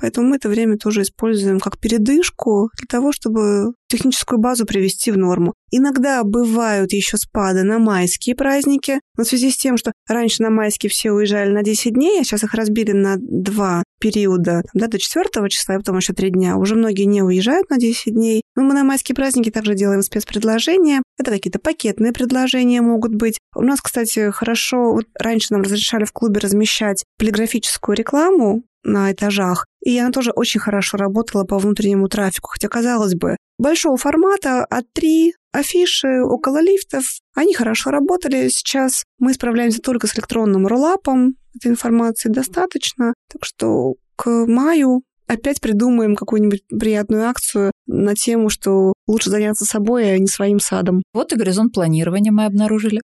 Поэтому 0.02 0.30
мы 0.30 0.38
это 0.38 0.50
время 0.50 0.78
тоже 0.78 1.04
используем 1.04 1.60
как 1.60 1.78
передышку 1.78 2.72
для 2.76 2.88
того, 2.88 3.12
чтобы 3.12 3.74
техническую 3.88 4.40
базу 4.40 4.66
привести 4.66 5.12
в 5.12 5.18
норму. 5.18 5.54
Иногда 5.70 6.24
бывают 6.24 6.92
еще 6.92 7.18
спады 7.18 7.62
на 7.62 7.78
майские 7.78 8.36
праздники, 8.36 9.00
но 9.16 9.24
в 9.24 9.28
связи 9.28 9.52
с 9.52 9.58
тем, 9.58 9.78
что 9.78 9.92
раньше 10.08 10.42
на 10.42 10.50
майские 10.50 10.90
все 10.90 11.12
уезжали 11.12 11.52
на 11.52 11.62
10 11.62 11.94
дней, 11.94 12.20
а 12.20 12.24
сейчас 12.24 12.44
их 12.44 12.56
разбили 12.56 12.94
на 12.94 13.18
два 13.20 13.84
периода, 14.02 14.64
да, 14.74 14.88
до 14.88 15.00
4 15.00 15.48
числа, 15.50 15.76
и 15.76 15.78
потом 15.78 15.98
еще 15.98 16.14
3 16.14 16.32
дня, 16.32 16.58
уже 16.58 16.76
многие 16.76 17.04
не 17.04 17.22
уезжают 17.22 17.70
на 17.70 17.78
10 17.78 18.14
дней. 18.14 18.42
Но 18.56 18.64
мы 18.64 18.74
на 18.74 18.84
майские 18.84 19.16
праздники 19.16 19.50
также 19.50 19.76
делаем 19.76 20.02
спецпредложения. 20.02 21.02
Это 21.18 21.32
какие-то 21.32 21.60
пакетные 21.60 22.12
предложения 22.12 22.82
могут 22.82 23.14
быть. 23.16 23.38
У 23.56 23.62
нас, 23.62 23.80
кстати, 23.80 24.32
хорошо, 24.32 24.92
вот 24.92 25.06
раньше 25.18 25.54
нам 25.54 25.62
разрешали 25.62 26.04
в 26.04 26.12
клубе 26.12 26.40
размещать 26.40 27.06
полиграфическую 27.18 27.96
рекламу, 27.96 28.64
на 28.84 29.12
этажах. 29.12 29.66
И 29.84 29.98
она 29.98 30.12
тоже 30.12 30.32
очень 30.32 30.60
хорошо 30.60 30.98
работала 30.98 31.44
по 31.44 31.58
внутреннему 31.58 32.08
трафику. 32.08 32.50
Хотя, 32.52 32.68
казалось 32.68 33.16
бы, 33.16 33.38
большого 33.58 33.98
формата, 33.98 34.66
а 34.66 34.82
три 34.94 35.34
афиши 35.52 36.22
около 36.24 36.62
лифтов, 36.62 37.04
они 37.36 37.54
хорошо 37.54 37.92
работали. 37.92 38.48
Сейчас 38.50 39.04
мы 39.20 39.34
справляемся 39.34 39.82
только 39.82 40.08
с 40.08 40.16
электронным 40.16 40.68
роллапом. 40.68 41.36
Этой 41.56 41.72
информации 41.72 42.30
достаточно. 42.30 43.14
Так 43.32 43.44
что 43.44 43.96
к 44.16 44.30
маю 44.48 45.04
опять 45.28 45.62
придумаем 45.62 46.16
какую-нибудь 46.16 46.64
приятную 46.68 47.28
акцию 47.28 47.72
на 47.88 48.16
тему, 48.16 48.50
что 48.50 48.94
лучше 49.08 49.30
заняться 49.30 49.66
собой, 49.66 50.14
а 50.14 50.18
не 50.18 50.28
своим 50.28 50.60
садом. 50.60 51.04
Вот 51.14 51.32
и 51.34 51.38
горизонт 51.38 51.74
планирования 51.74 52.32
мы 52.32 52.46
обнаружили. 52.46 53.02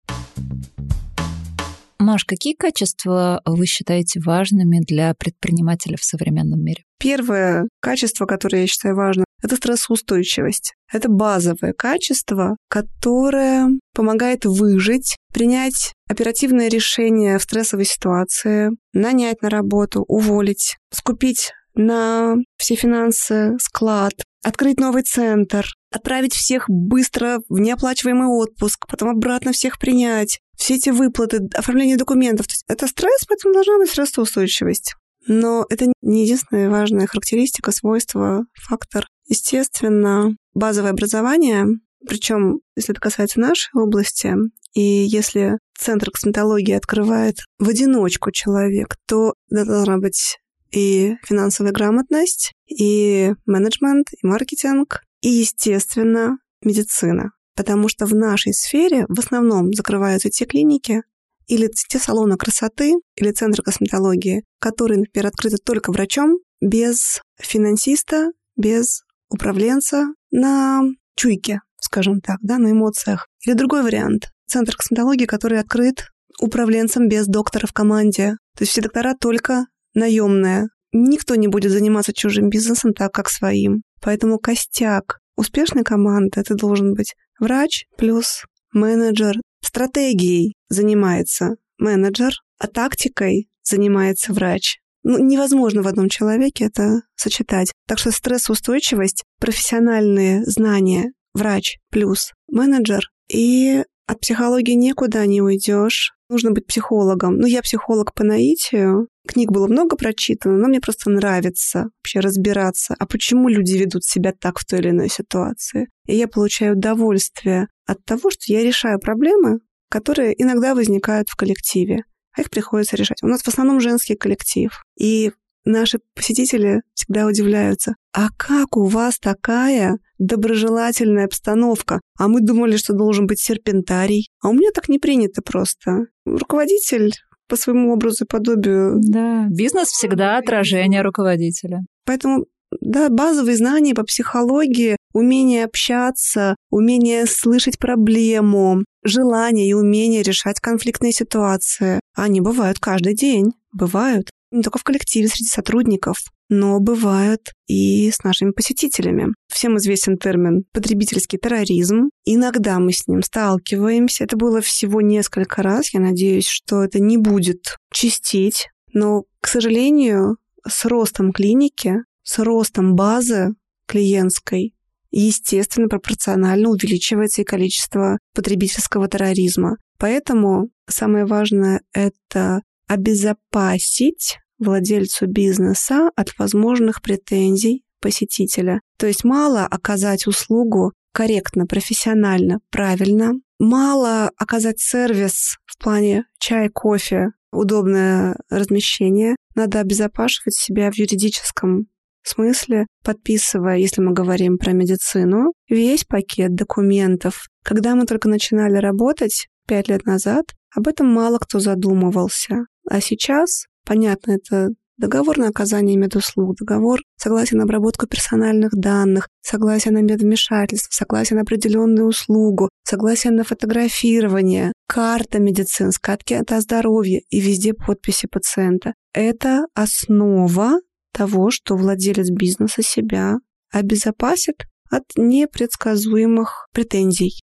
Маш, 2.05 2.23
какие 2.23 2.53
качества 2.53 3.41
вы 3.45 3.65
считаете 3.65 4.19
важными 4.19 4.79
для 4.79 5.15
предпринимателя 5.15 5.97
в 5.99 6.03
современном 6.03 6.63
мире? 6.63 6.83
Первое 6.99 7.67
качество, 7.81 8.27
которое 8.27 8.61
я 8.61 8.67
считаю 8.67 8.95
важным, 8.95 9.25
это 9.41 9.55
стрессоустойчивость. 9.55 10.75
Это 10.93 11.09
базовое 11.09 11.73
качество, 11.73 12.57
которое 12.69 13.69
помогает 13.95 14.45
выжить, 14.45 15.15
принять 15.33 15.93
оперативное 16.07 16.69
решение 16.69 17.39
в 17.39 17.41
стрессовой 17.41 17.85
ситуации, 17.85 18.69
нанять 18.93 19.41
на 19.41 19.49
работу, 19.49 20.05
уволить, 20.07 20.77
скупить 20.91 21.53
на 21.73 22.35
все 22.57 22.75
финансы 22.75 23.57
склад, 23.59 24.13
открыть 24.43 24.79
новый 24.79 25.01
центр, 25.01 25.65
отправить 25.91 26.35
всех 26.35 26.65
быстро 26.67 27.39
в 27.49 27.57
неоплачиваемый 27.57 28.27
отпуск, 28.27 28.85
потом 28.87 29.09
обратно 29.09 29.53
всех 29.53 29.79
принять, 29.79 30.39
все 30.65 30.75
эти 30.75 30.89
выплаты, 30.89 31.47
оформление 31.53 31.95
документов. 31.95 32.47
То 32.47 32.53
есть 32.53 32.63
это 32.67 32.87
стресс, 32.87 33.23
поэтому 33.27 33.53
должна 33.53 33.77
быть 33.77 33.91
стрессоустойчивость. 33.91 34.95
Но 35.27 35.67
это 35.69 35.93
не 36.01 36.23
единственная 36.23 36.71
важная 36.71 37.05
характеристика, 37.05 37.71
свойство, 37.71 38.45
фактор. 38.67 39.07
Естественно, 39.27 40.35
базовое 40.55 40.89
образование, 40.89 41.67
причем, 42.07 42.61
если 42.75 42.93
это 42.93 42.99
касается 43.01 43.39
нашей 43.39 43.69
области, 43.75 44.33
и 44.73 44.81
если 44.81 45.59
Центр 45.77 46.09
косметологии 46.09 46.73
открывает 46.73 47.37
в 47.59 47.69
одиночку 47.69 48.31
человек, 48.31 48.95
то 49.07 49.35
это 49.51 49.65
должна 49.65 49.99
быть 49.99 50.39
и 50.71 51.15
финансовая 51.23 51.73
грамотность, 51.73 52.53
и 52.67 53.33
менеджмент, 53.45 54.07
и 54.13 54.25
маркетинг, 54.25 55.03
и, 55.21 55.29
естественно, 55.29 56.39
медицина. 56.63 57.34
Потому 57.55 57.87
что 57.87 58.05
в 58.05 58.13
нашей 58.13 58.53
сфере 58.53 59.05
в 59.07 59.19
основном 59.19 59.73
закрываются 59.73 60.29
те 60.29 60.45
клиники 60.45 61.03
или 61.47 61.69
те 61.89 61.99
салоны 61.99 62.37
красоты 62.37 62.95
или 63.15 63.31
центры 63.31 63.63
косметологии, 63.63 64.43
которые, 64.59 64.99
например, 64.99 65.27
открыты 65.27 65.57
только 65.57 65.91
врачом, 65.91 66.39
без 66.61 67.21
финансиста, 67.39 68.31
без 68.55 69.03
управленца 69.29 70.07
на 70.31 70.81
чуйке, 71.15 71.61
скажем 71.79 72.21
так, 72.21 72.37
да, 72.41 72.57
на 72.57 72.71
эмоциях. 72.71 73.27
Или 73.45 73.53
другой 73.53 73.83
вариант. 73.83 74.31
Центр 74.47 74.75
косметологии, 74.75 75.25
который 75.25 75.59
открыт 75.59 76.09
управленцем 76.41 77.07
без 77.07 77.27
доктора 77.27 77.67
в 77.67 77.73
команде. 77.73 78.37
То 78.57 78.63
есть 78.63 78.71
все 78.71 78.81
доктора 78.81 79.15
только 79.19 79.65
наемные. 79.93 80.67
Никто 80.91 81.35
не 81.35 81.47
будет 81.47 81.71
заниматься 81.71 82.13
чужим 82.13 82.49
бизнесом 82.49 82.93
так, 82.93 83.11
как 83.11 83.29
своим. 83.29 83.81
Поэтому 84.01 84.39
костяк 84.39 85.19
успешной 85.35 85.83
команды 85.83 86.39
это 86.39 86.55
должен 86.55 86.93
быть 86.93 87.15
врач 87.39 87.85
плюс 87.97 88.43
менеджер. 88.73 89.35
Стратегией 89.61 90.53
занимается 90.69 91.55
менеджер, 91.77 92.33
а 92.59 92.67
тактикой 92.67 93.49
занимается 93.63 94.31
врач. 94.31 94.79
Ну, 95.03 95.19
невозможно 95.19 95.81
в 95.81 95.87
одном 95.87 96.09
человеке 96.09 96.65
это 96.65 97.01
сочетать. 97.15 97.71
Так 97.87 97.99
что 97.99 98.11
стрессоустойчивость, 98.11 99.23
профессиональные 99.39 100.43
знания, 100.45 101.13
врач 101.33 101.77
плюс 101.91 102.31
менеджер, 102.47 103.09
и 103.29 103.83
от 104.07 104.19
психологии 104.19 104.73
никуда 104.73 105.25
не 105.25 105.41
уйдешь. 105.41 106.14
Нужно 106.29 106.51
быть 106.51 106.65
психологом. 106.65 107.37
Ну, 107.37 107.45
я 107.45 107.61
психолог 107.61 108.13
по 108.13 108.23
наитию. 108.23 109.09
Книг 109.27 109.51
было 109.51 109.67
много 109.67 109.95
прочитано, 109.95 110.57
но 110.57 110.67
мне 110.67 110.81
просто 110.81 111.09
нравится 111.09 111.89
вообще 111.99 112.19
разбираться, 112.19 112.95
а 112.97 113.05
почему 113.05 113.47
люди 113.47 113.77
ведут 113.77 114.03
себя 114.03 114.33
так 114.33 114.59
в 114.59 114.65
той 114.65 114.79
или 114.79 114.89
иной 114.89 115.09
ситуации. 115.09 115.87
И 116.07 116.15
я 116.15 116.27
получаю 116.27 116.75
удовольствие 116.75 117.67
от 117.85 118.03
того, 118.05 118.31
что 118.31 118.51
я 118.51 118.63
решаю 118.63 118.99
проблемы, 118.99 119.59
которые 119.89 120.33
иногда 120.41 120.73
возникают 120.73 121.29
в 121.29 121.35
коллективе, 121.35 122.03
а 122.35 122.41
их 122.41 122.49
приходится 122.49 122.95
решать. 122.95 123.21
У 123.21 123.27
нас 123.27 123.41
в 123.41 123.47
основном 123.47 123.79
женский 123.79 124.15
коллектив. 124.15 124.71
И 124.99 125.31
наши 125.63 125.99
посетители 126.15 126.81
всегда 126.93 127.27
удивляются, 127.27 127.95
а 128.13 128.29
как 128.37 128.77
у 128.77 128.85
вас 128.85 129.19
такая 129.19 129.97
доброжелательная 130.17 131.25
обстановка? 131.25 132.01
А 132.17 132.27
мы 132.27 132.41
думали, 132.41 132.77
что 132.77 132.93
должен 132.93 133.27
быть 133.27 133.39
серпентарий. 133.39 134.29
А 134.41 134.49
у 134.49 134.53
меня 134.53 134.69
так 134.73 134.89
не 134.89 134.99
принято 134.99 135.41
просто. 135.41 136.07
Руководитель 136.25 137.13
по 137.47 137.55
своему 137.55 137.93
образу 137.93 138.25
и 138.25 138.27
подобию. 138.27 138.95
Да, 138.97 139.47
бизнес 139.49 139.89
всегда 139.89 140.37
отражение 140.37 141.01
руководителя. 141.01 141.81
Поэтому 142.05 142.45
да, 142.81 143.09
базовые 143.09 143.55
знания 143.57 143.93
по 143.93 144.03
психологии, 144.03 144.97
умение 145.13 145.65
общаться, 145.65 146.55
умение 146.69 147.25
слышать 147.25 147.77
проблему, 147.77 148.83
желание 149.03 149.69
и 149.69 149.73
умение 149.73 150.23
решать 150.23 150.59
конфликтные 150.59 151.11
ситуации. 151.11 151.99
Они 152.15 152.41
бывают 152.41 152.79
каждый 152.79 153.15
день, 153.15 153.53
бывают 153.71 154.29
не 154.51 154.63
только 154.63 154.79
в 154.79 154.83
коллективе 154.83 155.27
среди 155.27 155.49
сотрудников, 155.49 156.19
но 156.49 156.79
бывают 156.79 157.53
и 157.67 158.11
с 158.11 158.23
нашими 158.23 158.51
посетителями. 158.51 159.33
Всем 159.47 159.77
известен 159.77 160.17
термин 160.17 160.63
«потребительский 160.71 161.37
терроризм». 161.37 162.09
Иногда 162.25 162.79
мы 162.79 162.91
с 162.91 163.07
ним 163.07 163.21
сталкиваемся. 163.21 164.23
Это 164.23 164.37
было 164.37 164.61
всего 164.61 165.01
несколько 165.01 165.63
раз. 165.63 165.93
Я 165.93 165.99
надеюсь, 165.99 166.47
что 166.47 166.83
это 166.83 166.99
не 166.99 167.17
будет 167.17 167.77
чистить. 167.91 168.69
Но, 168.93 169.23
к 169.41 169.47
сожалению, 169.47 170.37
с 170.67 170.85
ростом 170.85 171.31
клиники, 171.31 171.97
с 172.23 172.39
ростом 172.39 172.95
базы 172.95 173.49
клиентской, 173.87 174.73
естественно, 175.11 175.87
пропорционально 175.87 176.69
увеличивается 176.69 177.41
и 177.41 177.45
количество 177.45 178.17
потребительского 178.33 179.07
терроризма. 179.07 179.77
Поэтому 179.97 180.69
самое 180.87 181.25
важное— 181.25 181.81
это 181.93 182.61
обезопасить 182.87 184.37
владельцу 184.59 185.27
бизнеса 185.27 186.09
от 186.15 186.37
возможных 186.37 187.01
претензий 187.01 187.83
посетителя. 188.01 188.81
То 188.97 189.07
есть 189.07 189.23
мало 189.23 189.65
оказать 189.65 190.27
услугу 190.27 190.93
корректно, 191.13 191.65
профессионально, 191.65 192.59
правильно, 192.69 193.33
мало 193.59 194.31
оказать 194.37 194.79
сервис 194.79 195.57
в 195.65 195.81
плане 195.81 196.25
чай, 196.39 196.69
кофе, 196.69 197.29
удобное 197.51 198.35
размещение. 198.49 199.35
Надо 199.55 199.79
обезопашивать 199.79 200.55
себя 200.55 200.91
в 200.91 200.95
юридическом 200.95 201.87
смысле, 202.21 202.87
подписывая, 203.03 203.77
если 203.77 204.01
мы 204.01 204.11
говорим 204.11 204.57
про 204.57 204.71
медицину, 204.71 205.53
весь 205.69 206.03
пакет 206.03 206.53
документов. 206.55 207.47
Когда 207.63 207.95
мы 207.95 208.05
только 208.05 208.27
начинали 208.27 208.77
работать 208.77 209.47
пять 209.67 209.87
лет 209.87 210.05
назад, 210.05 210.45
об 210.75 210.87
этом 210.87 211.07
мало 211.07 211.37
кто 211.37 211.59
задумывался. 211.59 212.65
А 212.89 212.99
сейчас 212.99 213.65
Понятно, 213.85 214.31
это 214.31 214.69
договор 214.97 215.37
на 215.37 215.47
оказание 215.47 215.97
медуслуг, 215.97 216.55
договор 216.57 217.01
согласие 217.17 217.57
на 217.57 217.63
обработку 217.63 218.07
персональных 218.07 218.71
данных, 218.71 219.29
согласие 219.41 219.93
на 219.93 220.01
медвмешательство, 220.01 220.89
согласие 220.91 221.35
на 221.35 221.43
определенную 221.43 222.07
услугу, 222.07 222.69
согласие 222.83 223.31
на 223.31 223.43
фотографирование, 223.43 224.71
карта 224.87 225.39
медицинская, 225.39 226.15
отчет 226.15 226.51
о 226.51 226.61
здоровье 226.61 227.21
и 227.29 227.39
везде 227.39 227.73
подписи 227.73 228.27
пациента. 228.27 228.93
Это 229.13 229.65
основа 229.73 230.79
того, 231.13 231.51
что 231.51 231.75
владелец 231.75 232.29
бизнеса 232.29 232.81
себя 232.81 233.35
обезопасит 233.71 234.65
от 234.89 235.03
непредсказуемых 235.15 236.67
претензий. 236.73 237.41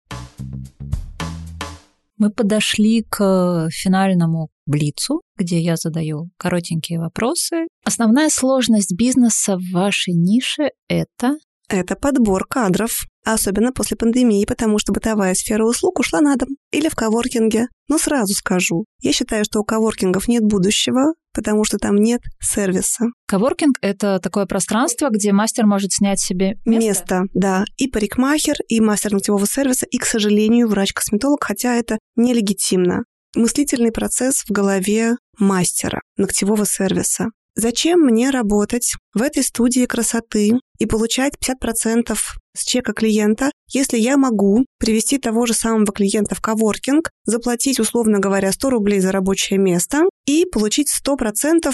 Мы 2.17 2.31
подошли 2.31 3.03
к 3.03 3.69
финальному 3.71 4.49
Блицу, 4.67 5.21
где 5.37 5.59
я 5.59 5.77
задаю 5.77 6.31
коротенькие 6.39 6.99
вопросы. 6.99 7.67
Основная 7.85 8.29
сложность 8.29 8.95
бизнеса 8.95 9.57
в 9.57 9.73
вашей 9.73 10.15
нише– 10.15 10.71
это 10.89 11.37
это 11.69 11.97
подбор 11.97 12.47
кадров, 12.47 13.07
особенно 13.25 13.73
после 13.73 13.97
пандемии, 13.97 14.45
потому 14.45 14.79
что 14.79 14.93
бытовая 14.93 15.35
сфера 15.35 15.65
услуг 15.65 15.99
ушла 15.99 16.21
на 16.21 16.37
дом 16.37 16.51
или 16.73 16.89
в 16.89 16.95
коворкинге. 16.95 17.69
Но 17.89 17.99
сразу 17.99 18.35
скажу, 18.35 18.85
я 19.01 19.13
считаю, 19.13 19.45
что 19.45 19.61
у 19.61 19.65
коворкингов 19.65 20.29
нет 20.29 20.43
будущего, 20.43 21.15
потому 21.33 21.65
что 21.65 21.79
там 21.79 21.97
нет 21.97 22.21
сервиса. 22.41 23.07
Коворкинг— 23.27 23.77
это 23.81 24.19
такое 24.21 24.45
пространство, 24.47 25.09
где 25.11 25.33
мастер 25.33 25.67
может 25.67 25.93
снять 25.93 26.21
себе 26.21 26.57
место? 26.67 26.87
Место, 26.87 27.23
да. 27.33 27.65
И 27.79 27.89
парикмахер, 27.89 28.57
и 28.69 28.81
мастер 28.81 29.13
ногтевого 29.13 29.47
сервиса, 29.47 29.87
и, 29.87 29.97
к 29.97 30.05
сожалению, 30.05 30.69
врач-косметолог, 30.69 31.43
хотя 31.43 31.75
это 31.75 31.99
нелегитимно 32.15 33.05
мыслительный 33.35 33.93
процесс 33.93 34.45
в 34.47 34.51
голове 34.51 35.17
мастера 35.39 36.01
ногтевого 36.17 36.67
сервиса. 36.67 37.31
Зачем 37.57 38.01
мне 38.01 38.31
работать 38.31 38.95
в 39.15 39.23
этой 39.23 39.45
студии 39.45 39.87
красоты 39.87 40.59
и 40.79 40.87
получать 40.87 41.35
50% 41.37 42.19
с 42.57 42.65
чека 42.65 42.93
клиента, 42.93 43.53
если 43.73 43.97
я 43.97 44.17
могу 44.17 44.65
привести 44.79 45.19
того 45.19 45.47
же 45.47 45.55
самого 45.55 45.93
клиента 45.93 46.35
в 46.35 46.41
коворкинг, 46.41 47.11
заплатить, 47.25 47.79
условно 47.79 48.19
говоря, 48.19 48.51
100 48.51 48.71
рублей 48.71 48.99
за 48.99 49.13
рабочее 49.13 49.61
место 49.61 50.03
и 50.27 50.47
получить 50.47 50.91
100% 50.91 51.73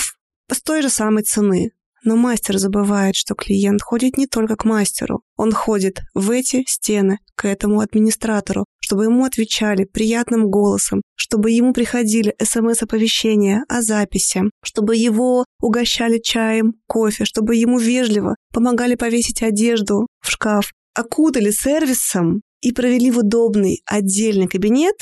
с 0.52 0.62
той 0.62 0.82
же 0.82 0.90
самой 0.90 1.22
цены. 1.22 1.70
Но 2.02 2.16
мастер 2.16 2.58
забывает, 2.58 3.14
что 3.14 3.34
клиент 3.34 3.82
ходит 3.82 4.16
не 4.16 4.26
только 4.26 4.56
к 4.56 4.64
мастеру. 4.64 5.22
Он 5.36 5.52
ходит 5.52 6.00
в 6.14 6.30
эти 6.30 6.64
стены, 6.66 7.18
к 7.34 7.46
этому 7.46 7.80
администратору, 7.80 8.64
чтобы 8.90 9.04
ему 9.04 9.24
отвечали 9.24 9.84
приятным 9.84 10.50
голосом, 10.50 11.02
чтобы 11.14 11.52
ему 11.52 11.72
приходили 11.72 12.34
смс-оповещения 12.42 13.62
о 13.68 13.82
записи, 13.82 14.42
чтобы 14.64 14.96
его 14.96 15.44
угощали 15.60 16.18
чаем, 16.18 16.74
кофе, 16.88 17.24
чтобы 17.24 17.54
ему 17.54 17.78
вежливо 17.78 18.34
помогали 18.52 18.96
повесить 18.96 19.44
одежду 19.44 20.08
в 20.20 20.28
шкаф, 20.28 20.72
окутали 20.92 21.52
сервисом 21.52 22.42
и 22.62 22.72
провели 22.72 23.12
в 23.12 23.18
удобный 23.18 23.80
отдельный 23.86 24.48
кабинет, 24.48 24.96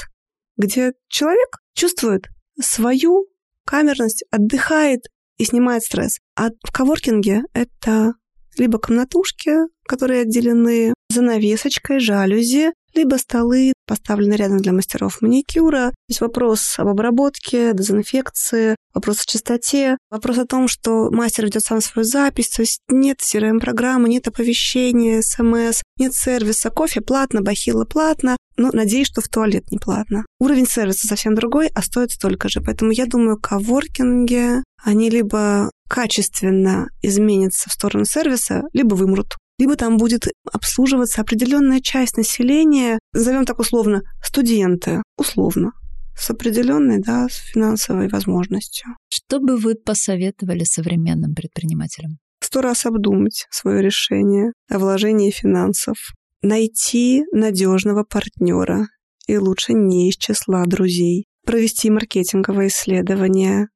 где 0.59 0.93
человек 1.09 1.49
чувствует 1.75 2.27
свою 2.61 3.25
камерность, 3.65 4.23
отдыхает 4.31 5.01
и 5.39 5.45
снимает 5.45 5.83
стресс. 5.83 6.19
А 6.37 6.51
в 6.63 6.73
коворкинге 6.73 7.45
это 7.55 8.17
либо 8.59 8.79
комнатушки, 8.79 9.53
которые 9.87 10.23
отделены 10.23 10.93
занавесочкой, 11.09 12.01
жалюзи, 12.01 12.73
либо 12.95 13.17
столы 13.17 13.73
поставлены 13.87 14.35
рядом 14.35 14.59
для 14.59 14.73
мастеров 14.73 15.23
маникюра. 15.23 15.93
Здесь 16.09 16.21
вопрос 16.21 16.79
об 16.79 16.89
обработке, 16.89 17.73
дезинфекции, 17.73 18.77
вопрос 18.95 19.23
о 19.23 19.27
чистоте, 19.27 19.97
вопрос 20.11 20.39
о 20.39 20.47
том, 20.47 20.69
что 20.69 21.11
мастер 21.11 21.47
ведет 21.47 21.65
сам 21.65 21.81
свою 21.81 22.05
запись, 22.05 22.51
то 22.51 22.63
есть 22.63 22.81
нет 22.89 23.21
CRM-программы, 23.21 24.09
нет 24.09 24.29
оповещения, 24.29 25.23
смс, 25.23 25.83
нет 25.99 26.15
сервиса, 26.15 26.71
кофе 26.71 27.01
платно, 27.01 27.41
бахила 27.41 27.85
платно, 27.85 28.37
но 28.57 28.71
надеюсь, 28.73 29.07
что 29.07 29.23
в 29.23 29.29
туалет 29.29 29.71
не 29.71 29.79
платно. 29.79 30.27
Уровень 30.41 30.67
сервиса 30.67 31.07
совсем 31.07 31.35
другой, 31.35 31.71
а 31.75 31.83
стоит 31.83 32.11
столько 32.11 32.49
же. 32.49 32.61
Поэтому 32.61 32.91
я 32.91 33.07
думаю, 33.07 33.39
коворкинги, 33.41 34.63
они 34.83 35.11
либо 35.11 35.71
качественно 35.89 36.89
изменятся 37.01 37.71
в 37.71 37.73
сторону 37.73 38.05
сервиса, 38.05 38.65
либо 38.73 38.95
вымрут 38.95 39.37
либо 39.59 39.77
там 39.77 39.97
будет 39.97 40.27
обслуживаться 40.53 41.21
определенная 41.21 41.81
часть 41.81 42.17
населения, 42.17 42.99
назовем 43.13 43.45
так 43.45 43.59
условно, 43.59 44.03
студенты, 44.23 45.03
условно, 45.17 45.73
с 46.17 46.31
определенной, 46.31 47.01
да, 47.01 47.29
с 47.29 47.35
финансовой 47.35 48.09
возможностью. 48.09 48.97
Что 49.13 49.41
бы 49.41 49.57
вы 49.57 49.75
посоветовали 49.75 50.65
современным 50.65 51.35
предпринимателям? 51.35 52.19
Сто 52.41 52.61
раз 52.61 52.87
обдумать 52.87 53.47
свое 53.51 53.83
решение 53.83 54.53
о 54.71 54.79
вложении 54.79 55.31
финансов, 55.31 55.97
найти 56.43 57.25
надежного 57.33 58.05
партнера 58.05 58.87
и 59.27 59.37
лучше 59.37 59.75
не 59.75 60.09
из 60.09 60.17
числа 60.17 60.65
друзей, 60.65 61.27
провести 61.45 61.91
маркетинговое 61.91 62.69
исследование 62.69 63.69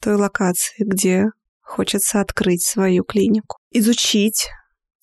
той 0.00 0.16
локации, 0.16 0.84
где 0.84 1.26
хочется 1.60 2.20
открыть 2.20 2.62
свою 2.64 3.04
клинику, 3.04 3.58
изучить 3.70 4.48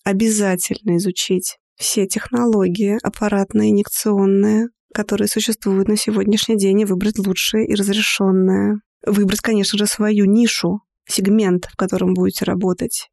обязательно 0.08 0.98
изучить 0.98 1.58
все 1.76 2.08
технологии 2.08 2.98
аппаратные, 3.04 3.72
инъекционные, 3.72 4.70
которые 4.94 5.28
существуют 5.28 5.90
на 5.90 5.98
сегодняшний 5.98 6.58
день, 6.58 6.80
и 6.82 6.86
выбрать 6.86 7.20
лучшее 7.20 7.68
и 7.68 7.76
разрешенное. 7.76 8.80
Выбрать, 9.06 9.42
конечно 9.42 9.78
же, 9.78 9.86
свою 9.86 10.26
нишу, 10.26 10.80
сегмент, 11.08 11.66
в 11.66 11.76
котором 11.76 12.14
будете 12.14 12.46
работать, 12.46 13.10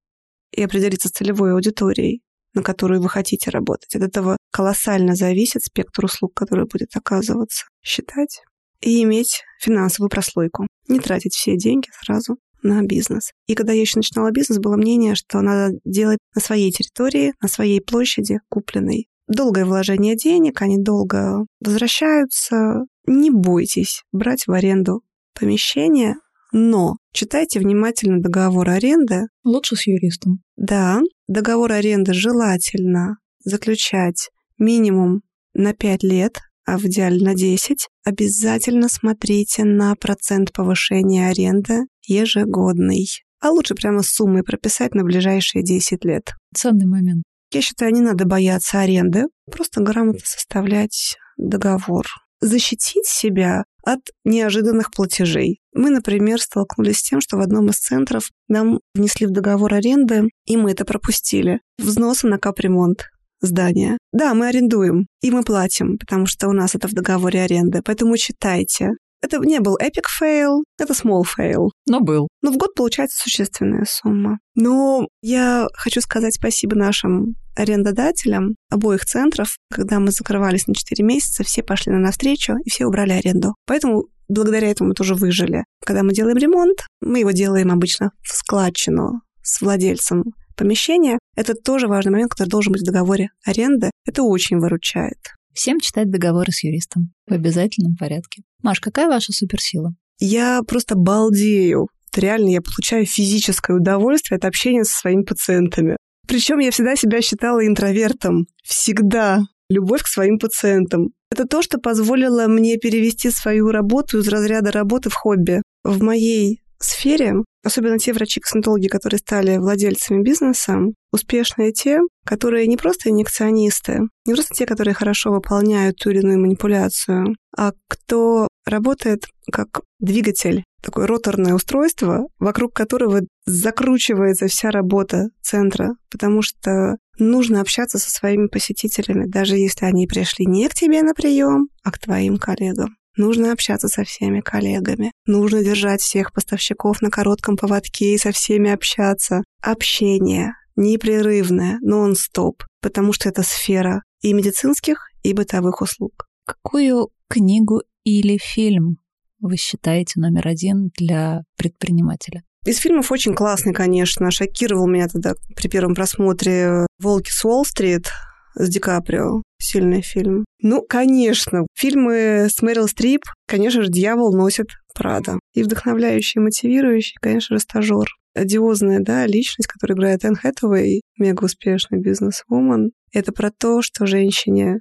и 0.53 0.63
определиться 0.63 1.09
с 1.09 1.13
целевой 1.13 1.53
аудиторией, 1.53 2.23
на 2.55 2.63
которую 2.63 3.03
вы 3.03 3.09
хотите 3.09 3.51
работать. 3.51 3.97
От 3.97 4.03
этого 4.03 4.37
колоссально 4.53 5.17
зависит 5.17 5.65
спектр 5.65 6.05
услуг, 6.05 6.33
который 6.35 6.67
будет 6.67 6.95
оказываться. 6.95 7.65
Считать 7.83 8.41
и 8.81 9.03
иметь 9.03 9.43
финансовую 9.61 10.11
прослойку. 10.11 10.69
Не 10.87 11.01
тратить 11.01 11.35
все 11.35 11.57
деньги 11.57 11.89
сразу 12.01 12.37
на 12.65 12.83
бизнес. 12.83 13.31
И 13.47 13.55
когда 13.55 13.73
я 13.73 13.83
еще 13.83 13.99
начинала 13.99 14.31
бизнес, 14.33 14.59
было 14.59 14.77
мнение, 14.77 15.15
что 15.15 15.41
надо 15.41 15.79
делать 15.85 16.19
на 16.35 16.41
своей 16.41 16.73
территории, 16.73 17.35
на 17.41 17.49
своей 17.49 17.81
площади 17.81 18.41
купленной. 18.49 19.09
Долгое 19.29 19.65
вложение 19.65 20.17
денег, 20.17 20.61
они 20.61 20.79
долго 20.79 21.47
возвращаются. 21.61 22.85
Не 23.07 23.31
бойтесь 23.31 24.03
брать 24.13 24.47
в 24.47 24.53
аренду 24.53 25.03
помещение, 25.39 26.17
но 26.53 26.97
читайте 27.13 27.61
внимательно 27.61 28.21
договор 28.21 28.69
аренды. 28.71 29.27
Лучше 29.45 29.77
с 29.77 29.87
юристом. 29.87 30.41
Да, 30.57 31.01
договор 31.27 31.73
аренды 31.73 32.13
желательно 32.13 33.17
заключать 33.45 34.31
минимум 34.59 35.23
на 35.53 35.75
5 35.75 36.03
лет, 36.03 36.39
а 36.67 36.79
в 36.79 36.85
идеале 36.87 37.25
на 37.25 37.35
10, 37.35 37.89
обязательно 38.05 38.89
смотрите 38.89 39.65
на 39.65 39.95
процент 39.97 40.53
повышения 40.53 41.29
аренды 41.29 41.85
ежегодный. 42.07 43.09
А 43.41 43.51
лучше 43.51 43.75
прямо 43.75 44.03
с 44.03 44.09
суммой 44.09 44.43
прописать 44.43 44.95
на 44.95 45.05
ближайшие 45.05 45.63
10 45.63 46.05
лет. 46.05 46.33
Ценный 46.55 46.87
момент. 46.87 47.25
Я 47.53 47.61
считаю, 47.61 47.93
не 47.93 48.01
надо 48.01 48.25
бояться 48.25 48.81
аренды, 48.81 49.25
просто 49.51 49.83
грамотно 49.83 50.21
составлять 50.25 51.17
договор. 51.37 52.07
Защитить 52.41 53.07
себя 53.07 53.65
от 53.85 54.01
неожиданных 54.25 54.91
платежей. 54.91 55.61
Мы, 55.73 55.91
например, 55.91 56.41
столкнулись 56.41 56.99
с 56.99 57.03
тем, 57.03 57.21
что 57.21 57.37
в 57.37 57.41
одном 57.41 57.69
из 57.69 57.79
центров 57.79 58.31
нам 58.49 58.81
внесли 58.95 59.27
в 59.27 59.31
договор 59.31 59.75
аренды, 59.75 60.29
и 60.47 60.57
мы 60.57 60.73
это 60.73 60.85
пропустили. 60.85 61.61
Взносы 61.79 62.27
на 62.27 62.39
капремонт 62.39 63.05
здания. 63.41 63.99
Да, 64.13 64.35
мы 64.35 64.49
арендуем, 64.49 65.07
и 65.21 65.31
мы 65.31 65.43
платим, 65.43 65.99
потому 65.99 66.27
что 66.27 66.49
у 66.49 66.53
нас 66.53 66.75
это 66.75 66.89
в 66.89 66.93
договоре 66.93 67.43
аренды. 67.43 67.83
Поэтому 67.85 68.17
читайте. 68.17 68.91
Это 69.25 69.39
не 69.39 69.59
был 69.61 69.79
epic 69.79 70.05
fail, 70.21 70.65
это 70.79 70.93
small 70.93 71.23
fail. 71.23 71.71
Но 71.87 72.01
был. 72.01 72.29
Но 72.43 72.53
в 72.53 72.59
год 72.59 72.75
получается 72.75 73.19
существенная 73.19 73.87
сумма. 73.89 74.39
Но 74.55 75.09
я 75.23 75.67
хочу 75.73 76.03
сказать 76.03 76.35
спасибо 76.35 76.77
нашим 76.77 77.37
арендодателям 77.57 78.57
обоих 78.71 79.07
центров. 79.07 79.57
Когда 79.73 79.99
мы 79.99 80.11
закрывались 80.11 80.67
на 80.67 80.75
4 80.75 81.03
месяца, 81.03 81.43
все 81.43 81.63
пошли 81.63 81.91
на 81.91 82.01
навстречу 82.01 82.57
и 82.67 82.69
все 82.69 82.85
убрали 82.85 83.13
аренду. 83.13 83.55
Поэтому 83.67 84.09
благодаря 84.29 84.71
этому 84.71 84.89
мы 84.89 84.95
тоже 84.95 85.15
выжили. 85.15 85.65
Когда 85.87 86.03
мы 86.03 86.13
делаем 86.13 86.37
ремонт, 86.37 86.81
мы 87.01 87.21
его 87.21 87.31
делаем 87.31 87.73
обычно 87.73 88.11
в 88.23 88.37
складчину 88.37 89.23
с 89.43 89.63
владельцем 89.63 90.25
помещения. 90.55 91.19
Это 91.35 91.55
тоже 91.55 91.89
важный 91.89 92.13
момент, 92.13 92.33
который 92.33 92.51
должен 92.51 92.75
быть 92.75 92.83
в 92.83 92.87
договоре 92.87 93.31
аренды. 93.47 93.91
Это 94.07 94.23
очень 94.23 94.59
выручает. 94.59 95.17
Всем 95.55 95.81
читать 95.81 96.11
договоры 96.11 96.53
с 96.53 96.63
юристом 96.63 97.13
в 97.27 97.33
обязательном 97.33 97.97
порядке. 97.97 98.43
Маш, 98.65 98.81
какая 98.81 99.09
ваша 99.09 99.33
суперсила? 99.33 99.93
Я 100.19 100.63
просто 100.67 100.95
балдею. 100.97 101.89
Реально 102.17 102.49
я 102.49 102.63
получаю 102.63 103.05
физическое 103.05 103.77
удовольствие 103.77 104.39
от 104.39 104.47
общения 104.47 104.85
со 104.85 104.97
своими 104.97 105.23
пациентами. 105.23 105.99
Причем 106.27 106.61
я 106.61 106.71
всегда 106.71 106.97
себя 106.97 107.21
считала 107.21 107.67
интровертом. 107.67 108.47
Всегда. 108.65 109.43
Любовь 109.69 110.03
к 110.03 110.07
своим 110.07 110.39
пациентам. 110.39 111.11
Это 111.31 111.47
то, 111.47 111.61
что 111.61 111.79
позволило 111.79 112.47
мне 112.47 112.79
перевести 112.79 113.31
свою 113.31 113.69
работу 113.69 114.21
из 114.21 114.29
разряда 114.29 114.73
работы 114.73 115.11
в 115.11 115.15
хобби. 115.15 115.61
В 115.83 116.03
моей 116.03 116.64
сфере, 116.79 117.35
особенно 117.65 117.99
те 117.99 118.13
врачи-косметологи, 118.13 118.89
которые 118.89 119.19
стали 119.19 119.57
владельцами 119.57 120.23
бизнеса, 120.23 120.79
успешные 121.13 121.73
те, 121.73 122.01
которые 122.25 122.67
не 122.67 122.77
просто 122.77 123.11
инъекционисты, 123.11 124.01
не 124.27 124.35
просто 124.35 124.55
те, 124.55 124.67
которые 124.67 124.95
хорошо 124.95 125.33
выполняют 125.33 125.97
ту 125.97 126.11
или 126.11 126.21
иную 126.21 126.41
манипуляцию, 126.41 127.37
а 127.57 127.73
кто 127.89 128.49
работает 128.67 129.27
как 129.51 129.81
двигатель, 130.01 130.65
такое 130.83 131.07
роторное 131.07 131.55
устройство, 131.55 132.27
вокруг 132.39 132.73
которого 132.75 133.23
закручивается 133.47 134.49
вся 134.49 134.71
работа 134.71 135.29
центра, 135.43 135.95
потому 136.11 136.43
что 136.43 136.97
нужно 137.19 137.61
общаться 137.61 137.99
со 137.99 138.11
своими 138.11 138.49
посетителями, 138.49 139.27
даже 139.27 139.57
если 139.57 139.87
они 139.87 140.07
пришли 140.07 140.47
не 140.47 140.69
к 140.69 140.75
тебе 140.75 141.03
на 141.03 141.15
прием, 141.15 141.69
а 141.83 141.91
к 141.91 141.99
твоим 141.99 142.39
коллегам. 142.39 142.97
Нужно 143.17 143.53
общаться 143.53 143.89
со 143.89 144.05
всеми 144.05 144.41
коллегами. 144.41 145.13
Нужно 145.27 145.63
держать 145.63 146.01
всех 146.01 146.33
поставщиков 146.33 147.01
на 147.01 147.11
коротком 147.11 147.57
поводке 147.57 148.15
и 148.15 148.19
со 148.19 148.33
всеми 148.33 148.71
общаться. 148.71 149.43
Общение 149.63 150.55
непрерывное, 150.77 151.79
нон-стоп, 151.83 152.65
потому 152.81 153.13
что 153.13 153.29
это 153.29 153.43
сфера 153.43 154.03
и 154.23 154.33
медицинских, 154.33 155.09
и 155.23 155.33
бытовых 155.33 155.81
услуг. 155.81 156.27
Какую 156.45 157.11
книгу 157.29 157.83
или 158.05 158.39
фильм 158.39 158.99
вы 159.41 159.57
считаете 159.57 160.21
номер 160.21 160.49
один 160.49 160.91
для 160.97 161.43
предпринимателя? 161.57 162.43
Из 162.67 162.79
фильмов 162.79 163.13
очень 163.13 163.35
классный, 163.35 163.75
конечно. 163.75 164.31
Шокировал 164.31 164.87
меня 164.87 165.07
тогда 165.07 165.35
при 165.55 165.69
первом 165.69 165.95
просмотре 165.95 166.87
«Волки 166.99 167.31
с 167.31 167.45
Уолл-стрит», 167.45 168.11
с 168.55 168.69
Ди 168.69 168.79
Каприо. 168.79 169.43
Сильный 169.61 170.03
фильм. 170.03 170.45
Ну, 170.61 170.83
конечно, 170.83 171.67
фильмы 171.75 172.49
с 172.51 172.61
Мэрил 172.63 172.89
Стрип, 172.89 173.23
конечно 173.47 173.83
же, 173.83 173.91
«Дьявол 173.91 174.35
носит 174.35 174.67
Прада». 174.95 175.39
И 175.55 175.63
вдохновляющий, 175.63 176.41
и 176.41 176.43
мотивирующий, 176.43 177.17
конечно 177.21 177.57
же, 177.57 177.61
стажер. 177.61 178.07
Одиозная, 178.35 179.01
да, 179.01 179.27
личность, 179.27 179.69
которая 179.69 179.97
играет 179.97 180.25
Энн 180.25 180.35
Хэтэуэй, 180.35 181.03
мега 181.19 181.45
успешный 181.45 182.01
бизнес-вумен. 182.01 182.91
Это 183.13 183.33
про 183.33 183.51
то, 183.51 183.81
что 183.81 184.07
женщине 184.07 184.81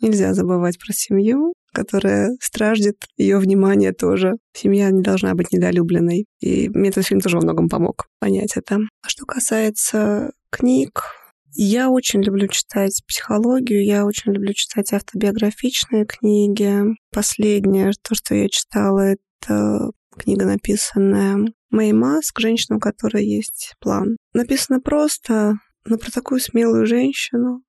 нельзя 0.00 0.32
забывать 0.34 0.78
про 0.78 0.92
семью, 0.92 1.52
которая 1.72 2.30
страждет 2.40 2.96
ее 3.16 3.38
внимание 3.38 3.92
тоже. 3.92 4.34
Семья 4.54 4.90
не 4.90 5.02
должна 5.02 5.34
быть 5.34 5.52
недолюбленной. 5.52 6.26
И 6.40 6.68
мне 6.70 6.88
этот 6.88 7.06
фильм 7.06 7.20
тоже 7.20 7.36
во 7.36 7.42
многом 7.42 7.68
помог 7.68 8.06
понять 8.20 8.56
это. 8.56 8.78
А 9.02 9.08
что 9.08 9.26
касается 9.26 10.32
книг, 10.50 11.02
я 11.54 11.90
очень 11.90 12.22
люблю 12.22 12.48
читать 12.48 13.02
психологию, 13.06 13.84
я 13.84 14.04
очень 14.04 14.32
люблю 14.32 14.52
читать 14.52 14.92
автобиографичные 14.92 16.06
книги. 16.06 16.82
Последнее, 17.12 17.92
то, 18.02 18.14
что 18.14 18.34
я 18.34 18.48
читала, 18.48 19.14
это 19.14 19.90
книга, 20.16 20.46
написанная 20.46 21.46
Мэй 21.70 21.92
Маск, 21.92 22.40
женщина, 22.40 22.76
у 22.76 22.80
которой 22.80 23.24
есть 23.24 23.74
план. 23.80 24.16
Написано 24.34 24.80
просто, 24.80 25.54
но 25.84 25.98
про 25.98 26.10
такую 26.10 26.40
смелую 26.40 26.86
женщину, 26.86 27.62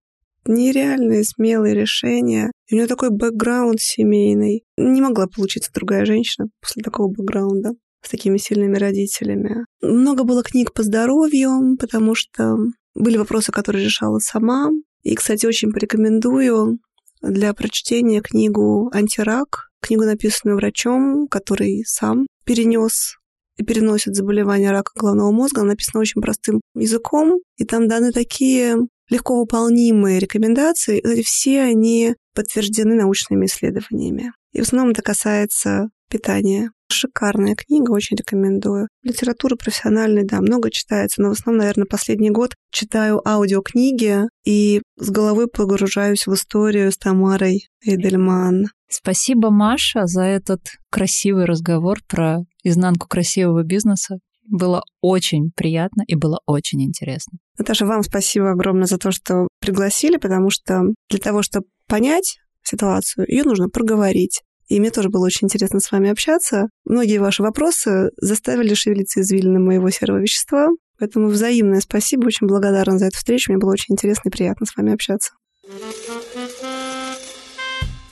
нереальные 0.46 1.24
смелые 1.24 1.76
решения. 1.76 2.52
у 2.72 2.76
нее 2.76 2.88
такой 2.88 3.10
бэкграунд 3.12 3.80
семейный. 3.80 4.64
Не 4.78 5.02
могла 5.02 5.28
получиться 5.28 5.72
другая 5.74 6.06
женщина 6.06 6.48
после 6.62 6.82
такого 6.82 7.12
бэкграунда 7.12 7.72
с 8.02 8.10
такими 8.10 8.38
сильными 8.38 8.78
родителями. 8.78 9.66
Много 9.82 10.24
было 10.24 10.44
книг 10.44 10.74
по 10.74 10.84
здоровью, 10.84 11.78
потому 11.78 12.16
что 12.16 12.56
были 13.00 13.18
вопросы, 13.18 13.52
которые 13.52 13.86
решала 13.86 14.20
сама. 14.20 14.70
И, 15.04 15.16
кстати, 15.16 15.46
очень 15.46 15.72
порекомендую 15.72 16.80
для 17.22 17.54
прочтения 17.54 18.22
книгу 18.22 18.92
«Антирак», 18.94 19.70
книгу, 19.82 20.04
написанную 20.04 20.58
врачом, 20.58 21.28
который 21.28 21.84
сам 21.86 22.28
перенес 22.46 23.16
и 23.58 23.64
переносит 23.64 24.16
заболевание 24.16 24.72
рака 24.72 24.92
головного 24.96 25.32
мозга. 25.32 25.62
Она 25.62 25.72
написана 25.72 26.02
очень 26.02 26.22
простым 26.22 26.62
языком, 26.76 27.40
и 27.58 27.66
там 27.66 27.88
даны 27.88 28.12
такие 28.12 28.78
легко 29.10 29.40
выполнимые 29.40 30.20
рекомендации. 30.20 31.02
Кстати, 31.02 31.24
все 31.24 31.62
они 31.62 32.16
подтверждены 32.34 32.96
научными 32.96 33.46
исследованиями. 33.46 34.32
И 34.54 34.60
в 34.60 34.64
основном 34.64 34.92
это 34.92 35.02
касается 35.02 35.90
питания. 36.10 36.72
Шикарная 36.92 37.56
книга, 37.56 37.92
очень 37.92 38.18
рекомендую. 38.18 38.88
Литература 39.04 39.56
профессиональная, 39.56 40.26
да, 40.26 40.42
много 40.42 40.72
читается, 40.72 41.22
но 41.22 41.30
в 41.30 41.32
основном, 41.34 41.60
наверное, 41.60 41.86
последний 41.86 42.32
год 42.32 42.56
читаю 42.72 43.22
аудиокниги 43.28 44.24
и 44.44 44.82
с 44.98 45.10
головой 45.10 45.48
погружаюсь 45.48 46.26
в 46.26 46.34
историю 46.34 46.92
с 46.92 46.98
Тамарой 46.98 47.68
Эйдельман. 47.86 48.66
Спасибо, 48.90 49.52
Маша, 49.52 50.08
за 50.08 50.24
этот 50.24 50.62
красивый 50.90 51.46
разговор 51.46 52.00
про 52.08 52.40
изнанку 52.64 53.08
красивого 53.08 53.64
бизнеса. 53.64 54.18
Было 54.48 54.82
очень 55.02 55.52
приятно 55.56 56.04
и 56.08 56.16
было 56.16 56.40
очень 56.48 56.82
интересно. 56.84 57.38
Наташа, 57.60 57.86
вам 57.86 58.02
спасибо 58.02 58.52
огромное 58.52 58.88
за 58.88 58.98
то, 58.98 59.12
что 59.12 59.48
пригласили, 59.62 60.18
потому 60.18 60.50
что 60.50 60.82
для 61.08 61.20
того, 61.20 61.44
чтобы 61.44 61.68
понять 61.88 62.40
ситуацию, 62.64 63.26
ее 63.28 63.44
нужно 63.44 63.70
проговорить. 63.70 64.42
И 64.70 64.80
мне 64.80 64.92
тоже 64.92 65.10
было 65.10 65.26
очень 65.26 65.46
интересно 65.46 65.80
с 65.80 65.92
вами 65.92 66.10
общаться. 66.10 66.70
Многие 66.86 67.18
ваши 67.18 67.42
вопросы 67.42 68.12
заставили 68.18 68.76
шевелиться 68.76 69.22
извилины 69.22 69.60
моего 69.60 69.90
серого 69.90 70.20
вещества. 70.20 70.70
Поэтому 71.00 71.28
взаимное 71.28 71.82
спасибо, 71.82 72.28
очень 72.28 72.48
благодарна 72.48 73.00
за 73.00 73.08
эту 73.08 73.18
встречу. 73.18 73.52
Мне 73.52 73.60
было 73.60 73.72
очень 73.72 73.94
интересно 73.94 74.30
и 74.30 74.32
приятно 74.32 74.66
с 74.66 74.76
вами 74.76 74.94
общаться. 74.94 75.32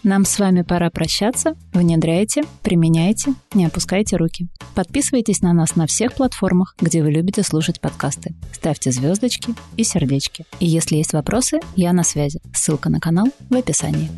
Нам 0.04 0.24
с 0.24 0.40
вами 0.40 0.62
пора 0.62 0.90
прощаться. 0.90 1.56
Внедряйте, 1.74 2.44
применяйте, 2.64 3.34
не 3.54 3.66
опускайте 3.66 4.16
руки. 4.16 4.48
Подписывайтесь 4.74 5.42
на 5.42 5.54
нас 5.54 5.76
на 5.76 5.86
всех 5.86 6.14
платформах, 6.14 6.76
где 6.80 7.04
вы 7.04 7.12
любите 7.12 7.44
слушать 7.44 7.82
подкасты. 7.82 8.34
Ставьте 8.54 8.92
звездочки 8.92 9.54
и 9.76 9.84
сердечки. 9.84 10.46
И 10.60 10.66
если 10.66 10.96
есть 10.96 11.14
вопросы, 11.14 11.60
я 11.76 11.92
на 11.92 12.04
связи. 12.04 12.40
Ссылка 12.54 12.90
на 12.90 13.02
канал 13.02 13.28
в 13.50 13.56
описании. 13.56 14.10